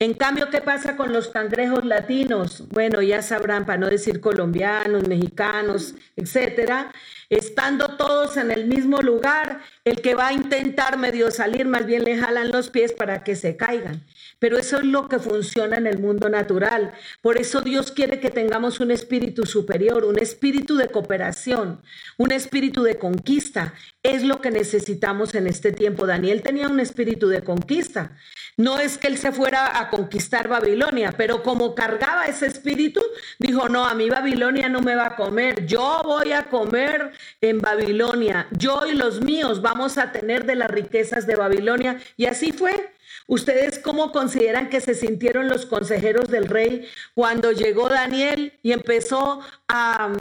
En 0.02 0.14
cambio, 0.14 0.50
¿qué 0.50 0.62
pasa 0.62 0.96
con 0.96 1.12
los 1.12 1.28
cangrejos 1.28 1.84
latinos? 1.84 2.70
Bueno, 2.70 3.02
ya 3.02 3.22
sabrán, 3.22 3.66
para 3.66 3.80
no 3.80 3.88
decir 3.90 4.22
colombianos, 4.22 5.08
mexicanos, 5.08 5.94
etcétera, 6.16 6.94
estando 7.30 7.96
todos 7.98 8.38
en 8.38 8.52
el 8.52 8.66
mismo 8.66 8.98
lugar, 8.98 9.62
el 9.86 10.02
que 10.02 10.16
va 10.16 10.28
a 10.28 10.34
intentar 10.34 10.98
medio 10.98 11.32
salir, 11.32 11.66
más 11.66 11.86
bien 11.86 12.04
le 12.04 12.18
jalan 12.18 12.50
los 12.50 12.70
pies 12.70 12.94
para 12.94 13.24
que 13.24 13.36
se 13.36 13.56
caigan. 13.56 14.04
Pero 14.40 14.58
eso 14.58 14.78
es 14.78 14.86
lo 14.86 15.10
que 15.10 15.20
funciona 15.20 15.78
en 15.78 15.86
el 15.86 16.00
mundo 16.00 16.30
natural. 16.30 16.94
Por 17.22 17.38
eso 17.38 17.62
Dios 17.62 17.92
quiere 17.92 18.20
que 18.20 18.32
tengamos 18.32 18.80
un 18.80 18.90
espíritu 18.90 19.46
superior, 19.46 20.06
un 20.06 20.18
espíritu 20.18 20.78
de 20.78 20.88
cooperación, 20.88 21.82
un 22.18 22.32
espíritu 22.32 22.84
de 22.84 22.98
conquista. 22.98 23.74
Es 24.02 24.24
lo 24.24 24.40
que 24.40 24.50
necesitamos 24.50 25.36
en 25.36 25.48
este 25.48 25.74
tiempo. 25.74 26.08
Daniel 26.08 26.42
tenía 26.42 26.70
un 26.70 26.80
espíritu 26.80 27.28
de 27.28 27.44
conquista. 27.44 28.16
No 28.56 28.80
es 28.80 28.98
que 28.98 29.08
él 29.08 29.18
se 29.18 29.32
fuera 29.32 29.80
a 29.80 29.90
conquistar 29.90 30.48
Babilonia, 30.48 31.14
pero 31.16 31.44
como 31.44 31.76
cargaba 31.76 32.26
ese 32.26 32.46
espíritu, 32.46 33.02
dijo, 33.40 33.70
no, 33.70 33.86
a 33.86 33.94
mí 33.94 34.10
Babilonia 34.10 34.68
no 34.68 34.82
me 34.82 34.96
va 34.96 35.08
a 35.08 35.16
comer. 35.16 35.66
Yo 35.66 36.02
voy 36.04 36.34
a 36.34 36.44
comer 36.44 37.12
en 37.42 37.60
Babilonia. 37.60 38.48
Yo 38.52 38.86
y 38.86 38.94
los 38.94 39.22
míos 39.22 39.62
vamos 39.62 39.98
a 39.98 40.12
tener 40.12 40.46
de 40.46 40.56
las 40.56 40.72
riquezas 40.72 41.28
de 41.28 41.36
Babilonia. 41.36 42.00
Y 42.18 42.26
así 42.26 42.52
fue. 42.52 42.94
¿Ustedes 43.30 43.78
cómo 43.78 44.12
consideran 44.12 44.70
que 44.70 44.82
se 44.82 44.96
sintieron 44.96 45.50
los 45.50 45.68
consejeros 45.68 46.30
del 46.30 46.48
rey 46.48 46.88
cuando 47.14 47.52
llegó 47.52 47.88
Daniel 47.88 48.54
y 48.64 48.72
empezó 48.72 49.42
a, 49.68 50.12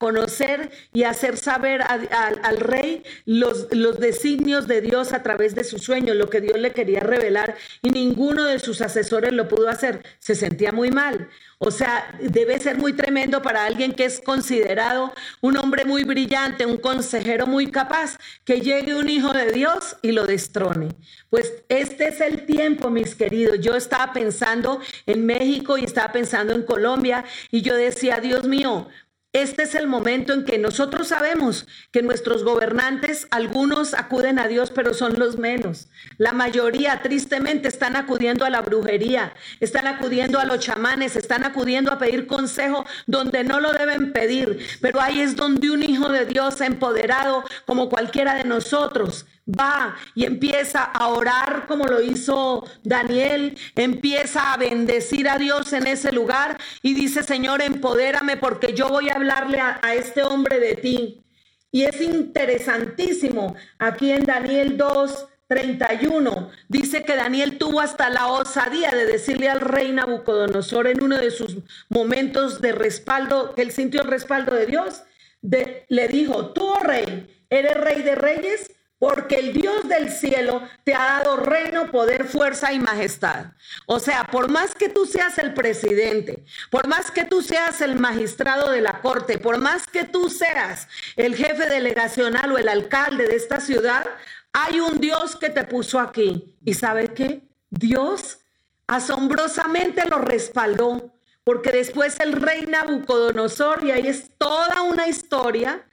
conocer 0.00 0.70
y 0.94 1.02
hacer 1.02 1.36
saber 1.36 1.82
al 1.82 2.56
rey 2.56 3.02
los, 3.26 3.68
los 3.70 4.00
designios 4.00 4.66
de 4.66 4.80
Dios 4.80 5.12
a 5.12 5.22
través 5.22 5.54
de 5.54 5.64
sus 5.64 5.82
sueños, 5.82 6.16
lo 6.16 6.30
que 6.30 6.40
Dios 6.40 6.58
le 6.58 6.72
quería 6.72 7.00
revelar 7.00 7.54
y 7.82 7.90
ninguno 7.90 8.44
de 8.44 8.60
sus 8.60 8.80
asesores 8.80 9.34
lo 9.34 9.46
pudo 9.46 9.68
hacer? 9.68 10.02
Se 10.18 10.34
sentía 10.34 10.72
muy 10.72 10.90
mal. 10.90 11.28
O 11.58 11.70
sea, 11.70 12.14
debe 12.20 12.58
ser 12.58 12.76
muy 12.76 12.92
tremendo 12.92 13.40
para 13.40 13.64
alguien 13.64 13.94
que 13.94 14.04
es 14.04 14.20
considerado 14.20 15.14
un 15.40 15.56
hombre 15.56 15.86
muy 15.86 16.04
brillante, 16.04 16.66
un 16.66 16.76
consejero 16.76 17.46
muy 17.46 17.70
capaz, 17.70 18.18
que 18.44 18.60
llegue 18.60 18.94
un 18.94 19.08
hijo 19.08 19.32
de 19.32 19.52
Dios 19.52 19.96
y 20.02 20.12
lo 20.12 20.26
destrone. 20.26 20.88
Pues 21.30 21.64
este 21.70 22.08
es 22.08 22.20
el 22.20 22.44
tiempo, 22.44 22.90
mis 22.90 23.14
queridos. 23.14 23.58
Yo 23.60 23.74
estaba 23.74 24.12
pensando 24.12 24.80
en 25.06 25.24
México 25.24 25.78
y 25.78 25.84
estaba 25.84 26.12
pensando 26.12 26.52
en 26.52 26.62
Colombia 26.62 27.24
y 27.50 27.62
yo 27.62 27.74
decía, 27.74 28.20
Dios 28.20 28.46
mío, 28.46 28.88
este 29.36 29.64
es 29.64 29.74
el 29.74 29.86
momento 29.86 30.32
en 30.32 30.44
que 30.44 30.58
nosotros 30.58 31.08
sabemos 31.08 31.66
que 31.92 32.02
nuestros 32.02 32.42
gobernantes, 32.42 33.26
algunos 33.30 33.92
acuden 33.92 34.38
a 34.38 34.48
Dios, 34.48 34.70
pero 34.70 34.94
son 34.94 35.18
los 35.18 35.38
menos. 35.38 35.88
La 36.16 36.32
mayoría, 36.32 37.02
tristemente, 37.02 37.68
están 37.68 37.96
acudiendo 37.96 38.44
a 38.44 38.50
la 38.50 38.62
brujería, 38.62 39.34
están 39.60 39.86
acudiendo 39.86 40.38
a 40.38 40.44
los 40.44 40.60
chamanes, 40.60 41.16
están 41.16 41.44
acudiendo 41.44 41.92
a 41.92 41.98
pedir 41.98 42.26
consejo 42.26 42.86
donde 43.06 43.44
no 43.44 43.60
lo 43.60 43.72
deben 43.72 44.12
pedir. 44.12 44.58
Pero 44.80 45.00
ahí 45.00 45.20
es 45.20 45.36
donde 45.36 45.70
un 45.70 45.82
hijo 45.82 46.08
de 46.08 46.24
Dios 46.24 46.60
empoderado, 46.60 47.44
como 47.66 47.88
cualquiera 47.88 48.34
de 48.34 48.44
nosotros, 48.44 49.26
va 49.46 49.96
y 50.14 50.24
empieza 50.24 50.82
a 50.82 51.08
orar 51.08 51.66
como 51.66 51.86
lo 51.86 52.02
hizo 52.02 52.64
Daniel, 52.82 53.56
empieza 53.74 54.52
a 54.52 54.56
bendecir 54.56 55.28
a 55.28 55.38
Dios 55.38 55.72
en 55.72 55.86
ese 55.86 56.12
lugar 56.12 56.58
y 56.82 56.94
dice, 56.94 57.22
Señor, 57.22 57.62
empodérame 57.62 58.36
porque 58.36 58.74
yo 58.74 58.88
voy 58.88 59.08
a 59.08 59.14
hablarle 59.14 59.60
a, 59.60 59.80
este 59.94 60.22
hombre 60.22 60.60
de 60.60 60.74
ti. 60.74 61.22
Y 61.70 61.84
es 61.84 62.00
interesantísimo 62.00 63.54
aquí 63.78 64.10
en 64.10 64.24
Daniel 64.24 64.76
2, 64.76 65.26
31 65.48 66.50
dice 66.68 67.04
que 67.04 67.14
Daniel 67.14 67.56
tuvo 67.56 67.80
hasta 67.80 68.10
la 68.10 68.26
osadía 68.26 68.90
de 68.90 69.06
decirle 69.06 69.48
al 69.48 69.60
rey 69.60 69.92
Nabucodonosor 69.92 70.88
en 70.88 71.02
uno 71.02 71.16
de 71.18 71.30
sus 71.30 71.58
momentos 71.88 72.60
de 72.60 72.72
respaldo, 72.72 73.54
que 73.54 73.62
él 73.62 73.70
sintió 73.70 74.02
el 74.02 74.08
respaldo 74.08 74.56
de 74.56 74.66
Dios, 74.66 75.02
le 75.42 76.08
dijo, 76.08 76.50
tú, 76.50 76.64
oh 76.66 76.80
rey, 76.80 77.44
eres 77.48 77.76
rey 77.76 78.02
de 78.02 78.16
reyes 78.16 78.75
porque 78.98 79.36
el 79.36 79.52
Dios 79.52 79.88
del 79.88 80.10
cielo 80.10 80.62
te 80.84 80.94
ha 80.94 81.20
dado 81.20 81.36
reino, 81.36 81.90
poder, 81.90 82.24
fuerza 82.24 82.72
y 82.72 82.78
majestad. 82.78 83.52
O 83.86 84.00
sea, 84.00 84.24
por 84.24 84.50
más 84.50 84.74
que 84.74 84.88
tú 84.88 85.04
seas 85.04 85.38
el 85.38 85.52
presidente, 85.52 86.44
por 86.70 86.86
más 86.86 87.10
que 87.10 87.24
tú 87.24 87.42
seas 87.42 87.80
el 87.82 87.96
magistrado 87.96 88.70
de 88.70 88.80
la 88.80 89.00
corte, 89.00 89.38
por 89.38 89.58
más 89.58 89.86
que 89.86 90.04
tú 90.04 90.30
seas 90.30 90.88
el 91.16 91.36
jefe 91.36 91.68
delegacional 91.68 92.52
o 92.52 92.58
el 92.58 92.68
alcalde 92.68 93.26
de 93.26 93.36
esta 93.36 93.60
ciudad, 93.60 94.06
hay 94.52 94.80
un 94.80 94.98
Dios 94.98 95.36
que 95.36 95.50
te 95.50 95.64
puso 95.64 96.00
aquí. 96.00 96.56
¿Y 96.64 96.74
sabe 96.74 97.08
qué? 97.08 97.42
Dios 97.68 98.38
asombrosamente 98.86 100.08
lo 100.08 100.18
respaldó, 100.18 101.12
porque 101.44 101.70
después 101.70 102.18
el 102.20 102.32
rey 102.32 102.64
Nabucodonosor, 102.66 103.84
y 103.84 103.90
ahí 103.90 104.06
es 104.06 104.30
toda 104.38 104.82
una 104.82 105.08
historia, 105.08 105.86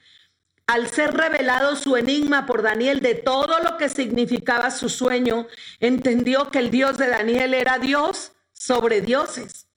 al 0.68 0.90
ser 0.90 1.14
revelado 1.14 1.76
su 1.76 1.98
enigma 1.98 2.46
por 2.46 2.62
Daniel 2.62 3.02
de 3.02 3.16
todo 3.16 3.60
lo 3.60 3.78
que 3.78 3.90
significaba 3.90 4.72
su 4.72 4.90
sueño, 4.90 5.48
entendió 5.80 6.50
que 6.50 6.60
el 6.60 6.72
Dios 6.72 6.98
de 6.98 7.08
Daniel 7.08 7.54
era 7.54 7.80
Dios 7.80 8.32
sobre 8.52 9.02
dioses. 9.02 9.68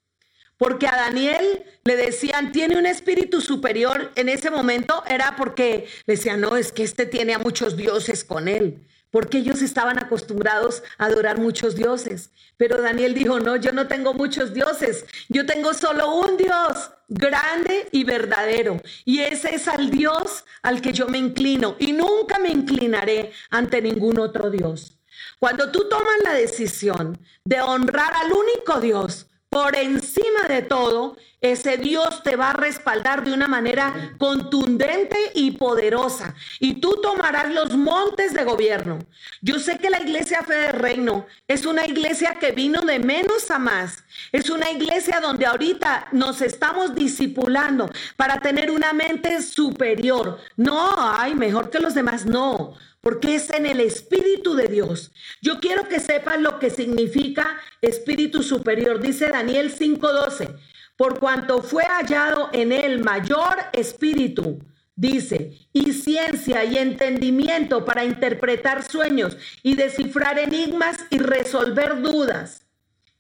Porque 0.57 0.87
a 0.87 0.97
Daniel 0.97 1.65
le 1.85 1.97
decían, 1.97 2.53
tiene 2.53 2.79
un 2.79 2.87
espíritu 2.87 3.41
superior 3.41 4.13
en 4.15 4.29
ese 4.29 4.51
momento, 4.51 5.03
era 5.07 5.37
porque 5.37 5.87
le 6.07 6.15
decían, 6.15 6.41
no, 6.41 6.57
es 6.57 6.73
que 6.73 6.83
este 6.83 7.05
tiene 7.05 7.35
a 7.35 7.39
muchos 7.39 7.77
dioses 7.77 8.25
con 8.25 8.49
él 8.49 8.87
porque 9.11 9.39
ellos 9.39 9.63
estaban 9.63 9.99
acostumbrados 9.99 10.83
a 10.99 11.07
adorar 11.07 11.39
muchos 11.39 11.75
dioses. 11.77 12.31
Pero 12.57 12.81
Daniel 12.81 13.15
dijo, 13.15 13.41
no, 13.41 13.57
yo 13.57 13.73
no 13.73 13.87
tengo 13.87 14.15
muchos 14.15 14.55
dioses, 14.55 15.05
yo 15.29 15.45
tengo 15.47 15.75
solo 15.75 16.15
un 16.15 16.37
Dios 16.37 16.91
grande 17.09 17.89
y 17.93 18.05
verdadero. 18.05 18.81
Y 19.05 19.21
ese 19.21 19.55
es 19.55 19.69
al 19.69 19.91
Dios 19.91 20.45
al 20.63 20.81
que 20.81 20.93
yo 20.93 21.09
me 21.09 21.19
inclino 21.19 21.77
y 21.79 21.93
nunca 21.93 22.39
me 22.39 22.51
inclinaré 22.51 23.33
ante 23.51 23.83
ningún 23.83 24.19
otro 24.19 24.51
Dios. 24.51 24.99
Cuando 25.39 25.71
tú 25.71 25.89
tomas 25.89 26.17
la 26.25 26.33
decisión 26.33 27.19
de 27.45 27.61
honrar 27.61 28.13
al 28.15 28.33
único 28.33 28.81
Dios, 28.81 29.27
por 29.57 29.75
encima 29.75 30.43
de 30.51 30.61
todo, 30.61 31.17
ese 31.41 31.79
Dios 31.79 32.23
te 32.23 32.37
va 32.37 32.51
a 32.51 32.53
respaldar 32.53 33.25
de 33.25 33.33
una 33.33 33.49
manera 33.49 34.15
contundente 34.19 35.17
y 35.33 35.53
poderosa. 35.53 36.35
Y 36.61 36.75
tú 36.75 37.01
tomarás 37.01 37.51
los 37.55 37.75
montes 37.75 38.35
de 38.35 38.45
gobierno. 38.45 38.99
Yo 39.41 39.59
sé 39.59 39.79
que 39.79 39.89
la 39.89 40.03
iglesia 40.03 40.43
Fe 40.43 40.57
de 40.57 40.73
Reino 40.73 41.25
es 41.49 41.65
una 41.65 41.87
iglesia 41.87 42.37
que 42.39 42.53
vino 42.53 42.83
de 42.83 42.99
menos 42.99 43.51
a 43.51 43.59
más. 43.59 44.05
Es 44.31 44.51
una 44.51 44.71
iglesia 44.71 45.21
donde 45.21 45.47
ahorita 45.47 46.09
nos 46.13 46.43
estamos 46.43 46.95
discipulando 46.95 47.89
para 48.19 48.41
tener 48.41 48.71
una 48.71 48.93
mente 48.93 49.41
superior. 49.41 50.39
No, 50.59 50.97
ay, 50.99 51.35
mejor 51.35 51.71
que 51.71 51.81
los 51.81 51.95
demás. 51.95 52.27
No, 52.27 52.75
porque 53.07 53.37
es 53.37 53.51
en 53.51 53.67
el 53.67 53.79
Espíritu 53.79 54.57
de 54.57 54.67
Dios. 54.67 55.13
Yo 55.41 55.61
quiero 55.61 55.87
que 55.87 56.01
sepan 56.01 56.43
lo 56.43 56.59
que 56.59 56.71
significa 56.71 57.57
Espíritu 57.81 58.43
Superior. 58.43 59.01
Dice 59.01 59.29
Daniel 59.29 59.71
5:12, 59.71 60.57
por 60.97 61.21
cuanto 61.21 61.63
fue 61.63 61.85
hallado 61.85 62.51
en 62.53 62.73
él 62.73 63.05
mayor 63.05 63.59
espíritu, 63.73 64.59
dice, 64.97 65.57
y 65.73 65.93
ciencia 65.93 66.65
y 66.65 66.79
entendimiento 66.79 67.85
para 67.85 68.05
interpretar 68.05 68.83
sueños 68.83 69.37
y 69.63 69.77
descifrar 69.77 70.41
enigmas 70.41 70.97
y 71.09 71.19
resolver 71.19 72.03
dudas. 72.03 72.67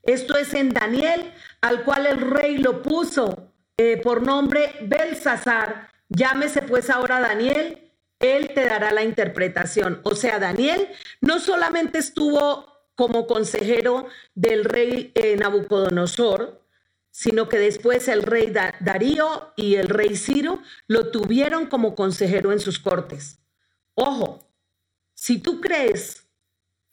Esto 0.02 0.36
es 0.36 0.52
en 0.54 0.70
Daniel, 0.70 1.32
al 1.60 1.84
cual 1.84 2.06
el 2.06 2.20
rey 2.22 2.58
lo 2.58 2.82
puso 2.82 3.52
eh, 3.76 4.00
por 4.02 4.26
nombre 4.26 4.72
Belsasar. 4.82 5.90
Llámese 6.08 6.62
pues 6.62 6.90
ahora 6.90 7.20
Daniel 7.20 7.85
él 8.20 8.52
te 8.54 8.64
dará 8.64 8.92
la 8.92 9.04
interpretación. 9.04 10.00
O 10.02 10.14
sea, 10.14 10.38
Daniel 10.38 10.88
no 11.20 11.38
solamente 11.38 11.98
estuvo 11.98 12.66
como 12.94 13.26
consejero 13.26 14.08
del 14.34 14.64
rey 14.64 15.12
eh, 15.14 15.36
Nabucodonosor, 15.36 16.62
sino 17.10 17.48
que 17.48 17.58
después 17.58 18.08
el 18.08 18.22
rey 18.22 18.52
Darío 18.80 19.52
y 19.56 19.76
el 19.76 19.88
rey 19.88 20.16
Ciro 20.16 20.60
lo 20.86 21.10
tuvieron 21.10 21.66
como 21.66 21.94
consejero 21.94 22.52
en 22.52 22.60
sus 22.60 22.78
cortes. 22.78 23.38
Ojo, 23.94 24.46
si 25.14 25.38
tú 25.38 25.60
crees 25.60 26.26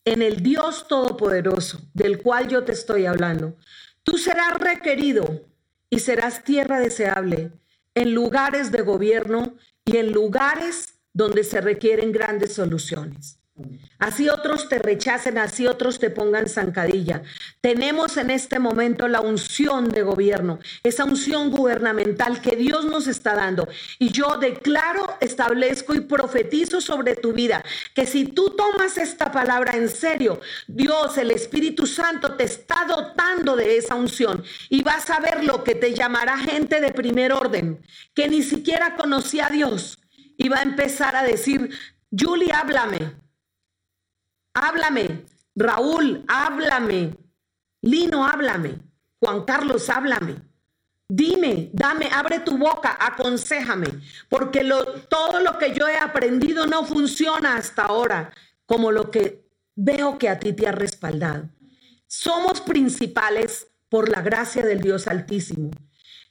en 0.05 0.21
el 0.21 0.41
Dios 0.41 0.87
Todopoderoso 0.87 1.81
del 1.93 2.21
cual 2.21 2.47
yo 2.47 2.63
te 2.63 2.71
estoy 2.71 3.05
hablando, 3.05 3.57
tú 4.03 4.17
serás 4.17 4.53
requerido 4.53 5.45
y 5.89 5.99
serás 5.99 6.43
tierra 6.43 6.79
deseable 6.79 7.51
en 7.95 8.13
lugares 8.13 8.71
de 8.71 8.81
gobierno 8.81 9.55
y 9.85 9.97
en 9.97 10.11
lugares 10.11 10.99
donde 11.13 11.43
se 11.43 11.61
requieren 11.61 12.11
grandes 12.11 12.53
soluciones. 12.53 13.39
Así 13.99 14.29
otros 14.29 14.67
te 14.67 14.79
rechacen, 14.79 15.37
así 15.37 15.67
otros 15.67 15.99
te 15.99 16.09
pongan 16.09 16.49
zancadilla. 16.49 17.21
Tenemos 17.61 18.17
en 18.17 18.31
este 18.31 18.57
momento 18.57 19.07
la 19.07 19.21
unción 19.21 19.89
de 19.89 20.01
gobierno, 20.01 20.59
esa 20.81 21.05
unción 21.05 21.51
gubernamental 21.51 22.41
que 22.41 22.55
Dios 22.55 22.85
nos 22.85 23.05
está 23.05 23.35
dando. 23.35 23.67
Y 23.99 24.09
yo 24.09 24.37
declaro, 24.37 25.17
establezco 25.21 25.93
y 25.93 26.01
profetizo 26.01 26.81
sobre 26.81 27.15
tu 27.15 27.31
vida 27.31 27.63
que 27.93 28.07
si 28.07 28.25
tú 28.25 28.49
tomas 28.57 28.97
esta 28.97 29.31
palabra 29.31 29.77
en 29.77 29.87
serio, 29.87 30.41
Dios, 30.67 31.17
el 31.19 31.29
Espíritu 31.29 31.85
Santo 31.85 32.35
te 32.35 32.45
está 32.45 32.85
dotando 32.87 33.55
de 33.55 33.77
esa 33.77 33.93
unción 33.93 34.43
y 34.69 34.81
vas 34.81 35.09
a 35.11 35.19
ver 35.19 35.43
lo 35.43 35.63
que 35.63 35.75
te 35.75 35.93
llamará 35.93 36.39
gente 36.39 36.81
de 36.81 36.91
primer 36.91 37.31
orden, 37.31 37.79
que 38.15 38.27
ni 38.27 38.41
siquiera 38.41 38.95
conocía 38.95 39.47
a 39.47 39.51
Dios 39.51 39.99
y 40.37 40.49
va 40.49 40.57
a 40.57 40.63
empezar 40.63 41.15
a 41.15 41.23
decir, 41.23 41.69
Julie, 42.11 42.51
háblame, 42.51 43.15
háblame, 44.53 45.25
Raúl, 45.55 46.23
háblame, 46.27 47.15
Lino, 47.81 48.25
háblame, 48.25 48.79
Juan 49.19 49.43
Carlos, 49.43 49.89
háblame. 49.89 50.35
Dime, 51.09 51.69
dame, 51.73 52.09
abre 52.11 52.39
tu 52.39 52.57
boca, 52.57 52.97
aconsejame, 52.99 53.87
porque 54.29 54.63
lo, 54.63 54.83
todo 54.83 55.41
lo 55.41 55.59
que 55.59 55.73
yo 55.73 55.87
he 55.87 55.97
aprendido 55.97 56.65
no 56.65 56.85
funciona 56.85 57.57
hasta 57.57 57.83
ahora 57.83 58.33
como 58.65 58.91
lo 58.91 59.11
que 59.11 59.45
veo 59.75 60.17
que 60.17 60.29
a 60.29 60.39
ti 60.39 60.53
te 60.53 60.67
ha 60.67 60.71
respaldado. 60.71 61.49
Somos 62.07 62.61
principales 62.61 63.67
por 63.89 64.09
la 64.09 64.21
gracia 64.21 64.65
del 64.65 64.81
Dios 64.81 65.07
Altísimo. 65.07 65.71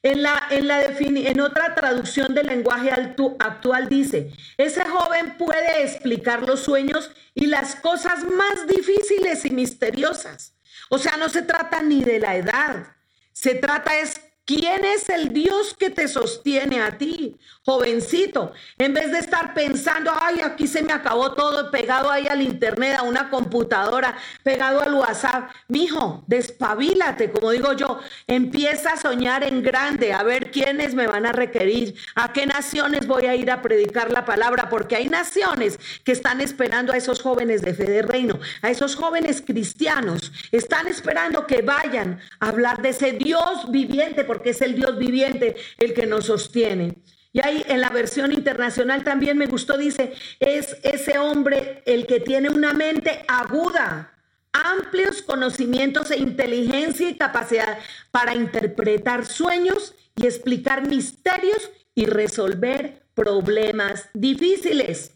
En, 0.02 0.22
la, 0.22 0.42
en, 0.50 0.66
la 0.66 0.82
en 0.82 1.40
otra 1.40 1.74
traducción 1.76 2.34
del 2.34 2.46
lenguaje 2.46 2.90
actual 2.90 3.88
dice, 3.88 4.32
ese 4.58 4.84
joven 4.84 5.36
puede 5.38 5.84
explicar 5.84 6.42
los 6.42 6.60
sueños 6.60 7.12
y 7.34 7.46
las 7.46 7.76
cosas 7.76 8.24
más 8.24 8.66
difíciles 8.66 9.44
y 9.44 9.50
misteriosas. 9.50 10.56
O 10.90 10.98
sea, 10.98 11.16
no 11.16 11.28
se 11.28 11.42
trata 11.42 11.82
ni 11.82 12.02
de 12.02 12.18
la 12.18 12.36
edad, 12.36 12.96
se 13.32 13.54
trata 13.54 13.98
es 13.98 14.20
quién 14.56 14.84
es 14.84 15.08
el 15.08 15.32
Dios 15.32 15.74
que 15.74 15.88
te 15.90 16.08
sostiene 16.08 16.80
a 16.80 16.98
ti 16.98 17.38
jovencito, 17.64 18.52
en 18.76 18.92
vez 18.92 19.12
de 19.12 19.20
estar 19.20 19.54
pensando, 19.54 20.10
ay, 20.20 20.40
aquí 20.40 20.66
se 20.66 20.82
me 20.82 20.92
acabó 20.92 21.32
todo 21.32 21.70
pegado 21.70 22.10
ahí 22.10 22.26
al 22.26 22.42
internet, 22.42 22.96
a 22.98 23.02
una 23.02 23.30
computadora, 23.30 24.16
pegado 24.42 24.80
al 24.80 24.94
WhatsApp. 24.94 25.48
Mijo, 25.68 26.24
despabilate, 26.26 27.30
como 27.30 27.52
digo 27.52 27.72
yo, 27.74 28.00
empieza 28.26 28.94
a 28.94 28.96
soñar 28.96 29.44
en 29.44 29.62
grande, 29.62 30.12
a 30.12 30.24
ver 30.24 30.50
quiénes 30.50 30.94
me 30.94 31.06
van 31.06 31.24
a 31.24 31.30
requerir, 31.30 31.94
a 32.16 32.32
qué 32.32 32.46
naciones 32.46 33.06
voy 33.06 33.26
a 33.26 33.36
ir 33.36 33.48
a 33.48 33.62
predicar 33.62 34.10
la 34.10 34.24
palabra, 34.24 34.68
porque 34.68 34.96
hay 34.96 35.08
naciones 35.08 35.78
que 36.02 36.10
están 36.10 36.40
esperando 36.40 36.92
a 36.92 36.96
esos 36.96 37.22
jóvenes 37.22 37.62
de 37.62 37.74
fe 37.74 37.84
de 37.84 38.02
reino, 38.02 38.40
a 38.62 38.70
esos 38.70 38.96
jóvenes 38.96 39.40
cristianos, 39.40 40.32
están 40.50 40.88
esperando 40.88 41.46
que 41.46 41.62
vayan 41.62 42.20
a 42.40 42.48
hablar 42.48 42.82
de 42.82 42.88
ese 42.88 43.12
Dios 43.12 43.70
viviente, 43.70 44.24
porque 44.24 44.41
es 44.50 44.62
el 44.62 44.74
Dios 44.74 44.98
viviente 44.98 45.56
el 45.78 45.94
que 45.94 46.06
nos 46.06 46.26
sostiene. 46.26 47.02
Y 47.32 47.40
ahí 47.44 47.64
en 47.66 47.80
la 47.80 47.88
versión 47.88 48.32
internacional 48.32 49.04
también 49.04 49.38
me 49.38 49.46
gustó, 49.46 49.78
dice, 49.78 50.12
es 50.38 50.76
ese 50.82 51.18
hombre 51.18 51.82
el 51.86 52.06
que 52.06 52.20
tiene 52.20 52.50
una 52.50 52.74
mente 52.74 53.24
aguda, 53.26 54.12
amplios 54.52 55.22
conocimientos 55.22 56.10
e 56.10 56.18
inteligencia 56.18 57.08
y 57.08 57.16
capacidad 57.16 57.78
para 58.10 58.34
interpretar 58.34 59.24
sueños 59.24 59.94
y 60.14 60.26
explicar 60.26 60.86
misterios 60.86 61.70
y 61.94 62.04
resolver 62.04 63.02
problemas 63.14 64.10
difíciles. 64.12 65.12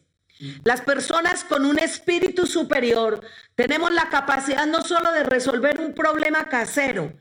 Las 0.65 0.83
personas 0.83 1.45
con 1.45 1.65
un 1.65 1.79
espíritu 1.79 2.47
superior 2.47 3.21
tenemos 3.55 3.93
la 3.93 4.09
capacidad 4.09 4.67
no 4.67 4.83
solo 4.83 5.13
de 5.13 5.25
resolver 5.25 5.81
un 5.81 5.95
problema 5.95 6.49
casero, 6.49 7.13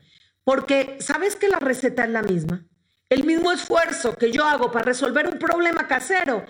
porque 0.46 0.96
sabes 1.00 1.34
que 1.34 1.48
la 1.48 1.58
receta 1.58 2.04
es 2.04 2.10
la 2.10 2.22
misma. 2.22 2.64
El 3.10 3.24
mismo 3.24 3.50
esfuerzo 3.50 4.16
que 4.16 4.30
yo 4.30 4.44
hago 4.44 4.70
para 4.70 4.84
resolver 4.84 5.26
un 5.26 5.40
problema 5.40 5.88
casero 5.88 6.46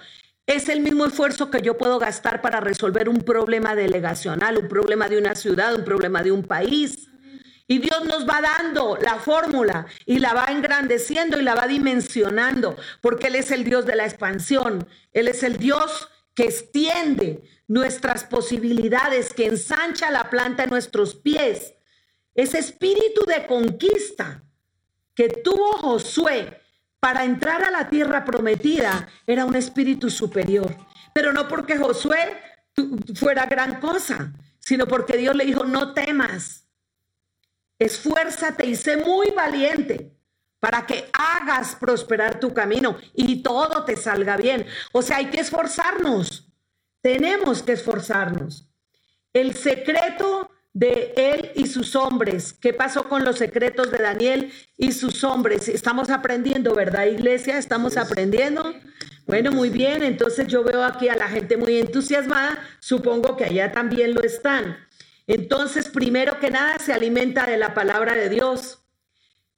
es 0.47 0.69
el 0.69 0.83
mismo 0.83 1.07
esfuerzo 1.07 1.51
que 1.51 1.63
yo 1.63 1.79
puedo 1.79 1.99
gastar 1.99 2.43
para 2.43 2.61
resolver 2.61 3.09
un 3.09 3.23
problema 3.23 3.75
delegacional, 3.75 4.59
un 4.59 4.69
problema 4.69 5.09
de 5.09 5.17
una 5.17 5.35
ciudad, 5.35 5.75
un 5.75 5.85
problema 5.87 6.23
de 6.23 6.31
un 6.31 6.43
país. 6.43 7.09
Y 7.69 7.79
Dios 7.79 8.05
nos 8.05 8.29
va 8.29 8.43
dando 8.43 8.99
la 9.01 9.15
fórmula 9.15 9.87
y 10.05 10.19
la 10.19 10.35
va 10.35 10.49
engrandeciendo 10.51 11.41
y 11.41 11.43
la 11.43 11.55
va 11.55 11.67
dimensionando, 11.67 12.77
porque 13.01 13.29
Él 13.29 13.37
es 13.37 13.51
el 13.51 13.65
Dios 13.65 13.87
de 13.87 13.97
la 13.97 14.05
expansión. 14.05 14.87
Él 15.15 15.27
es 15.27 15.43
el 15.43 15.57
Dios 15.57 16.11
que 16.35 16.45
extiende 16.45 17.45
nuestras 17.67 18.25
posibilidades, 18.25 19.33
que 19.33 19.47
ensancha 19.47 20.11
la 20.11 20.29
planta 20.29 20.65
de 20.65 20.71
nuestros 20.71 21.15
pies. 21.15 21.76
Ese 22.37 22.59
espíritu 22.59 23.25
de 23.25 23.47
conquista 23.47 24.45
que 25.15 25.31
tuvo 25.31 25.73
Josué 25.79 26.61
para 27.01 27.25
entrar 27.25 27.65
a 27.65 27.71
la 27.71 27.89
tierra 27.89 28.25
prometida 28.25 29.09
era 29.27 29.47
un 29.47 29.57
espíritu 29.57 30.11
superior. 30.11 30.77
Pero 31.15 31.33
no 31.33 31.49
porque 31.49 31.79
Josué 31.79 32.37
fuera 33.15 33.47
gran 33.47 33.81
cosa, 33.81 34.35
sino 34.59 34.87
porque 34.87 35.17
Dios 35.17 35.35
le 35.35 35.47
dijo, 35.47 35.65
no 35.65 35.95
temas, 35.95 36.69
esfuérzate 37.79 38.67
y 38.67 38.77
sé 38.77 38.99
muy 38.99 39.31
valiente 39.31 40.13
para 40.61 40.85
que 40.85 41.09
hagas 41.13 41.77
prosperar 41.77 42.39
tu 42.39 42.53
camino 42.53 42.99
y 43.15 43.43
todo 43.43 43.85
te 43.85 43.97
salga 43.97 44.37
bien. 44.37 44.67
O 44.93 45.01
sea, 45.01 45.19
hay 45.19 45.27
que 45.27 45.41
esforzarnos, 45.41 46.53
tenemos 47.01 47.63
que 47.63 47.73
esforzarnos. 47.73 48.69
El 49.33 49.55
secreto 49.55 50.51
de 50.77 51.15
él 51.17 51.53
y 51.55 51.69
sus 51.69 51.97
hombres. 51.97 52.53
¿Qué 52.53 52.75
pasó 52.75 53.09
con 53.09 53.25
los 53.25 53.39
secretos 53.39 53.91
de 53.91 53.97
Daniel 53.97 54.53
y 54.77 54.93
sus 54.93 55.25
hombres? 55.25 55.71
Estamos 55.71 56.11
aprendiendo, 56.11 56.75
¿verdad, 56.75 57.07
iglesia? 57.07 57.57
Estamos 57.57 57.97
aprendiendo. 57.97 58.75
Bueno, 59.27 59.53
muy 59.53 59.71
bien, 59.71 60.03
entonces 60.03 60.47
yo 60.49 60.63
veo 60.63 60.85
aquí 60.85 61.09
a 61.09 61.17
la 61.17 61.29
gente 61.29 61.57
muy 61.57 61.79
entusiasmada, 61.79 62.59
supongo 62.79 63.39
que 63.39 63.47
allá 63.47 63.73
también 63.73 64.15
lo 64.15 64.21
están. 64.21 64.77
Entonces, 65.27 65.89
primero 65.89 66.39
que 66.41 66.51
nada, 66.51 66.79
se 66.79 66.93
alimenta 66.93 67.47
de 67.47 67.57
la 67.57 67.73
palabra 67.73 68.15
de 68.15 68.29
Dios. 68.29 68.81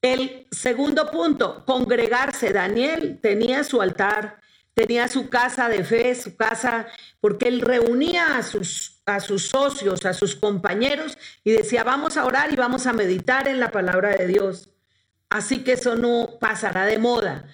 El 0.00 0.46
segundo 0.52 1.10
punto, 1.10 1.64
congregarse. 1.66 2.52
Daniel 2.52 3.18
tenía 3.20 3.64
su 3.64 3.82
altar, 3.82 4.40
tenía 4.78 5.08
su 5.08 5.28
casa 5.28 5.68
de 5.68 5.82
fe, 5.82 6.14
su 6.14 6.36
casa, 6.36 6.86
porque 7.20 7.48
él 7.48 7.62
reunía 7.62 8.38
a 8.38 8.44
sus, 8.44 9.02
a 9.06 9.18
sus 9.18 9.48
socios, 9.48 10.06
a 10.06 10.14
sus 10.14 10.36
compañeros 10.36 11.18
y 11.42 11.50
decía, 11.50 11.82
vamos 11.82 12.16
a 12.16 12.24
orar 12.24 12.52
y 12.52 12.56
vamos 12.56 12.86
a 12.86 12.92
meditar 12.92 13.48
en 13.48 13.58
la 13.58 13.72
palabra 13.72 14.10
de 14.10 14.28
Dios. 14.28 14.70
Así 15.30 15.64
que 15.64 15.72
eso 15.72 15.96
no 15.96 16.38
pasará 16.40 16.86
de 16.86 16.98
moda. 16.98 17.44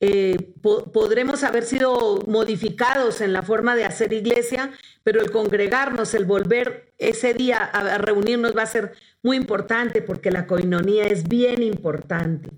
Eh, 0.00 0.54
podremos 0.62 1.44
haber 1.44 1.64
sido 1.64 2.22
modificados 2.26 3.20
en 3.20 3.34
la 3.34 3.42
forma 3.42 3.76
de 3.76 3.84
hacer 3.84 4.14
iglesia, 4.14 4.72
pero 5.02 5.20
el 5.20 5.30
congregarnos, 5.30 6.14
el 6.14 6.24
volver 6.24 6.94
ese 6.96 7.34
día 7.34 7.58
a 7.58 7.98
reunirnos 7.98 8.56
va 8.56 8.62
a 8.62 8.66
ser 8.66 8.94
muy 9.22 9.36
importante 9.36 10.00
porque 10.00 10.30
la 10.30 10.46
coinonía 10.46 11.04
es 11.04 11.28
bien 11.28 11.62
importante. 11.62 12.48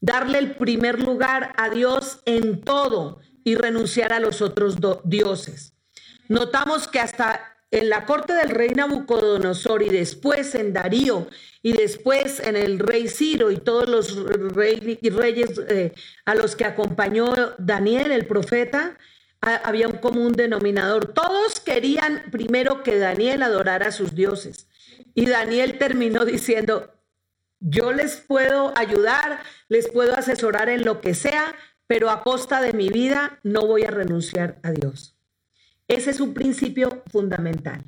Darle 0.00 0.38
el 0.38 0.52
primer 0.52 1.00
lugar 1.00 1.54
a 1.56 1.70
Dios 1.70 2.20
en 2.24 2.60
todo, 2.60 3.18
y 3.44 3.54
renunciar 3.54 4.12
a 4.12 4.20
los 4.20 4.42
otros 4.42 4.78
dioses. 5.04 5.74
Notamos 6.28 6.88
que 6.88 6.98
hasta 6.98 7.54
en 7.70 7.88
la 7.88 8.06
corte 8.06 8.32
del 8.32 8.50
rey 8.50 8.70
Nabucodonosor 8.70 9.82
y 9.82 9.90
después 9.90 10.54
en 10.54 10.72
Darío 10.72 11.28
y 11.62 11.72
después 11.72 12.40
en 12.40 12.56
el 12.56 12.78
rey 12.78 13.08
Ciro 13.08 13.50
y 13.50 13.56
todos 13.56 13.88
los 13.88 14.14
reyes 14.54 15.60
eh, 15.68 15.92
a 16.24 16.34
los 16.34 16.56
que 16.56 16.64
acompañó 16.64 17.34
Daniel, 17.58 18.12
el 18.12 18.26
profeta, 18.26 18.96
había 19.40 19.88
un 19.88 19.98
común 19.98 20.32
denominador. 20.32 21.12
Todos 21.12 21.60
querían 21.60 22.30
primero 22.30 22.82
que 22.82 22.98
Daniel 22.98 23.42
adorara 23.42 23.88
a 23.88 23.92
sus 23.92 24.14
dioses. 24.14 24.68
Y 25.14 25.26
Daniel 25.26 25.78
terminó 25.78 26.24
diciendo, 26.24 26.92
yo 27.60 27.92
les 27.92 28.16
puedo 28.16 28.72
ayudar, 28.76 29.42
les 29.68 29.88
puedo 29.88 30.14
asesorar 30.16 30.68
en 30.68 30.84
lo 30.84 31.00
que 31.00 31.14
sea, 31.14 31.54
pero 31.86 32.10
a 32.10 32.22
costa 32.22 32.60
de 32.60 32.72
mi 32.72 32.88
vida 32.88 33.38
no 33.42 33.66
voy 33.66 33.84
a 33.84 33.90
renunciar 33.90 34.58
a 34.62 34.70
Dios. 34.70 35.16
Ese 35.88 36.10
es 36.10 36.20
un 36.20 36.34
principio 36.34 37.02
fundamental. 37.10 37.84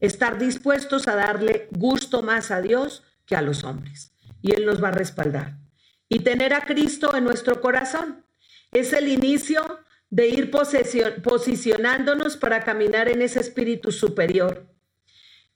Estar 0.00 0.38
dispuestos 0.38 1.08
a 1.08 1.14
darle 1.14 1.68
gusto 1.70 2.22
más 2.22 2.50
a 2.50 2.60
Dios 2.60 3.02
que 3.26 3.36
a 3.36 3.42
los 3.42 3.64
hombres. 3.64 4.12
Y 4.42 4.54
Él 4.54 4.66
nos 4.66 4.82
va 4.82 4.88
a 4.88 4.92
respaldar. 4.92 5.58
Y 6.08 6.20
tener 6.20 6.54
a 6.54 6.64
Cristo 6.64 7.14
en 7.14 7.24
nuestro 7.24 7.60
corazón. 7.60 8.24
Es 8.72 8.92
el 8.92 9.08
inicio 9.08 9.80
de 10.10 10.28
ir 10.28 10.50
posicionándonos 10.50 12.36
para 12.36 12.62
caminar 12.62 13.08
en 13.08 13.22
ese 13.22 13.40
espíritu 13.40 13.90
superior. 13.90 14.66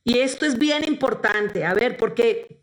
Y 0.04 0.18
esto 0.18 0.46
es 0.46 0.58
bien 0.58 0.84
importante, 0.84 1.64
a 1.64 1.74
ver, 1.74 1.96
porque 1.96 2.62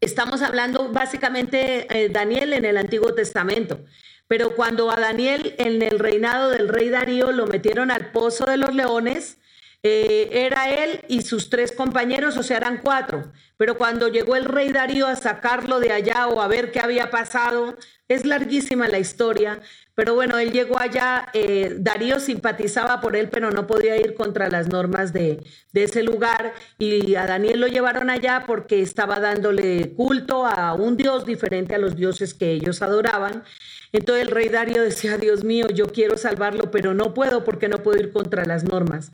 estamos 0.00 0.42
hablando 0.42 0.90
básicamente, 0.90 1.86
eh, 1.88 2.08
Daniel, 2.08 2.52
en 2.52 2.64
el 2.64 2.76
Antiguo 2.76 3.14
Testamento. 3.14 3.84
Pero 4.30 4.54
cuando 4.54 4.92
a 4.92 5.00
Daniel 5.00 5.56
en 5.58 5.82
el 5.82 5.98
reinado 5.98 6.50
del 6.50 6.68
rey 6.68 6.88
Darío 6.88 7.32
lo 7.32 7.48
metieron 7.48 7.90
al 7.90 8.12
pozo 8.12 8.44
de 8.44 8.58
los 8.58 8.72
leones, 8.72 9.38
eh, 9.82 10.28
era 10.32 10.68
él 10.70 11.00
y 11.08 11.22
sus 11.22 11.48
tres 11.48 11.72
compañeros, 11.72 12.36
o 12.36 12.42
sea, 12.42 12.58
eran 12.58 12.78
cuatro. 12.82 13.32
Pero 13.56 13.78
cuando 13.78 14.08
llegó 14.08 14.36
el 14.36 14.44
rey 14.44 14.72
Darío 14.72 15.06
a 15.06 15.16
sacarlo 15.16 15.80
de 15.80 15.92
allá 15.92 16.28
o 16.28 16.40
a 16.40 16.48
ver 16.48 16.70
qué 16.70 16.80
había 16.80 17.10
pasado, 17.10 17.76
es 18.08 18.26
larguísima 18.26 18.88
la 18.88 18.98
historia. 18.98 19.60
Pero 19.94 20.14
bueno, 20.14 20.38
él 20.38 20.52
llegó 20.52 20.78
allá, 20.78 21.28
eh, 21.34 21.76
Darío 21.78 22.20
simpatizaba 22.20 23.00
por 23.00 23.16
él, 23.16 23.28
pero 23.30 23.50
no 23.50 23.66
podía 23.66 23.96
ir 23.96 24.14
contra 24.14 24.48
las 24.48 24.68
normas 24.68 25.12
de, 25.12 25.44
de 25.72 25.84
ese 25.84 26.02
lugar. 26.02 26.54
Y 26.78 27.14
a 27.14 27.26
Daniel 27.26 27.60
lo 27.60 27.66
llevaron 27.66 28.10
allá 28.10 28.44
porque 28.46 28.82
estaba 28.82 29.18
dándole 29.18 29.94
culto 29.94 30.46
a 30.46 30.74
un 30.74 30.96
dios 30.96 31.24
diferente 31.26 31.74
a 31.74 31.78
los 31.78 31.96
dioses 31.96 32.34
que 32.34 32.52
ellos 32.52 32.82
adoraban. 32.82 33.44
Entonces 33.92 34.26
el 34.26 34.30
rey 34.30 34.48
Darío 34.48 34.82
decía, 34.82 35.18
Dios 35.18 35.42
mío, 35.42 35.66
yo 35.68 35.86
quiero 35.88 36.16
salvarlo, 36.16 36.70
pero 36.70 36.94
no 36.94 37.12
puedo 37.12 37.44
porque 37.44 37.68
no 37.68 37.82
puedo 37.82 37.98
ir 37.98 38.12
contra 38.12 38.44
las 38.44 38.64
normas. 38.64 39.12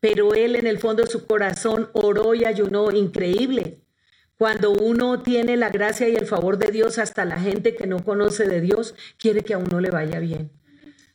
Pero 0.00 0.34
él 0.34 0.56
en 0.56 0.66
el 0.66 0.78
fondo 0.78 1.02
de 1.02 1.10
su 1.10 1.26
corazón 1.26 1.90
oró 1.92 2.34
y 2.34 2.44
ayunó, 2.44 2.90
increíble. 2.90 3.82
Cuando 4.36 4.70
uno 4.70 5.22
tiene 5.22 5.56
la 5.56 5.70
gracia 5.70 6.08
y 6.08 6.14
el 6.14 6.26
favor 6.26 6.58
de 6.58 6.70
Dios, 6.70 6.98
hasta 6.98 7.24
la 7.24 7.40
gente 7.40 7.74
que 7.74 7.88
no 7.88 8.04
conoce 8.04 8.46
de 8.46 8.60
Dios 8.60 8.94
quiere 9.18 9.42
que 9.42 9.54
a 9.54 9.58
uno 9.58 9.80
le 9.80 9.90
vaya 9.90 10.20
bien. 10.20 10.52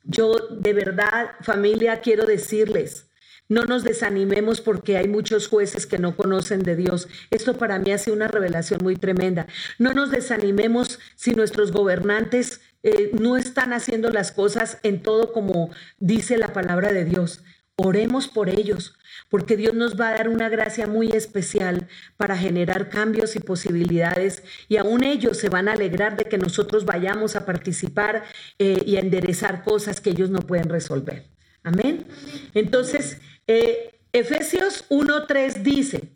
Yo 0.03 0.35
de 0.49 0.73
verdad, 0.73 1.31
familia, 1.41 2.01
quiero 2.01 2.25
decirles, 2.25 3.07
no 3.47 3.63
nos 3.63 3.83
desanimemos 3.83 4.61
porque 4.61 4.97
hay 4.97 5.07
muchos 5.07 5.47
jueces 5.47 5.85
que 5.85 5.97
no 5.97 6.15
conocen 6.15 6.63
de 6.63 6.75
Dios. 6.75 7.07
Esto 7.29 7.57
para 7.57 7.79
mí 7.79 7.91
ha 7.91 7.97
sido 7.97 8.15
una 8.15 8.27
revelación 8.27 8.79
muy 8.83 8.95
tremenda. 8.95 9.47
No 9.79 9.93
nos 9.93 10.11
desanimemos 10.11 10.99
si 11.15 11.31
nuestros 11.31 11.71
gobernantes 11.71 12.61
eh, 12.83 13.11
no 13.13 13.37
están 13.37 13.71
haciendo 13.71 14.09
las 14.09 14.31
cosas 14.31 14.79
en 14.83 15.01
todo 15.01 15.31
como 15.31 15.69
dice 15.99 16.37
la 16.37 16.51
palabra 16.51 16.91
de 16.91 17.05
Dios. 17.05 17.43
Oremos 17.75 18.27
por 18.27 18.49
ellos, 18.49 18.93
porque 19.29 19.57
Dios 19.57 19.73
nos 19.73 19.99
va 19.99 20.09
a 20.09 20.17
dar 20.17 20.29
una 20.29 20.47
gracia 20.47 20.85
muy 20.85 21.09
especial 21.11 21.87
para 22.17 22.37
generar 22.37 22.89
cambios 22.89 23.35
y 23.35 23.39
posibilidades, 23.39 24.43
y 24.69 24.77
aún 24.77 25.03
ellos 25.03 25.37
se 25.37 25.49
van 25.49 25.67
a 25.67 25.71
alegrar 25.71 26.15
de 26.15 26.25
que 26.25 26.37
nosotros 26.37 26.85
vayamos 26.85 27.35
a 27.35 27.47
participar 27.47 28.25
eh, 28.59 28.83
y 28.85 28.97
a 28.97 28.99
enderezar 28.99 29.63
cosas 29.63 30.01
que 30.01 30.11
ellos 30.11 30.29
no 30.29 30.41
pueden 30.41 30.69
resolver. 30.69 31.25
Amén. 31.63 32.05
Entonces, 32.53 33.17
eh, 33.47 33.99
Efesios 34.11 34.85
1.3 34.89 35.63
dice, 35.63 36.11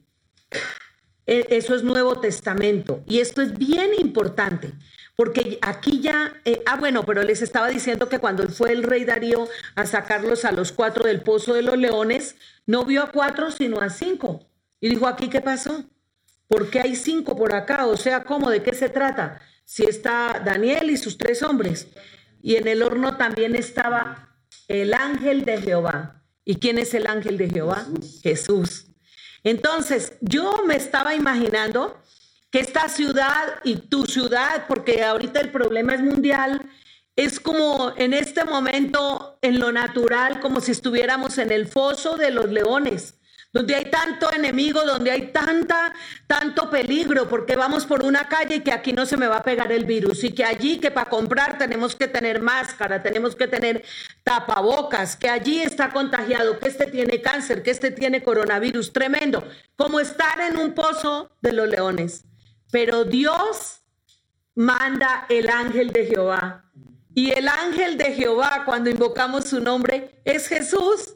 eso 1.26 1.76
es 1.76 1.84
Nuevo 1.84 2.20
Testamento, 2.20 3.04
y 3.08 3.20
esto 3.20 3.42
es 3.42 3.58
bien 3.58 3.92
importante. 3.98 4.74
Porque 5.18 5.58
aquí 5.64 6.00
ya, 6.00 6.40
eh, 6.46 6.62
ah, 6.68 6.78
bueno, 6.78 7.04
pero 7.04 7.24
les 7.24 7.42
estaba 7.42 7.70
diciendo 7.70 8.08
que 8.08 8.20
cuando 8.20 8.48
fue 8.50 8.72
el 8.72 8.84
rey 8.84 9.04
Darío 9.04 9.50
a 9.74 9.88
sacarlos 9.88 10.46
a 10.46 10.52
los 10.52 10.72
cuatro 10.72 11.06
del 11.08 11.22
pozo 11.22 11.56
de 11.56 11.64
los 11.64 11.76
leones, 11.76 12.36
no 12.68 12.86
vio 12.86 13.02
a 13.02 13.12
cuatro, 13.12 13.50
sino 13.50 13.82
a 13.82 13.90
cinco. 13.90 14.48
Y 14.80 14.90
dijo, 14.90 15.08
¿aquí 15.08 15.28
qué 15.28 15.42
pasó? 15.42 15.84
¿Por 16.48 16.70
qué 16.70 16.82
hay 16.82 16.96
cinco 16.96 17.36
por 17.36 17.56
acá? 17.56 17.88
O 17.88 17.98
sea, 17.98 18.24
¿cómo? 18.24 18.52
¿De 18.52 18.62
qué 18.62 18.76
se 18.76 18.90
trata? 18.90 19.42
Si 19.66 19.86
está 19.86 20.40
Daniel 20.46 20.92
y 20.92 20.98
sus 20.98 21.18
tres 21.18 21.42
hombres. 21.42 21.88
Y 22.44 22.58
en 22.58 22.68
el 22.68 22.84
horno 22.84 23.18
también 23.18 23.56
estaba 23.56 24.38
el 24.68 24.94
ángel 24.94 25.46
de 25.46 25.60
Jehová. 25.60 26.24
¿Y 26.46 26.58
quién 26.58 26.78
es 26.78 26.94
el 26.94 27.08
ángel 27.08 27.40
de 27.40 27.50
Jehová? 27.50 27.88
Jesús. 28.22 28.86
Entonces, 29.44 30.14
yo 30.22 30.64
me 30.68 30.76
estaba 30.76 31.16
imaginando 31.16 32.00
que 32.52 32.60
esta 32.60 32.90
ciudad 32.90 33.60
y 33.64 33.76
tu 33.76 34.06
ciudad, 34.06 34.66
porque 34.68 35.04
ahorita 35.04 35.40
el 35.40 35.52
problema 35.52 35.94
es 35.94 36.02
mundial, 36.02 36.62
es 37.16 37.40
como 37.40 37.94
en 37.98 38.14
este 38.14 38.46
momento, 38.46 39.40
en 39.42 39.60
lo 39.60 39.72
natural, 39.72 40.40
como 40.40 40.62
si 40.62 40.72
estuviéramos 40.72 41.38
en 41.38 41.52
el 41.52 41.68
foso 41.68 42.16
de 42.16 42.32
los 42.32 42.50
leones 42.50 43.18
donde 43.58 43.76
hay 43.76 43.86
tanto 43.86 44.32
enemigo, 44.34 44.84
donde 44.84 45.10
hay 45.10 45.32
tanta, 45.32 45.94
tanto 46.28 46.70
peligro, 46.70 47.28
porque 47.28 47.56
vamos 47.56 47.86
por 47.86 48.04
una 48.04 48.28
calle 48.28 48.58
y 48.58 48.60
que 48.60 48.72
aquí 48.72 48.94
no 48.94 49.06
se 49.06 49.18
me 49.18 49.28
va 49.28 49.38
a 49.38 49.44
pegar 49.44 49.72
el 49.72 49.86
virus 49.86 50.24
y 50.24 50.32
que 50.32 50.44
allí 50.44 50.78
que 50.78 50.92
para 50.92 51.10
comprar 51.10 51.58
tenemos 51.58 51.96
que 51.96 52.08
tener 52.08 52.42
máscara, 52.42 53.02
tenemos 53.02 53.36
que 53.36 53.48
tener 53.48 53.84
tapabocas, 54.24 55.16
que 55.16 55.30
allí 55.30 55.62
está 55.62 55.90
contagiado, 55.90 56.60
que 56.60 56.68
este 56.68 56.86
tiene 56.86 57.22
cáncer, 57.22 57.64
que 57.64 57.72
este 57.72 57.92
tiene 57.92 58.22
coronavirus, 58.22 58.94
tremendo, 58.94 59.48
como 59.76 60.00
estar 60.00 60.40
en 60.42 60.58
un 60.58 60.74
pozo 60.74 61.32
de 61.42 61.54
los 61.54 61.68
leones. 61.68 62.26
Pero 62.72 63.06
Dios 63.06 63.82
manda 64.56 65.26
el 65.30 65.50
ángel 65.50 65.92
de 65.92 66.06
Jehová. 66.06 66.66
Y 67.14 67.32
el 67.32 67.48
ángel 67.48 67.98
de 67.98 68.14
Jehová, 68.14 68.64
cuando 68.66 68.90
invocamos 68.90 69.46
su 69.46 69.60
nombre, 69.60 70.22
es 70.24 70.48
Jesús. 70.48 71.16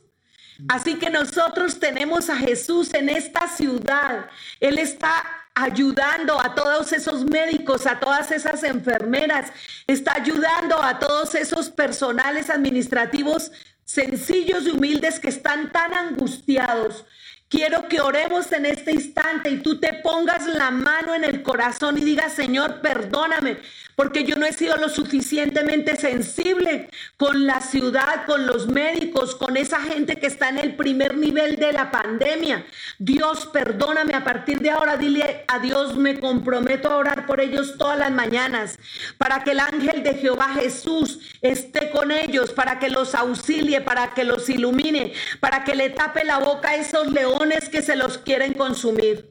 Así 0.68 0.96
que 0.96 1.10
nosotros 1.10 1.80
tenemos 1.80 2.30
a 2.30 2.38
Jesús 2.38 2.94
en 2.94 3.10
esta 3.10 3.48
ciudad. 3.48 4.30
Él 4.60 4.78
está 4.78 5.24
ayudando 5.54 6.40
a 6.40 6.56
todos 6.56 6.94
esos 6.94 7.26
médicos, 7.26 7.86
a 7.86 8.00
todas 8.00 8.32
esas 8.32 8.64
enfermeras, 8.64 9.52
está 9.88 10.14
ayudando 10.14 10.82
a 10.82 11.00
todos 11.00 11.36
esos 11.36 11.70
personales 11.70 12.50
administrativos 12.50 13.52
sencillos 13.84 14.66
y 14.66 14.72
humildes 14.72 15.20
que 15.20 15.30
están 15.30 15.72
tan 15.72 15.94
angustiados. 15.94 17.06
Quiero 17.52 17.90
que 17.90 18.00
oremos 18.00 18.50
en 18.54 18.66
este 18.66 18.94
instante 18.94 19.50
y 19.50 19.58
tú 19.58 19.78
te 19.78 19.96
pongas 19.96 20.48
la 20.48 20.72
mano 20.72 21.14
en 21.14 21.26
el 21.26 21.44
corazón 21.44 21.98
y 21.98 22.02
digas, 22.06 22.32
Señor, 22.32 22.80
perdóname, 22.80 23.58
porque 24.02 24.24
yo 24.24 24.36
no 24.36 24.48
he 24.48 24.52
sido 24.52 24.78
lo 24.78 24.90
suficientemente 24.90 25.96
sensible 25.96 26.90
con 27.18 27.46
la 27.46 27.62
ciudad, 27.62 28.26
con 28.26 28.48
los 28.48 28.66
médicos, 28.66 29.36
con 29.36 29.58
esa 29.58 29.80
gente 29.80 30.16
que 30.16 30.26
está 30.26 30.50
en 30.50 30.58
el 30.58 30.76
primer 30.76 31.16
nivel 31.16 31.58
de 31.58 31.72
la 31.72 31.92
pandemia. 31.92 32.66
Dios, 32.98 33.46
perdóname 33.54 34.16
a 34.16 34.24
partir 34.24 34.60
de 34.60 34.72
ahora, 34.72 34.98
dile 34.98 35.46
a 35.48 35.60
Dios, 35.60 35.98
me 35.98 36.20
comprometo 36.20 36.90
a 36.90 36.96
orar 36.96 37.28
por 37.28 37.42
ellos 37.42 37.76
todas 37.78 38.00
las 38.00 38.10
mañanas, 38.10 38.80
para 39.20 39.44
que 39.44 39.52
el 39.52 39.60
ángel 39.60 40.02
de 40.02 40.16
Jehová 40.16 40.50
Jesús 40.56 41.20
esté 41.44 41.92
con 41.92 42.10
ellos, 42.10 42.54
para 42.54 42.80
que 42.80 42.90
los 42.90 43.14
auxilie, 43.14 43.82
para 43.82 44.16
que 44.16 44.24
los 44.24 44.50
ilumine, 44.50 45.14
para 45.40 45.64
que 45.64 45.76
le 45.76 45.92
tape 45.92 46.24
la 46.24 46.40
boca 46.40 46.70
a 46.70 46.76
esos 46.76 47.12
leones 47.12 47.70
que 47.70 47.84
se 47.84 47.96
los 47.96 48.18
quieren 48.18 48.54
consumir. 48.54 49.31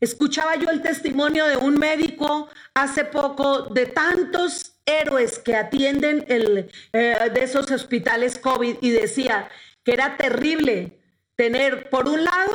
Escuchaba 0.00 0.56
yo 0.56 0.70
el 0.70 0.82
testimonio 0.82 1.46
de 1.46 1.56
un 1.56 1.78
médico 1.78 2.48
hace 2.74 3.04
poco 3.04 3.62
de 3.62 3.86
tantos 3.86 4.74
héroes 4.86 5.38
que 5.38 5.56
atienden 5.56 6.24
eh, 6.28 6.64
de 6.92 7.42
esos 7.42 7.70
hospitales 7.70 8.38
COVID 8.38 8.76
y 8.80 8.90
decía 8.90 9.48
que 9.82 9.92
era 9.92 10.16
terrible 10.16 10.98
tener, 11.36 11.88
por 11.90 12.08
un 12.08 12.24
lado, 12.24 12.54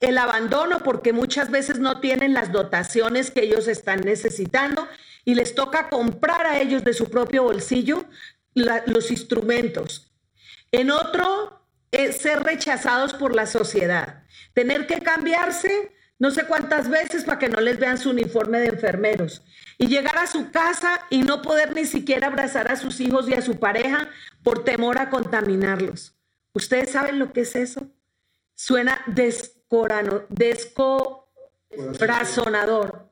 el 0.00 0.16
abandono 0.18 0.80
porque 0.82 1.12
muchas 1.12 1.50
veces 1.50 1.78
no 1.78 2.00
tienen 2.00 2.32
las 2.32 2.52
dotaciones 2.52 3.30
que 3.30 3.42
ellos 3.42 3.68
están 3.68 4.00
necesitando 4.00 4.88
y 5.24 5.34
les 5.34 5.54
toca 5.54 5.90
comprar 5.90 6.46
a 6.46 6.60
ellos 6.60 6.82
de 6.84 6.94
su 6.94 7.10
propio 7.10 7.42
bolsillo 7.42 8.06
los 8.54 9.10
instrumentos. 9.10 10.10
En 10.72 10.90
otro, 10.90 11.66
ser 11.92 12.42
rechazados 12.42 13.12
por 13.14 13.34
la 13.34 13.46
sociedad, 13.46 14.24
tener 14.54 14.86
que 14.86 15.00
cambiarse 15.00 15.92
no 16.20 16.30
sé 16.30 16.44
cuántas 16.44 16.88
veces 16.88 17.24
para 17.24 17.38
que 17.38 17.48
no 17.48 17.60
les 17.62 17.78
vean 17.78 17.96
su 17.96 18.10
uniforme 18.10 18.60
de 18.60 18.66
enfermeros. 18.66 19.42
Y 19.78 19.86
llegar 19.88 20.18
a 20.18 20.26
su 20.26 20.50
casa 20.50 21.00
y 21.08 21.22
no 21.22 21.40
poder 21.40 21.74
ni 21.74 21.86
siquiera 21.86 22.26
abrazar 22.26 22.70
a 22.70 22.76
sus 22.76 23.00
hijos 23.00 23.26
y 23.28 23.32
a 23.32 23.40
su 23.40 23.58
pareja 23.58 24.10
por 24.42 24.62
temor 24.62 24.98
a 24.98 25.08
contaminarlos. 25.08 26.14
¿Ustedes 26.52 26.90
saben 26.90 27.18
lo 27.18 27.32
que 27.32 27.40
es 27.40 27.56
eso? 27.56 27.88
Suena 28.54 29.00
descorano, 29.06 30.26
descorazonador. 30.28 33.10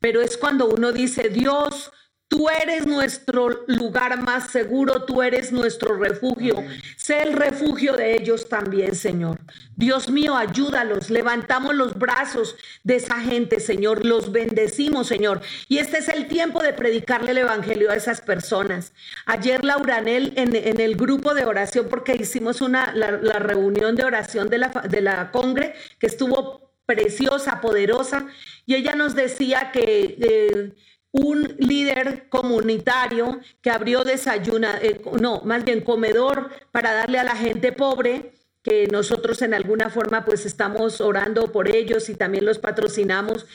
Pero 0.00 0.20
es 0.20 0.36
cuando 0.36 0.66
uno 0.66 0.90
dice, 0.90 1.28
Dios, 1.28 1.92
Tú 2.32 2.48
eres 2.48 2.86
nuestro 2.86 3.62
lugar 3.66 4.22
más 4.22 4.50
seguro, 4.50 5.04
tú 5.04 5.22
eres 5.22 5.52
nuestro 5.52 5.98
refugio. 5.98 6.64
Sé 6.96 7.20
el 7.24 7.34
refugio 7.34 7.92
de 7.92 8.14
ellos 8.14 8.48
también, 8.48 8.94
Señor. 8.94 9.38
Dios 9.76 10.08
mío, 10.08 10.34
ayúdalos. 10.34 11.10
Levantamos 11.10 11.74
los 11.74 11.98
brazos 11.98 12.56
de 12.84 12.96
esa 12.96 13.20
gente, 13.20 13.60
Señor. 13.60 14.06
Los 14.06 14.32
bendecimos, 14.32 15.08
Señor. 15.08 15.42
Y 15.68 15.76
este 15.76 15.98
es 15.98 16.08
el 16.08 16.26
tiempo 16.26 16.62
de 16.62 16.72
predicarle 16.72 17.32
el 17.32 17.38
Evangelio 17.38 17.90
a 17.90 17.96
esas 17.96 18.22
personas. 18.22 18.94
Ayer 19.26 19.62
Laura 19.62 19.98
en, 19.98 20.32
en 20.56 20.80
el 20.80 20.96
grupo 20.96 21.34
de 21.34 21.44
oración, 21.44 21.88
porque 21.90 22.16
hicimos 22.16 22.62
una, 22.62 22.94
la, 22.94 23.38
reunión 23.40 23.94
de 23.94 24.04
oración 24.04 24.48
de 24.48 24.56
la, 24.56 24.68
de 24.68 25.02
la 25.02 25.30
Congre, 25.32 25.74
que 25.98 26.06
estuvo 26.06 26.72
preciosa, 26.86 27.60
poderosa, 27.60 28.26
y 28.64 28.76
ella 28.76 28.94
nos 28.94 29.14
decía 29.14 29.70
que... 29.70 30.16
Eh, 30.18 30.72
un 31.12 31.54
líder 31.58 32.28
comunitario 32.30 33.40
que 33.60 33.70
abrió 33.70 34.02
desayuna, 34.02 34.78
eh, 34.80 35.00
no, 35.20 35.42
más 35.44 35.64
bien 35.64 35.82
comedor 35.82 36.50
para 36.72 36.92
darle 36.94 37.18
a 37.18 37.24
la 37.24 37.36
gente 37.36 37.72
pobre, 37.72 38.32
que 38.62 38.86
nosotros 38.88 39.42
en 39.42 39.54
alguna 39.54 39.90
forma 39.90 40.24
pues 40.24 40.46
estamos 40.46 41.00
orando 41.00 41.52
por 41.52 41.68
ellos 41.68 42.08
y 42.08 42.14
también 42.14 42.44
los 42.44 42.58
patrocinamos, 42.58 43.46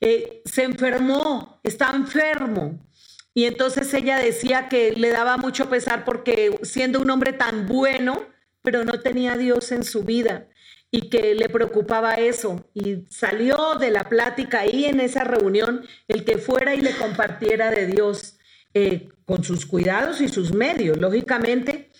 eh, 0.00 0.42
se 0.44 0.64
enfermó, 0.64 1.60
está 1.62 1.90
enfermo. 1.94 2.84
Y 3.32 3.44
entonces 3.44 3.92
ella 3.94 4.16
decía 4.16 4.68
que 4.68 4.92
le 4.92 5.10
daba 5.10 5.36
mucho 5.36 5.68
pesar 5.68 6.04
porque 6.04 6.58
siendo 6.62 7.00
un 7.00 7.10
hombre 7.10 7.32
tan 7.32 7.66
bueno, 7.66 8.24
pero 8.62 8.84
no 8.84 9.00
tenía 9.00 9.36
Dios 9.36 9.70
en 9.72 9.84
su 9.84 10.04
vida 10.04 10.48
y 10.94 11.08
que 11.08 11.34
le 11.34 11.48
preocupaba 11.48 12.14
eso. 12.14 12.70
Y 12.72 13.04
salió 13.10 13.74
de 13.80 13.90
la 13.90 14.04
plática 14.04 14.60
ahí 14.60 14.84
en 14.84 15.00
esa 15.00 15.24
reunión 15.24 15.84
el 16.06 16.24
que 16.24 16.38
fuera 16.38 16.72
y 16.76 16.80
le 16.80 16.94
compartiera 16.94 17.72
de 17.72 17.88
Dios 17.88 18.38
eh, 18.74 19.08
con 19.24 19.42
sus 19.42 19.66
cuidados 19.66 20.20
y 20.20 20.28
sus 20.28 20.52
medios, 20.52 20.96
lógicamente. 20.98 21.90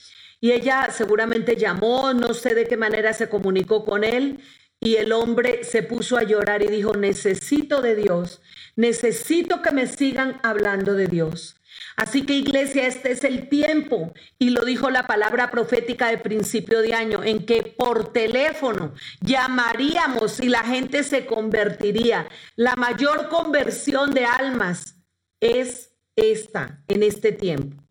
Y 0.40 0.52
ella 0.52 0.90
seguramente 0.92 1.56
llamó, 1.56 2.12
no 2.14 2.34
sé 2.34 2.54
de 2.54 2.68
qué 2.68 2.76
manera 2.76 3.12
se 3.14 3.28
comunicó 3.28 3.84
con 3.84 4.04
él. 4.04 4.38
Y 4.78 4.94
el 4.94 5.10
hombre 5.10 5.64
se 5.64 5.82
puso 5.82 6.16
a 6.16 6.22
llorar 6.22 6.62
y 6.62 6.68
dijo, 6.68 6.94
necesito 6.94 7.82
de 7.82 7.96
Dios, 7.96 8.42
necesito 8.76 9.60
que 9.60 9.72
me 9.72 9.88
sigan 9.88 10.38
hablando 10.44 10.94
de 10.94 11.08
Dios. 11.08 11.56
Así 11.96 12.26
que 12.26 12.34
iglesia, 12.34 12.86
este 12.86 13.12
es 13.12 13.22
el 13.22 13.48
tiempo, 13.48 14.12
y 14.38 14.50
lo 14.50 14.64
dijo 14.64 14.90
la 14.90 15.06
palabra 15.06 15.50
profética 15.50 16.08
de 16.08 16.18
principio 16.18 16.80
de 16.80 16.94
año, 16.94 17.22
en 17.22 17.46
que 17.46 17.62
por 17.62 18.12
teléfono 18.12 18.94
llamaríamos 19.20 20.40
y 20.40 20.48
la 20.48 20.64
gente 20.64 21.04
se 21.04 21.24
convertiría. 21.24 22.28
La 22.56 22.74
mayor 22.74 23.28
conversión 23.28 24.12
de 24.12 24.24
almas 24.24 24.96
es 25.40 25.92
esta, 26.16 26.82
en 26.88 27.02
este 27.04 27.30
tiempo. 27.30 27.84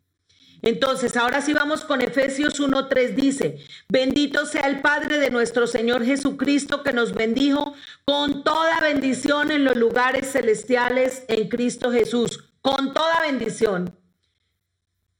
Entonces, 0.62 1.18
ahora 1.18 1.42
sí 1.42 1.54
vamos 1.54 1.84
con 1.84 2.02
Efesios 2.02 2.60
1.3, 2.60 3.16
dice, 3.16 3.58
bendito 3.90 4.46
sea 4.46 4.68
el 4.68 4.80
Padre 4.80 5.18
de 5.20 5.30
nuestro 5.30 5.68
Señor 5.68 6.06
Jesucristo 6.06 6.84
que 6.84 6.94
nos 6.94 7.14
bendijo 7.14 7.74
con 8.06 8.46
toda 8.46 8.80
bendición 8.80 9.52
en 9.52 9.66
los 9.66 9.76
lugares 9.76 10.32
celestiales 10.32 11.24
en 11.28 11.50
Cristo 11.50 11.92
Jesús 11.92 12.53
con 12.64 12.94
toda 12.94 13.22
bendición. 13.22 13.96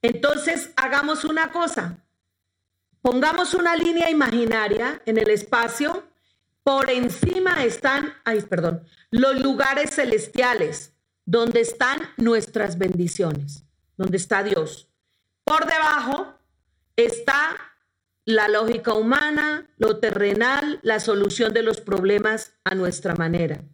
Entonces, 0.02 0.72
hagamos 0.76 1.26
una 1.26 1.52
cosa. 1.52 2.00
Pongamos 3.02 3.54
una 3.54 3.76
línea 3.76 4.10
imaginaria 4.10 5.02
en 5.06 5.18
el 5.18 5.30
espacio. 5.30 6.08
Por 6.64 6.90
encima 6.90 7.64
están, 7.66 8.14
perdón, 8.50 8.86
los 9.12 9.40
lugares 9.42 9.94
celestiales, 9.94 10.94
donde 11.26 11.60
están 11.60 12.00
nuestras 12.16 12.78
bendiciones, 12.78 13.66
donde 13.98 14.18
está 14.18 14.42
Dios. 14.42 14.88
Por 15.44 15.66
debajo 15.66 16.36
está 16.96 17.58
la 18.24 18.48
lógica 18.48 18.94
humana, 18.94 19.70
lo 19.78 19.98
terrenal, 19.98 20.80
la 20.82 21.02
solución 21.02 21.54
de 21.54 21.64
los 21.64 21.82
problemas 21.82 22.54
a 22.64 22.74
nuestra 22.74 23.16
manera. 23.16 23.66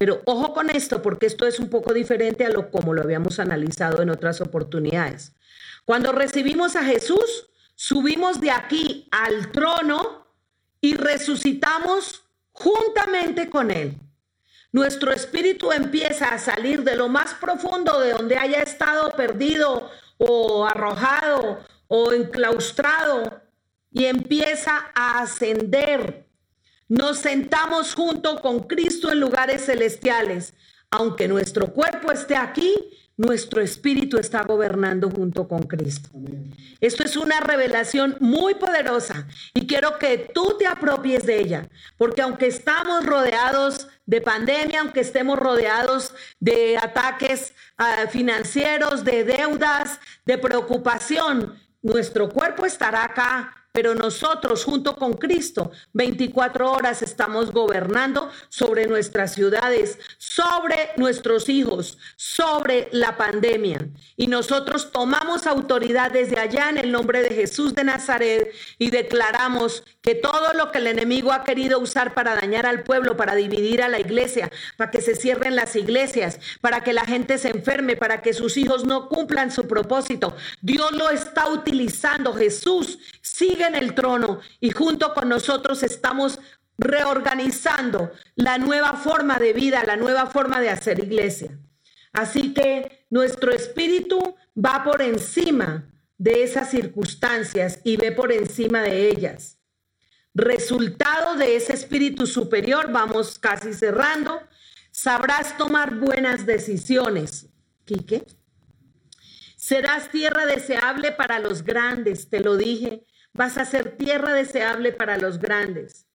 Pero 0.00 0.22
ojo 0.24 0.54
con 0.54 0.70
esto, 0.70 1.02
porque 1.02 1.26
esto 1.26 1.46
es 1.46 1.60
un 1.60 1.68
poco 1.68 1.92
diferente 1.92 2.46
a 2.46 2.48
lo 2.48 2.70
como 2.70 2.94
lo 2.94 3.02
habíamos 3.02 3.38
analizado 3.38 4.00
en 4.00 4.08
otras 4.08 4.40
oportunidades. 4.40 5.34
Cuando 5.84 6.10
recibimos 6.12 6.74
a 6.74 6.84
Jesús, 6.84 7.50
subimos 7.74 8.40
de 8.40 8.50
aquí 8.50 9.06
al 9.10 9.52
trono 9.52 10.26
y 10.80 10.94
resucitamos 10.94 12.24
juntamente 12.52 13.50
con 13.50 13.70
Él. 13.70 13.98
Nuestro 14.72 15.12
espíritu 15.12 15.70
empieza 15.70 16.32
a 16.32 16.38
salir 16.38 16.82
de 16.82 16.96
lo 16.96 17.10
más 17.10 17.34
profundo 17.34 18.00
de 18.00 18.12
donde 18.12 18.38
haya 18.38 18.62
estado 18.62 19.10
perdido 19.10 19.90
o 20.16 20.64
arrojado 20.64 21.60
o 21.88 22.12
enclaustrado 22.14 23.42
y 23.92 24.06
empieza 24.06 24.92
a 24.94 25.20
ascender 25.20 26.29
nos 26.90 27.20
sentamos 27.20 27.94
junto 27.94 28.42
con 28.42 28.64
Cristo 28.64 29.12
en 29.12 29.20
lugares 29.20 29.64
celestiales. 29.64 30.54
Aunque 30.90 31.28
nuestro 31.28 31.72
cuerpo 31.72 32.10
esté 32.10 32.36
aquí, 32.36 32.74
nuestro 33.16 33.62
espíritu 33.62 34.18
está 34.18 34.42
gobernando 34.42 35.08
junto 35.08 35.46
con 35.46 35.62
Cristo. 35.62 36.10
Esto 36.80 37.04
es 37.04 37.16
una 37.16 37.38
revelación 37.38 38.16
muy 38.18 38.56
poderosa 38.56 39.28
y 39.54 39.68
quiero 39.68 39.98
que 39.98 40.30
tú 40.34 40.56
te 40.58 40.66
apropies 40.66 41.24
de 41.26 41.38
ella, 41.38 41.68
porque 41.96 42.22
aunque 42.22 42.48
estamos 42.48 43.06
rodeados 43.06 43.86
de 44.04 44.20
pandemia, 44.20 44.80
aunque 44.80 45.00
estemos 45.00 45.38
rodeados 45.38 46.12
de 46.40 46.76
ataques 46.76 47.54
ah, 47.78 48.06
financieros, 48.10 49.04
de 49.04 49.22
deudas, 49.22 50.00
de 50.26 50.38
preocupación, 50.38 51.54
nuestro 51.82 52.30
cuerpo 52.30 52.66
estará 52.66 53.04
acá 53.04 53.59
pero 53.72 53.94
nosotros 53.94 54.64
junto 54.64 54.96
con 54.96 55.14
Cristo 55.14 55.70
24 55.92 56.72
horas 56.72 57.02
estamos 57.02 57.52
gobernando 57.52 58.30
sobre 58.48 58.86
nuestras 58.86 59.34
ciudades, 59.34 59.98
sobre 60.18 60.90
nuestros 60.96 61.48
hijos, 61.48 61.98
sobre 62.16 62.88
la 62.92 63.16
pandemia. 63.16 63.88
Y 64.16 64.26
nosotros 64.26 64.90
tomamos 64.90 65.46
autoridad 65.46 66.10
desde 66.10 66.38
allá 66.38 66.68
en 66.70 66.78
el 66.78 66.92
nombre 66.92 67.22
de 67.22 67.34
Jesús 67.34 67.74
de 67.74 67.84
Nazaret 67.84 68.52
y 68.78 68.90
declaramos 68.90 69.84
que 70.02 70.14
todo 70.14 70.54
lo 70.54 70.72
que 70.72 70.78
el 70.78 70.86
enemigo 70.86 71.32
ha 71.32 71.44
querido 71.44 71.78
usar 71.78 72.14
para 72.14 72.34
dañar 72.34 72.66
al 72.66 72.82
pueblo, 72.82 73.16
para 73.16 73.34
dividir 73.34 73.82
a 73.82 73.88
la 73.88 74.00
iglesia, 74.00 74.50
para 74.76 74.90
que 74.90 75.00
se 75.00 75.14
cierren 75.14 75.54
las 75.54 75.76
iglesias, 75.76 76.40
para 76.60 76.82
que 76.82 76.92
la 76.92 77.04
gente 77.04 77.38
se 77.38 77.50
enferme, 77.50 77.96
para 77.96 78.22
que 78.22 78.32
sus 78.32 78.56
hijos 78.56 78.84
no 78.84 79.08
cumplan 79.08 79.50
su 79.50 79.68
propósito, 79.68 80.34
Dios 80.62 80.92
lo 80.92 81.10
está 81.10 81.48
utilizando. 81.48 82.32
Jesús 82.32 82.98
sigue 83.20 83.59
en 83.66 83.74
el 83.74 83.94
trono 83.94 84.40
y 84.60 84.70
junto 84.70 85.14
con 85.14 85.28
nosotros 85.28 85.82
estamos 85.82 86.38
reorganizando 86.78 88.10
la 88.36 88.58
nueva 88.58 88.94
forma 88.94 89.38
de 89.38 89.52
vida, 89.52 89.84
la 89.84 89.96
nueva 89.96 90.26
forma 90.26 90.60
de 90.60 90.70
hacer 90.70 90.98
iglesia. 90.98 91.58
Así 92.12 92.54
que 92.54 93.06
nuestro 93.10 93.52
espíritu 93.52 94.34
va 94.56 94.82
por 94.82 95.02
encima 95.02 95.90
de 96.16 96.42
esas 96.42 96.70
circunstancias 96.70 97.80
y 97.84 97.96
ve 97.96 98.12
por 98.12 98.32
encima 98.32 98.82
de 98.82 99.08
ellas. 99.08 99.58
Resultado 100.34 101.36
de 101.36 101.56
ese 101.56 101.72
espíritu 101.72 102.26
superior, 102.26 102.90
vamos 102.92 103.38
casi 103.38 103.74
cerrando, 103.74 104.40
sabrás 104.90 105.56
tomar 105.56 105.96
buenas 105.96 106.46
decisiones. 106.46 107.48
Quique. 107.84 108.26
Serás 109.56 110.10
tierra 110.10 110.46
deseable 110.46 111.12
para 111.12 111.38
los 111.38 111.62
grandes, 111.62 112.28
te 112.30 112.40
lo 112.40 112.56
dije, 112.56 113.04
vas 113.32 113.58
a 113.58 113.64
ser 113.64 113.96
tierra 113.96 114.32
deseable 114.32 114.92
para 114.92 115.18
los 115.18 115.38
grandes. 115.38 116.06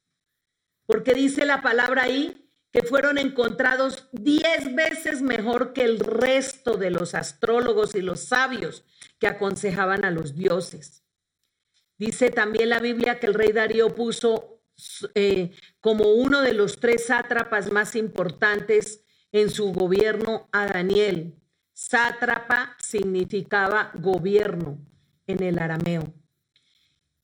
Porque 0.86 1.14
dice 1.14 1.46
la 1.46 1.62
palabra 1.62 2.04
ahí 2.04 2.50
que 2.72 2.84
fueron 2.84 3.18
encontrados 3.18 4.10
diez 4.12 4.76
veces 4.76 5.22
mejor 5.22 5.72
que 5.74 5.84
el 5.84 6.00
resto 6.00 6.76
de 6.76 6.90
los 6.90 7.16
astrólogos 7.16 7.96
y 7.96 8.02
los 8.02 8.20
sabios 8.20 8.84
que 9.18 9.28
aconsejaban 9.28 10.04
a 10.04 10.12
los 10.12 10.36
dioses. 10.36 11.04
Dice 11.98 12.32
también 12.32 12.70
la 12.70 12.80
Biblia 12.80 13.20
que 13.20 13.28
el 13.28 13.34
rey 13.34 13.54
Darío 13.54 13.96
puso 13.96 14.62
eh, 15.14 15.52
como 15.80 16.12
uno 16.12 16.42
de 16.42 16.54
los 16.54 16.80
tres 16.80 17.06
sátrapas 17.06 17.72
más 17.72 17.96
importantes 17.96 19.06
en 19.32 19.50
su 19.50 19.72
gobierno 19.72 20.50
a 20.52 20.68
Daniel. 20.68 21.42
Sátrapa 21.72 22.76
significaba 22.80 23.92
gobierno 23.96 24.78
en 25.28 25.44
el 25.44 25.60
arameo. 25.60 26.14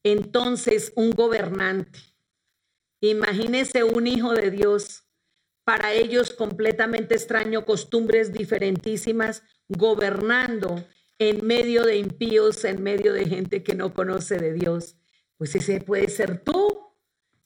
Entonces, 0.03 0.91
un 0.95 1.11
gobernante, 1.11 1.99
imagínese 3.01 3.83
un 3.83 4.07
hijo 4.07 4.33
de 4.33 4.51
Dios, 4.51 5.03
para 5.63 5.93
ellos 5.93 6.31
completamente 6.31 7.15
extraño, 7.15 7.65
costumbres 7.65 8.33
diferentísimas, 8.33 9.43
gobernando 9.67 10.83
en 11.19 11.45
medio 11.45 11.83
de 11.83 11.97
impíos, 11.97 12.65
en 12.65 12.81
medio 12.81 13.13
de 13.13 13.25
gente 13.25 13.63
que 13.63 13.75
no 13.75 13.93
conoce 13.93 14.37
de 14.37 14.53
Dios. 14.53 14.95
Pues 15.37 15.55
ese 15.55 15.79
puede 15.79 16.09
ser 16.09 16.43
tú, 16.43 16.79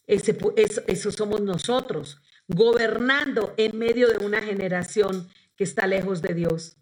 ese, 0.08 0.38
eso, 0.56 0.82
eso 0.88 1.12
somos 1.12 1.42
nosotros, 1.42 2.22
gobernando 2.48 3.54
en 3.58 3.78
medio 3.78 4.08
de 4.08 4.26
una 4.26 4.42
generación 4.42 5.28
que 5.56 5.66
está 5.66 5.88
lejos 5.88 6.22
de 6.22 6.34
Dios. 6.34 6.78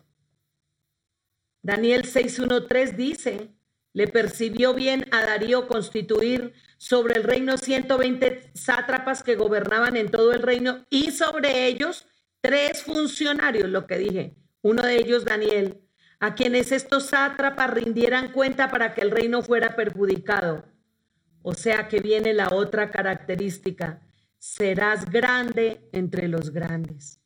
Daniel 1.63 2.03
6.1.3 2.03 2.95
dice, 2.95 3.49
le 3.93 4.07
percibió 4.07 4.73
bien 4.73 5.05
a 5.11 5.21
Darío 5.21 5.67
constituir 5.67 6.53
sobre 6.77 7.15
el 7.15 7.23
reino 7.23 7.57
120 7.57 8.51
sátrapas 8.53 9.23
que 9.23 9.35
gobernaban 9.35 9.95
en 9.95 10.09
todo 10.09 10.33
el 10.33 10.41
reino 10.41 10.83
y 10.89 11.11
sobre 11.11 11.67
ellos 11.67 12.05
tres 12.41 12.83
funcionarios, 12.83 13.69
lo 13.69 13.87
que 13.87 13.97
dije, 13.97 14.35
uno 14.61 14.81
de 14.81 14.97
ellos 14.97 15.23
Daniel, 15.23 15.81
a 16.19 16.35
quienes 16.35 16.71
estos 16.71 17.07
sátrapas 17.07 17.69
rindieran 17.69 18.31
cuenta 18.31 18.69
para 18.69 18.93
que 18.93 19.01
el 19.01 19.11
reino 19.11 19.41
fuera 19.41 19.75
perjudicado. 19.75 20.65
O 21.41 21.53
sea 21.53 21.87
que 21.87 21.99
viene 21.99 22.33
la 22.33 22.49
otra 22.49 22.89
característica, 22.89 24.01
serás 24.39 25.09
grande 25.09 25.87
entre 25.91 26.27
los 26.27 26.51
grandes. 26.51 27.21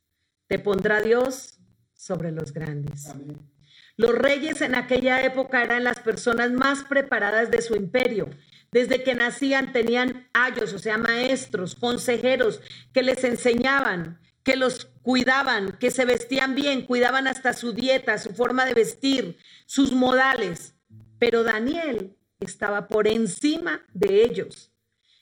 Te 0.48 0.60
pondrá 0.60 1.02
Dios 1.02 1.60
sobre 1.94 2.32
los 2.32 2.54
grandes. 2.54 3.08
Amén. 3.08 3.57
Los 3.98 4.12
reyes 4.12 4.62
en 4.62 4.76
aquella 4.76 5.24
época 5.24 5.64
eran 5.64 5.84
las 5.84 6.00
personas 6.00 6.52
más 6.52 6.84
preparadas 6.84 7.50
de 7.50 7.64
su 7.64 7.76
imperio. 7.76 8.30
Desde 8.72 9.04
que 9.04 9.16
nacían 9.16 9.74
tenían 9.74 10.30
ayos, 10.34 10.74
o 10.74 10.80
sea, 10.80 11.00
maestros, 11.00 11.74
consejeros 11.74 12.62
que 12.94 13.02
les 13.02 13.24
enseñaban, 13.24 14.20
que 14.44 14.56
los 14.56 14.86
cuidaban, 15.02 15.78
que 15.80 15.90
se 15.90 16.06
vestían 16.06 16.54
bien, 16.54 16.86
cuidaban 16.86 17.28
hasta 17.28 17.54
su 17.54 17.74
dieta, 17.74 18.20
su 18.20 18.36
forma 18.36 18.66
de 18.66 18.76
vestir, 18.76 19.38
sus 19.66 19.92
modales. 19.94 20.76
Pero 21.18 21.44
Daniel 21.44 22.16
estaba 22.40 22.88
por 22.88 23.08
encima 23.08 23.84
de 23.94 24.24
ellos. 24.24 24.72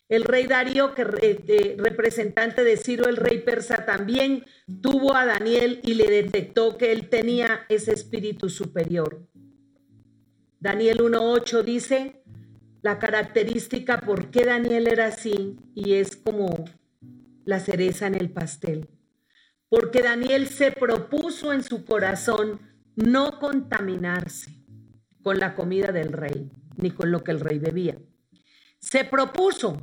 El 0.08 0.24
rey 0.24 0.45
Darío, 0.45 0.93
que 0.93 1.03
eh, 1.22 1.76
representante 1.80 2.64
de 2.64 2.78
Ciro, 2.78 3.10
el 3.10 3.18
rey 3.18 3.39
persa, 3.39 3.86
también 3.86 4.45
tuvo 4.82 5.16
a 5.16 5.26
Daniel 5.26 5.80
y 5.84 5.95
le 5.95 6.10
detectó 6.10 6.78
que 6.78 6.91
él 6.91 7.10
tenía 7.10 7.62
ese 7.70 7.93
espíritu 7.93 8.49
superior. 8.49 9.28
Daniel 10.60 10.99
1.8 10.99 11.64
dice 11.64 12.24
la 12.84 12.99
característica 12.99 14.01
por 14.01 14.30
qué 14.30 14.45
Daniel 14.45 14.86
era 14.86 15.08
así 15.08 15.58
y 15.74 15.95
es 15.95 16.16
como 16.16 16.66
la 17.43 17.60
cereza 17.60 18.06
en 18.06 18.14
el 18.14 18.30
pastel. 18.30 18.88
Porque 19.70 20.03
Daniel 20.03 20.47
se 20.47 20.72
propuso 20.72 21.51
en 21.51 21.64
su 21.64 21.84
corazón 21.84 22.62
no 22.95 23.39
contaminarse 23.39 24.51
con 25.24 25.39
la 25.39 25.56
comida 25.56 25.91
del 25.91 26.14
rey, 26.14 26.51
ni 26.78 26.91
con 26.91 27.10
lo 27.10 27.24
que 27.24 27.32
el 27.32 27.39
rey 27.39 27.58
bebía. 27.58 27.97
Se 28.86 29.03
propuso 29.03 29.81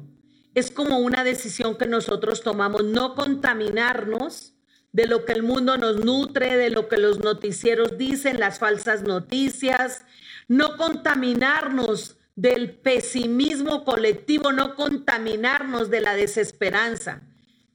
es 0.54 0.70
como 0.70 0.98
una 0.98 1.24
decisión 1.24 1.76
que 1.76 1.86
nosotros 1.86 2.42
tomamos, 2.42 2.84
no 2.84 3.16
contaminarnos 3.16 4.54
de 4.92 5.08
lo 5.08 5.24
que 5.24 5.32
el 5.32 5.42
mundo 5.42 5.76
nos 5.76 6.04
nutre, 6.04 6.56
de 6.56 6.70
lo 6.70 6.86
que 6.86 6.98
los 6.98 7.18
noticieros 7.18 7.98
dicen, 7.98 8.38
las 8.38 8.60
falsas 8.60 9.02
noticias, 9.02 10.04
no 10.46 10.76
contaminarnos 10.76 12.16
del 12.36 12.70
pesimismo 12.78 13.84
colectivo, 13.84 14.52
no 14.52 14.76
contaminarnos 14.76 15.90
de 15.90 16.00
la 16.00 16.14
desesperanza. 16.14 17.22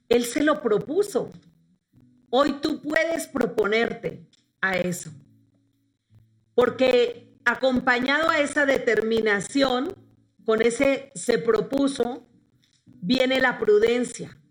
Él 0.08 0.24
se 0.24 0.44
lo 0.44 0.62
propuso. 0.62 1.30
Hoy 2.30 2.54
tú 2.62 2.82
puedes 2.82 3.28
proponerte 3.28 4.26
a 4.62 4.78
eso. 4.78 5.12
Porque 6.56 7.36
acompañado 7.44 8.30
a 8.30 8.40
esa 8.40 8.66
determinación, 8.66 10.07
con 10.48 10.62
ese 10.62 11.12
se 11.14 11.40
propuso, 11.40 12.26
viene 12.86 13.42
la 13.42 13.60
prudencia. 13.60 14.42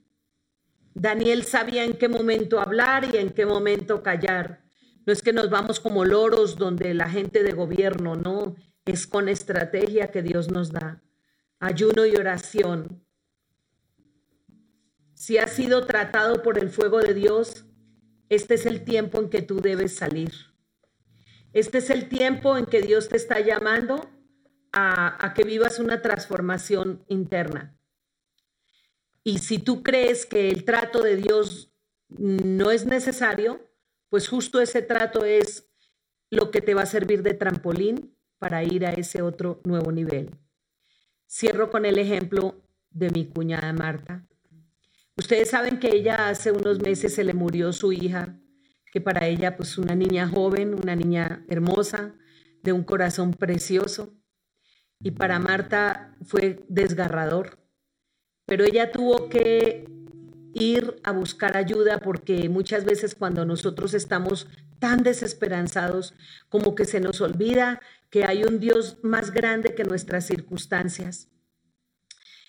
Daniel 0.93 1.45
sabía 1.45 1.85
en 1.85 1.95
qué 1.95 2.07
momento 2.07 2.61
hablar 2.61 3.09
y 3.11 3.17
en 3.17 3.31
qué 3.31 3.47
momento 3.47 4.03
callar. 4.03 4.63
No 5.07 5.13
es 5.15 5.23
que 5.23 5.33
nos 5.33 5.49
vamos 5.49 5.81
como 5.81 6.05
loros 6.05 6.57
donde 6.59 6.93
la 6.93 7.09
gente 7.09 7.43
de 7.43 7.53
gobierno, 7.53 8.15
no, 8.15 8.57
es 8.85 9.07
con 9.07 9.31
estrategia 9.31 10.11
que 10.11 10.21
Dios 10.21 10.51
nos 10.51 10.71
da. 10.71 11.03
Ayuno 11.61 12.05
y 12.05 12.15
oración. 12.15 13.03
Si 15.15 15.39
has 15.39 15.53
sido 15.53 15.87
tratado 15.87 16.43
por 16.43 16.59
el 16.59 16.69
fuego 16.69 17.01
de 17.01 17.15
Dios, 17.15 17.65
este 18.29 18.57
es 18.57 18.67
el 18.67 18.85
tiempo 18.85 19.19
en 19.19 19.31
que 19.31 19.41
tú 19.41 19.63
debes 19.63 19.97
salir. 19.97 20.35
Este 21.55 21.79
es 21.79 21.89
el 21.89 22.11
tiempo 22.11 22.59
en 22.59 22.67
que 22.67 22.83
Dios 22.83 23.09
te 23.09 23.17
está 23.17 23.41
llamando 23.41 24.11
a, 24.79 25.33
que 25.35 25.43
vivas 25.43 25.79
una 25.79 26.03
transformación 26.03 27.03
interna. 27.09 27.79
Y 29.25 29.39
si 29.39 29.59
tú 29.59 29.83
crees 29.83 30.27
que 30.27 30.51
el 30.51 30.65
trato 30.65 31.03
de 31.03 31.17
Dios 31.17 31.73
no 32.09 32.71
es 32.71 32.85
necesario, 32.85 33.67
pues 34.11 34.29
justo 34.29 34.61
ese 34.61 34.83
trato 34.83 35.25
es 35.25 35.69
lo 36.31 36.51
que 36.51 36.61
te 36.61 36.75
va 36.75 36.83
a 36.83 36.87
servir 36.87 37.23
de 37.23 37.35
trampolín 37.35 38.15
para 38.39 38.63
ir 38.63 38.85
a 38.85 38.93
ese 38.93 39.23
otro 39.23 39.61
nuevo 39.65 39.91
nivel. 39.93 40.37
Cierro 41.27 41.71
con 41.71 41.87
el 41.87 41.99
ejemplo 41.99 42.63
de 42.91 43.11
mi 43.11 43.27
cuñada 43.27 43.73
Marta. 43.73 44.29
Ustedes 45.17 45.51
saben 45.51 45.81
que 45.81 45.89
ella 45.89 46.29
hace 46.29 46.53
unos 46.53 46.81
meses 46.81 47.15
se 47.15 47.25
le 47.25 47.33
murió 47.33 47.73
su 47.73 47.93
hija, 47.93 48.39
que 48.93 49.01
para 49.01 49.27
ella 49.27 49.57
pues 49.57 49.79
una 49.79 49.95
niña 49.95 50.29
joven, 50.29 50.75
una 50.75 50.95
niña 50.95 51.45
hermosa, 51.49 52.15
de 52.63 52.73
un 52.73 52.85
corazón 52.85 53.33
precioso. 53.33 54.13
Y 55.01 55.13
para 55.13 55.39
Marta 55.39 56.17
fue 56.25 56.65
desgarrador. 56.69 57.59
Pero 58.47 58.65
ella 58.65 58.93
tuvo 58.93 59.29
que 59.29 59.87
ir 60.55 60.97
a 61.05 61.13
buscar 61.13 61.57
ayuda 61.57 61.99
porque 61.99 62.49
muchas 62.49 62.85
veces 62.85 63.15
cuando 63.15 63.45
nosotros 63.45 63.93
estamos 63.93 64.49
tan 64.79 65.03
desesperanzados 65.03 66.15
como 66.49 66.75
que 66.75 66.85
se 66.85 67.01
nos 67.01 67.21
olvida 67.21 67.81
que 68.11 68.25
hay 68.25 68.45
un 68.45 68.61
Dios 68.61 68.99
más 69.03 69.33
grande 69.33 69.75
que 69.75 69.85
nuestras 69.85 70.27
circunstancias. 70.27 71.29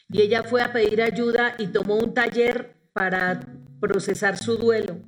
Y 0.09 0.21
ella 0.21 0.43
fue 0.43 0.61
a 0.61 0.71
pedir 0.71 1.01
ayuda 1.01 1.55
y 1.57 1.67
tomó 1.67 1.95
un 1.95 2.13
taller 2.13 2.77
para 2.93 3.41
procesar 3.79 4.37
su 4.37 4.57
duelo. 4.57 4.99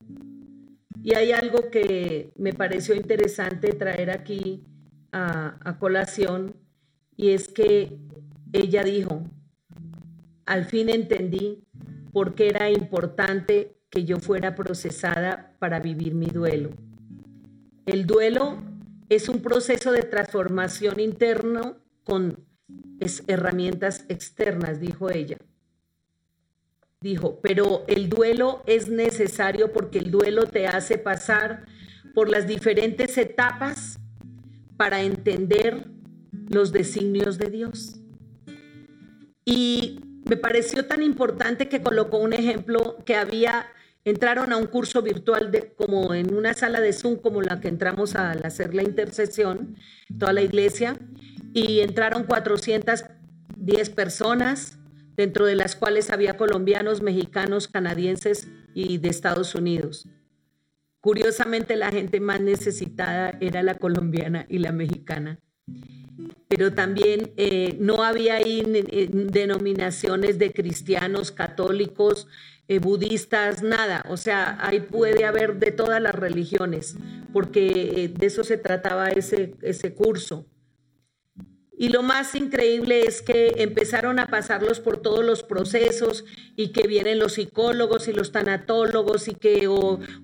Y 1.01 1.15
hay 1.15 1.31
algo 1.31 1.69
que 1.71 2.33
me 2.35 2.53
pareció 2.53 2.93
interesante 2.95 3.71
traer 3.73 4.09
aquí 4.11 4.65
a, 5.11 5.77
colación 5.79 6.55
y 7.19 7.31
es 7.33 7.49
que 7.49 7.97
ella 8.53 8.81
dijo, 8.81 9.21
al 10.45 10.63
fin 10.63 10.87
entendí 10.87 11.65
por 12.13 12.33
qué 12.33 12.47
era 12.47 12.69
importante 12.71 13.75
que 13.89 14.05
yo 14.05 14.19
fuera 14.19 14.55
procesada 14.55 15.53
para 15.59 15.81
vivir 15.81 16.15
mi 16.15 16.27
duelo. 16.27 16.69
El 17.85 18.07
duelo 18.07 18.63
es 19.09 19.27
un 19.27 19.41
proceso 19.41 19.91
de 19.91 20.03
transformación 20.03 21.01
interno 21.01 21.75
con 22.05 22.45
herramientas 23.27 24.05
externas, 24.07 24.79
dijo 24.79 25.09
ella. 25.09 25.35
Dijo, 27.01 27.41
pero 27.41 27.83
el 27.89 28.07
duelo 28.07 28.63
es 28.65 28.87
necesario 28.87 29.73
porque 29.73 29.99
el 29.99 30.09
duelo 30.09 30.45
te 30.45 30.67
hace 30.67 30.97
pasar 30.97 31.65
por 32.15 32.29
las 32.29 32.47
diferentes 32.47 33.17
etapas 33.17 33.99
para 34.77 35.01
entender 35.01 35.98
los 36.49 36.71
designios 36.71 37.37
de 37.37 37.49
Dios. 37.49 37.99
Y 39.45 39.99
me 40.25 40.37
pareció 40.37 40.85
tan 40.85 41.01
importante 41.01 41.69
que 41.69 41.81
colocó 41.81 42.17
un 42.17 42.33
ejemplo 42.33 42.97
que 43.05 43.15
había, 43.15 43.67
entraron 44.03 44.51
a 44.51 44.57
un 44.57 44.67
curso 44.67 45.01
virtual 45.01 45.51
de, 45.51 45.73
como 45.73 46.13
en 46.13 46.33
una 46.33 46.53
sala 46.53 46.81
de 46.81 46.93
Zoom 46.93 47.17
como 47.17 47.41
la 47.41 47.59
que 47.59 47.67
entramos 47.67 48.15
al 48.15 48.45
hacer 48.45 48.73
la 48.73 48.83
intercesión, 48.83 49.75
toda 50.17 50.33
la 50.33 50.41
iglesia, 50.41 50.97
y 51.53 51.79
entraron 51.79 52.23
410 52.23 53.89
personas, 53.91 54.77
dentro 55.15 55.45
de 55.45 55.55
las 55.55 55.75
cuales 55.75 56.11
había 56.11 56.37
colombianos, 56.37 57.01
mexicanos, 57.01 57.67
canadienses 57.67 58.47
y 58.73 58.99
de 58.99 59.09
Estados 59.09 59.53
Unidos. 59.53 60.07
Curiosamente, 61.01 61.75
la 61.75 61.91
gente 61.91 62.19
más 62.19 62.39
necesitada 62.39 63.37
era 63.41 63.63
la 63.63 63.75
colombiana 63.75 64.45
y 64.47 64.59
la 64.59 64.71
mexicana 64.71 65.39
pero 66.47 66.73
también 66.73 67.31
eh, 67.37 67.75
no 67.79 68.03
había 68.03 68.35
ahí 68.35 68.63
denominaciones 69.11 70.39
de 70.39 70.51
cristianos, 70.51 71.31
católicos, 71.31 72.27
eh, 72.67 72.79
budistas, 72.79 73.63
nada. 73.63 74.03
O 74.09 74.17
sea, 74.17 74.57
ahí 74.61 74.79
puede 74.79 75.25
haber 75.25 75.59
de 75.59 75.71
todas 75.71 76.01
las 76.01 76.15
religiones, 76.15 76.97
porque 77.33 78.03
eh, 78.03 78.07
de 78.09 78.25
eso 78.25 78.43
se 78.43 78.57
trataba 78.57 79.09
ese, 79.09 79.55
ese 79.61 79.93
curso. 79.93 80.45
Y 81.77 81.89
lo 81.89 82.03
más 82.03 82.35
increíble 82.35 83.03
es 83.07 83.21
que 83.21 83.53
empezaron 83.57 84.19
a 84.19 84.27
pasarlos 84.27 84.81
por 84.81 84.97
todos 84.97 85.23
los 85.23 85.43
procesos 85.43 86.25
y 86.57 86.73
que 86.73 86.87
vienen 86.87 87.19
los 87.19 87.35
psicólogos 87.35 88.09
y 88.09 88.13
los 88.13 88.33
tanatólogos 88.33 89.29
y 89.29 89.35
que 89.35 89.67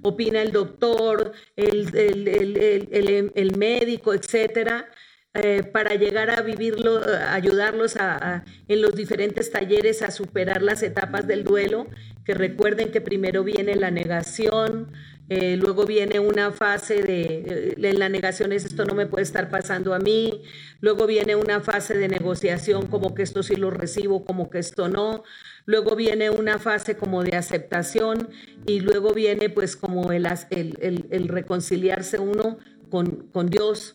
opina 0.02 0.42
el 0.42 0.52
doctor, 0.52 1.32
el, 1.56 1.96
el, 1.96 3.32
el 3.34 3.58
médico, 3.58 4.14
etcétera 4.14 4.90
eh, 5.36 5.64
para 5.64 5.96
llegar 5.96 6.30
a 6.30 6.42
vivirlo, 6.42 7.02
ayudarlos 7.30 7.98
a, 7.98 8.46
en 8.70 8.82
los 8.82 8.96
diferentes 8.96 9.52
talleres 9.52 10.02
a 10.02 10.10
superar 10.12 10.62
las 10.62 10.82
etapas 10.82 11.28
del 11.28 11.44
duelo, 11.44 11.88
que 12.24 12.34
recuerden 12.34 12.90
que 12.90 13.02
primero 13.02 13.44
viene 13.44 13.76
la 13.76 13.92
negación, 13.92 14.94
eh, 15.28 15.58
luego 15.58 15.86
viene 15.86 16.20
una 16.20 16.52
fase 16.52 17.02
de, 17.02 17.76
eh, 17.78 17.94
la 17.94 18.10
negación 18.10 18.54
es 18.54 18.64
esto 18.64 18.86
no 18.86 18.94
me 18.94 19.08
puede 19.08 19.24
estar 19.24 19.50
pasando 19.50 19.94
a 19.94 20.00
mí, 20.00 20.44
luego 20.82 21.06
viene 21.06 21.36
una 21.36 21.60
fase 21.60 21.98
de 21.98 22.08
negociación 22.08 22.88
como 22.88 23.14
que 23.14 23.24
esto 23.24 23.44
sí 23.44 23.56
lo 23.56 23.72
recibo, 23.72 24.24
como 24.24 24.50
que 24.50 24.60
esto 24.60 24.88
no, 24.88 25.24
luego 25.66 25.96
viene 25.96 26.30
una 26.30 26.60
fase 26.60 26.96
como 26.96 27.24
de 27.24 27.36
aceptación 27.36 28.30
y 28.66 28.80
luego 28.80 29.14
viene 29.14 29.50
pues 29.50 29.76
como 29.76 30.12
el, 30.12 30.28
el, 30.52 31.08
el 31.10 31.28
reconciliarse 31.28 32.20
uno 32.20 32.58
con, 32.90 33.28
con 33.34 33.50
Dios, 33.50 33.95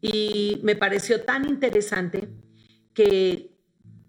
y 0.00 0.60
me 0.62 0.76
pareció 0.76 1.22
tan 1.22 1.48
interesante 1.48 2.28
que 2.94 3.58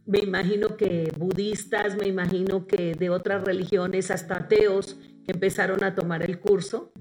me 0.06 0.20
imagino 0.20 0.76
que 0.76 1.12
budistas, 1.18 1.96
me 1.96 2.08
imagino 2.08 2.66
que 2.66 2.96
de 2.96 3.10
otras 3.10 3.44
religiones, 3.44 4.10
hasta 4.10 4.38
ateos 4.38 4.98
que 5.26 5.34
empezaron 5.34 5.84
a 5.84 5.94
tomar 5.94 6.24
el 6.24 6.40
curso, 6.40 6.92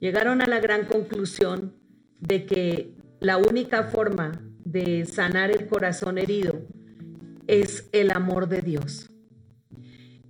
llegaron 0.00 0.42
a 0.42 0.46
la 0.46 0.60
gran 0.60 0.86
conclusión 0.86 1.74
de 2.20 2.44
que 2.44 2.94
la 3.20 3.36
única 3.36 3.84
forma 3.84 4.42
de 4.64 5.04
sanar 5.06 5.50
el 5.50 5.68
corazón 5.68 6.18
herido 6.18 6.66
es 7.46 7.88
el 7.92 8.10
amor 8.10 8.48
de 8.48 8.62
Dios. 8.62 9.10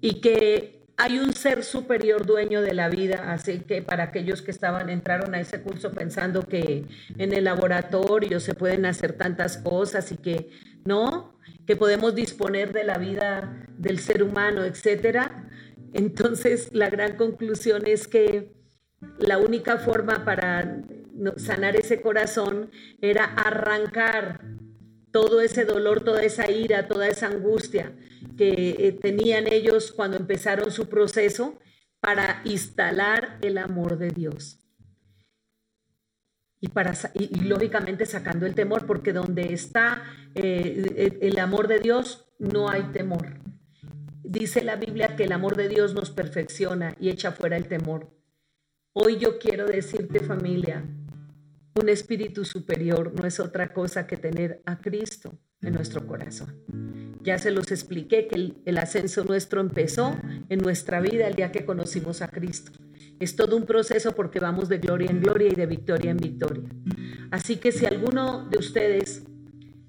Y 0.01 0.21
que 0.21 0.76
hay 0.99 1.19
un 1.19 1.35
ser 1.35 1.63
superior 1.63 2.25
dueño 2.25 2.63
de 2.63 2.73
la 2.73 2.89
vida, 2.89 3.33
así 3.33 3.61
que 3.61 3.83
para 3.83 4.05
aquellos 4.05 4.41
que 4.41 4.51
estaban, 4.51 4.89
entraron 4.89 5.35
a 5.35 5.41
ese 5.41 5.61
curso 5.61 5.93
pensando 5.93 6.43
que 6.43 6.87
en 7.19 7.33
el 7.33 7.45
laboratorio 7.45 8.41
se 8.41 8.55
pueden 8.55 8.87
hacer 8.87 9.13
tantas 9.13 9.59
cosas 9.59 10.11
y 10.13 10.17
que 10.17 10.51
no, 10.85 11.39
que 11.67 11.77
podemos 11.77 12.15
disponer 12.15 12.73
de 12.73 12.85
la 12.85 12.97
vida 12.97 13.67
del 13.77 13.99
ser 13.99 14.23
humano, 14.23 14.65
etcétera. 14.65 15.49
Entonces, 15.93 16.71
la 16.73 16.89
gran 16.89 17.17
conclusión 17.17 17.83
es 17.87 18.09
que 18.09 18.55
la 19.19 19.39
única 19.39 19.77
forma 19.77 20.25
para 20.25 20.83
sanar 21.37 21.77
ese 21.77 22.01
corazón 22.01 22.71
era 23.03 23.25
arrancar 23.25 24.41
todo 25.17 25.41
ese 25.41 25.65
dolor, 25.65 26.05
toda 26.05 26.23
esa 26.23 26.51
ira, 26.51 26.89
toda 26.89 27.09
esa 27.09 27.29
angustia 27.29 27.97
que 28.37 28.77
eh, 28.79 28.93
tenían 29.01 29.51
ellos 29.51 29.91
cuando 29.91 30.19
empezaron 30.19 30.71
su 30.71 30.91
proceso 30.91 31.59
para 32.01 32.43
instalar 32.45 33.39
el 33.41 33.57
amor 33.57 33.97
de 33.97 34.11
Dios. 34.11 34.59
Y, 36.61 36.69
para, 36.69 36.93
y, 37.15 37.35
lógicamente 37.41 38.05
sacando 38.05 38.45
el 38.45 38.55
temor, 38.55 38.85
porque 38.85 39.15
donde 39.15 39.55
está 39.55 40.03
eh, 40.35 41.17
el 41.23 41.39
amor 41.39 41.67
de 41.67 41.79
Dios 41.79 42.27
no 42.39 42.69
hay 42.69 42.83
temor. 42.93 43.41
Dice 44.23 44.63
la 44.63 44.77
Biblia 44.77 45.17
que 45.17 45.25
el 45.25 45.33
amor 45.33 45.57
de 45.57 45.71
Dios 45.71 45.95
nos 45.95 46.11
perfecciona 46.11 46.95
y 47.01 47.09
echa 47.09 47.33
fuera 47.33 47.57
el 47.57 47.69
temor. 47.69 48.15
Hoy 48.93 49.17
yo 49.17 49.39
quiero 49.39 49.65
decirte 49.65 50.21
familia, 50.21 50.85
un 51.81 51.89
espíritu 51.89 52.45
superior 52.45 53.13
no 53.15 53.27
es 53.27 53.39
otra 53.41 53.73
cosa 53.73 54.07
que 54.07 54.17
tener 54.17 54.63
a 54.65 54.79
Cristo 54.79 55.39
en 55.63 55.75
nuestro 55.75 56.07
corazón. 56.07 56.63
Ya 57.23 57.39
se 57.39 57.51
los 57.51 57.71
expliqué 57.71 58.29
que 58.29 58.55
el, 58.65 58.79
ascenso 58.79 59.25
nuestro 59.25 59.61
empezó 59.61 60.17
en 60.49 60.61
nuestra 60.61 61.01
vida 61.01 61.27
el 61.27 61.35
día 61.35 61.53
que 61.53 61.65
conocimos 61.65 62.23
a 62.23 62.29
Cristo. 62.29 62.73
Es 63.19 63.35
todo 63.35 63.57
un 63.57 63.67
proceso 63.67 64.13
porque 64.13 64.39
vamos 64.39 64.69
de 64.69 64.79
gloria 64.79 65.11
en 65.11 65.21
gloria 65.21 65.49
y 65.49 65.55
de 65.55 65.67
victoria 65.67 66.11
en 66.11 66.19
victoria. 66.19 66.69
Así 67.31 67.57
que 67.57 67.73
si 67.73 67.85
alguno 67.85 68.49
de 68.49 68.59
ustedes 68.59 69.25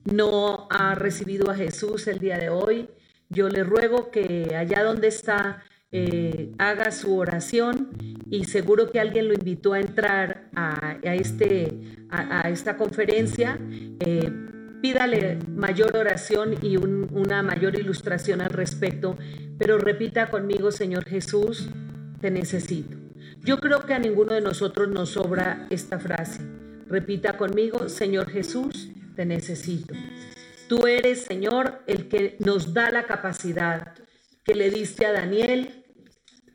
no 0.06 0.68
ha 0.70 0.96
recibido 0.96 1.52
a 1.52 1.56
Jesús 1.56 2.08
el 2.08 2.20
día 2.20 2.38
de 2.38 2.50
hoy, 2.50 2.90
yo 3.30 3.50
le 3.50 3.64
ruego 3.64 4.10
que 4.10 4.56
allá 4.56 4.84
donde 4.84 5.08
está 5.08 5.64
eh, 5.92 6.52
haga 6.58 6.92
su 6.92 7.16
oración 7.16 7.90
y 8.30 8.44
seguro 8.44 8.92
que 8.92 9.00
alguien 9.00 9.30
lo 9.30 9.34
invitó 9.34 9.74
a 9.74 9.80
entrar 9.80 10.50
a, 10.54 10.98
este, 11.04 11.80
a, 12.10 12.50
esta 12.50 12.76
conferencia. 12.76 13.58
Eh, 14.00 14.32
pídale 14.82 15.40
mayor 15.56 15.96
oración 15.96 16.56
y 16.62 16.78
una 16.78 17.42
mayor 17.42 17.76
ilustración 17.80 18.42
al 18.42 18.50
respecto, 18.50 19.18
pero 19.58 19.78
repita 19.78 20.30
conmigo, 20.30 20.72
Señor 20.72 21.06
Jesús, 21.06 21.70
te 22.20 22.32
necesito. 22.32 22.98
Yo 23.44 23.60
creo 23.60 23.86
que 23.86 23.94
a 23.94 24.00
ninguno 24.00 24.34
de 24.34 24.42
nosotros 24.42 24.90
nos 24.90 25.12
sobra 25.12 25.68
esta 25.70 26.00
frase. 26.00 26.42
Repita 26.88 27.38
conmigo, 27.38 27.88
Señor 27.90 28.30
Jesús, 28.30 28.90
te 29.16 29.26
necesito. 29.26 29.94
Tú 30.68 30.86
eres, 30.86 31.22
Señor, 31.22 31.82
el 31.88 32.10
que 32.10 32.36
nos 32.40 32.74
da 32.74 32.92
la 32.92 33.04
capacidad 33.04 33.94
que 34.48 34.56
le 34.56 34.70
diste 34.70 35.06
a 35.06 35.12
Daniel 35.12 35.84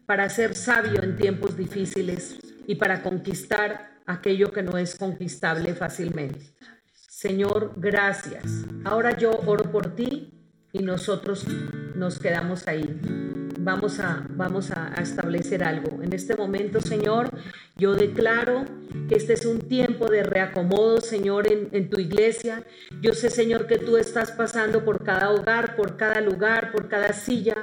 para 0.07 0.27
ser 0.31 0.55
sabio 0.55 1.03
en 1.03 1.15
tiempos 1.15 1.59
difíciles 1.59 2.39
y 2.67 2.77
para 2.77 3.03
conquistar 3.03 4.01
aquello 4.07 4.51
que 4.51 4.63
no 4.63 4.79
es 4.79 4.97
conquistable 4.97 5.75
fácilmente. 5.75 6.55
Señor, 6.95 7.75
gracias. 7.77 8.65
Ahora 8.85 9.15
yo 9.19 9.31
oro 9.45 9.71
por 9.71 9.95
ti 9.95 10.42
y 10.73 10.81
nosotros 10.81 11.47
nos 11.95 12.19
quedamos 12.19 12.67
ahí. 12.67 12.99
vamos 13.59 14.01
a, 14.01 14.27
vamos 14.31 14.71
a, 14.73 14.95
establecer 15.01 15.63
algo. 15.63 16.03
En 16.03 16.13
este 16.13 16.35
momento, 16.35 16.81
Señor, 16.81 17.31
yo 17.77 17.95
declaro 17.95 18.65
que 19.09 19.15
este 19.17 19.35
es 19.35 19.47
un 19.47 19.61
tiempo 19.61 20.09
de 20.09 20.23
reacomodo, 20.23 21.01
Señor, 21.01 21.47
en, 21.53 21.69
en 21.73 21.89
tu 21.91 22.01
iglesia. 22.01 22.65
Yo 23.01 23.13
sé, 23.13 23.31
Señor, 23.31 23.67
que 23.67 23.79
tú 23.79 23.97
estás 23.99 24.33
pasando 24.33 24.85
por 24.85 25.05
cada 25.05 25.31
hogar, 25.31 25.77
por 25.77 25.97
cada 25.97 26.21
lugar, 26.21 26.73
por 26.73 26.89
cada 26.89 27.13
silla, 27.13 27.57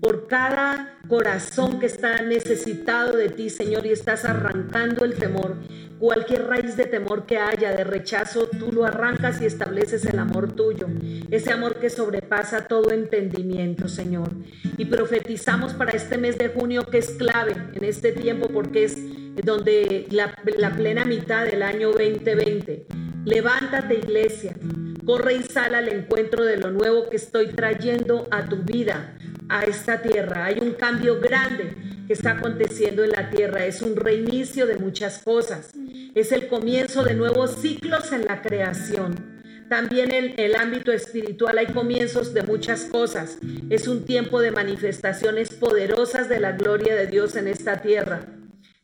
por 0.00 0.28
cada 0.28 0.98
corazón 1.08 1.80
que 1.80 1.86
está 1.86 2.22
necesitado 2.22 3.16
de 3.16 3.30
ti, 3.30 3.50
Señor, 3.50 3.86
y 3.86 3.90
estás 3.90 4.24
arrancando 4.24 5.04
el 5.04 5.14
temor. 5.14 5.56
Cualquier 5.98 6.46
raíz 6.46 6.76
de 6.76 6.86
temor 6.86 7.26
que 7.26 7.38
haya, 7.38 7.72
de 7.72 7.82
rechazo, 7.82 8.46
tú 8.46 8.70
lo 8.70 8.84
arrancas 8.84 9.40
y 9.40 9.46
estableces 9.46 10.04
el 10.04 10.20
amor 10.20 10.52
tuyo. 10.52 10.86
Ese 11.30 11.52
amor 11.52 11.76
que 11.80 11.90
sobrepasa 11.90 12.68
todo 12.68 12.92
entendimiento, 12.92 13.88
Señor. 13.88 14.28
Y 14.76 14.84
profetizamos 14.84 15.72
para 15.72 15.90
este 15.90 16.16
mes 16.16 16.38
de 16.38 16.50
junio 16.50 16.86
que 16.86 16.98
es 16.98 17.10
clave 17.10 17.56
en 17.74 17.84
este 17.84 18.12
tiempo 18.12 18.48
porque 18.48 18.84
es 18.84 18.96
donde 19.44 20.06
la, 20.10 20.36
plena 20.76 21.04
mitad 21.04 21.46
del 21.46 21.62
año 21.62 21.90
2020. 21.90 22.86
Levántate, 23.24 23.94
iglesia. 23.94 24.54
Corre 25.04 25.34
y 25.34 25.42
sal 25.42 25.74
al 25.74 25.88
encuentro 25.88 26.44
de 26.44 26.58
lo 26.58 26.70
nuevo 26.70 27.08
que 27.08 27.16
estoy 27.16 27.48
trayendo 27.48 28.28
a 28.30 28.44
tu 28.44 28.58
vida 28.58 29.17
a 29.48 29.64
esta 29.64 30.02
tierra. 30.02 30.46
Hay 30.46 30.58
un 30.60 30.72
cambio 30.72 31.20
grande 31.20 31.74
que 32.06 32.12
está 32.12 32.32
aconteciendo 32.32 33.04
en 33.04 33.10
la 33.10 33.30
tierra. 33.30 33.66
Es 33.66 33.82
un 33.82 33.96
reinicio 33.96 34.66
de 34.66 34.76
muchas 34.76 35.18
cosas. 35.18 35.70
Es 36.14 36.32
el 36.32 36.48
comienzo 36.48 37.04
de 37.04 37.14
nuevos 37.14 37.56
ciclos 37.60 38.12
en 38.12 38.24
la 38.24 38.42
creación. 38.42 39.38
También 39.68 40.12
en 40.12 40.34
el 40.38 40.56
ámbito 40.56 40.92
espiritual 40.92 41.58
hay 41.58 41.66
comienzos 41.66 42.32
de 42.32 42.42
muchas 42.42 42.84
cosas. 42.84 43.38
Es 43.68 43.86
un 43.86 44.04
tiempo 44.04 44.40
de 44.40 44.50
manifestaciones 44.50 45.50
poderosas 45.50 46.28
de 46.28 46.40
la 46.40 46.52
gloria 46.52 46.94
de 46.94 47.06
Dios 47.06 47.36
en 47.36 47.48
esta 47.48 47.82
tierra. 47.82 48.22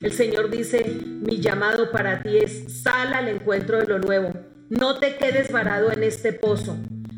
El 0.01 0.12
Señor 0.12 0.51
dice, 0.51 0.85
mi 0.85 1.41
llamado 1.41 1.91
para 1.91 2.23
ti 2.23 2.37
es, 2.37 2.83
sal 2.83 3.15
al 3.15 3.29
encuentro 3.29 3.79
de 3.79 3.87
lo 3.87 3.99
nuevo. 3.99 4.33
No 4.69 4.99
te 4.99 5.17
quedes 5.17 5.51
varado 5.51 5.91
en 5.91 6.03
este 6.03 6.35
pozo 6.35 6.77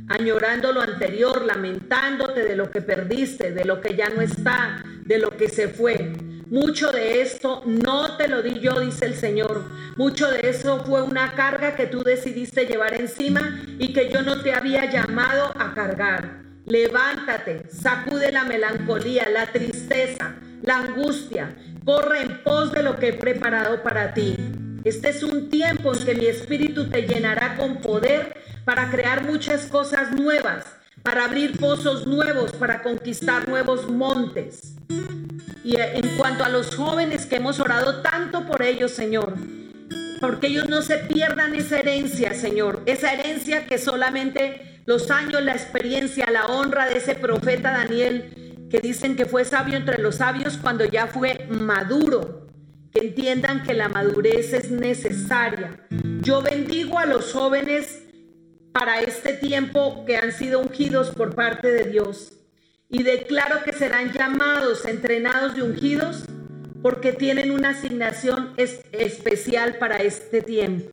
añorando 0.09 0.73
lo 0.73 0.81
anterior, 0.81 1.45
lamentándote 1.45 2.45
de 2.45 2.57
lo 2.57 2.71
que 2.71 2.81
perdiste, 2.81 3.53
de 3.53 3.65
lo 3.65 3.81
que 3.81 3.97
ya 3.97 4.09
no 4.09 4.21
está, 4.21 4.85
de 5.05 5.19
lo 5.19 5.31
que 5.31 5.49
se 5.49 5.69
fue. 5.69 6.13
Mucho 6.49 6.93
de 6.93 7.23
esto 7.23 7.63
no 7.67 8.17
te 8.17 8.29
lo 8.29 8.41
di 8.41 8.61
yo, 8.61 8.79
dice 8.79 9.07
el 9.07 9.15
Señor. 9.15 9.65
Mucho 9.97 10.31
de 10.31 10.49
eso 10.49 10.85
fue 10.85 11.03
una 11.03 11.35
carga 11.35 11.75
que 11.75 11.87
tú 11.87 12.05
decidiste 12.05 12.67
llevar 12.67 12.95
encima 12.95 13.61
y 13.79 13.93
que 13.93 14.11
yo 14.11 14.23
no 14.23 14.41
te 14.43 14.53
había 14.53 14.91
llamado 14.91 15.53
a 15.59 15.75
cargar. 15.75 16.43
Levántate, 16.67 17.69
sacude 17.69 18.31
la 18.31 18.45
melancolía, 18.45 19.29
la 19.29 19.47
tristeza, 19.47 20.37
la 20.63 20.79
angustia. 20.79 21.57
Corre 21.85 22.23
en 22.23 22.43
pos 22.45 22.73
de 22.73 22.83
lo 22.83 22.97
que 22.97 23.09
he 23.09 23.13
preparado 23.13 23.83
para 23.83 24.15
ti. 24.15 24.37
Este 24.85 25.09
es 25.09 25.25
un 25.25 25.51
tiempo 25.51 25.95
en 25.95 26.05
que 26.05 26.15
mi 26.15 26.27
espíritu 26.27 26.89
te 26.89 27.03
llenará 27.03 27.57
con 27.57 27.81
poder 27.81 28.35
para 28.67 28.91
crear 28.91 29.25
muchas 29.25 29.67
cosas 29.67 30.11
nuevas, 30.11 30.65
para 31.05 31.27
abrir 31.27 31.57
pozos 31.57 32.05
nuevos, 32.05 32.53
para 32.53 32.83
conquistar 32.83 33.49
nuevos 33.49 33.89
montes. 33.89 34.75
Y 35.63 35.77
en 35.81 36.17
cuanto 36.17 36.43
a 36.45 36.49
los 36.49 36.75
jóvenes 36.75 37.27
que 37.27 37.37
hemos 37.37 37.61
orado 37.61 38.03
tanto 38.03 38.45
por 38.45 38.63
ellos, 38.63 38.91
Señor, 38.91 39.35
porque 40.21 40.49
ellos 40.49 40.69
no 40.69 40.83
se 40.83 40.99
pierdan 40.99 41.55
esa 41.55 41.79
herencia, 41.79 42.35
Señor, 42.35 42.83
esa 42.87 43.13
herencia 43.13 43.67
que 43.67 43.79
solamente 43.79 44.83
los 44.85 45.13
años, 45.13 45.43
la 45.45 45.53
experiencia, 45.53 46.29
la 46.29 46.47
honra 46.47 46.87
de 46.87 46.99
ese 46.99 47.15
profeta 47.15 47.71
Daniel, 47.71 48.67
que 48.69 48.81
dicen 48.81 49.15
que 49.15 49.27
fue 49.27 49.45
sabio 49.45 49.77
entre 49.77 50.03
los 50.03 50.17
sabios 50.17 50.59
cuando 50.61 50.85
ya 50.85 51.07
fue 51.07 51.47
maduro, 51.51 52.49
que 52.93 53.07
entiendan 53.07 53.63
que 53.63 53.75
la 53.75 53.89
madurez 53.89 54.53
es 54.53 54.73
necesaria. 54.73 55.87
Yo 56.23 56.43
bendigo 56.43 56.99
a 56.99 57.07
los 57.07 57.33
jóvenes 57.33 58.06
para 58.79 59.01
este 59.01 59.33
tiempo 59.33 60.05
que 60.05 60.19
han 60.19 60.33
sido 60.33 60.61
ungidos 60.61 61.09
por 61.09 61.35
parte 61.35 61.71
de 61.71 61.85
Dios. 61.85 62.35
Y 62.91 63.05
declaro 63.05 63.65
que 63.65 63.73
serán 63.73 64.13
llamados, 64.13 64.85
entrenados 64.85 65.57
y 65.57 65.63
ungidos 65.63 66.25
porque 66.83 67.15
tienen 67.15 67.53
una 67.53 67.71
asignación 67.71 68.53
especial 68.59 69.79
para 69.79 69.97
este 69.97 70.43
tiempo. 70.43 70.91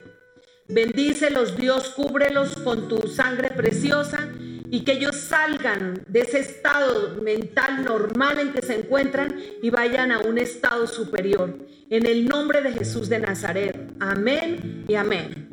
Bendícelos, 0.70 1.58
Dios, 1.58 1.90
cúbrelos 1.90 2.56
con 2.56 2.88
tu 2.88 3.06
sangre 3.10 3.50
preciosa 3.50 4.30
y 4.72 4.86
que 4.86 4.94
ellos 4.94 5.18
salgan 5.18 6.06
de 6.08 6.22
ese 6.22 6.40
estado 6.40 7.22
mental 7.22 7.84
normal 7.84 8.40
en 8.40 8.54
que 8.54 8.62
se 8.62 8.76
encuentran 8.80 9.38
y 9.62 9.70
vayan 9.70 10.14
a 10.14 10.20
un 10.20 10.38
estado 10.38 10.88
superior. 10.88 11.60
En 11.90 12.06
el 12.06 12.30
nombre 12.30 12.62
de 12.62 12.72
Jesús 12.72 13.10
de 13.10 13.20
Nazaret. 13.20 13.76
Amén 14.00 14.86
y 14.88 14.96
amén. 14.96 15.53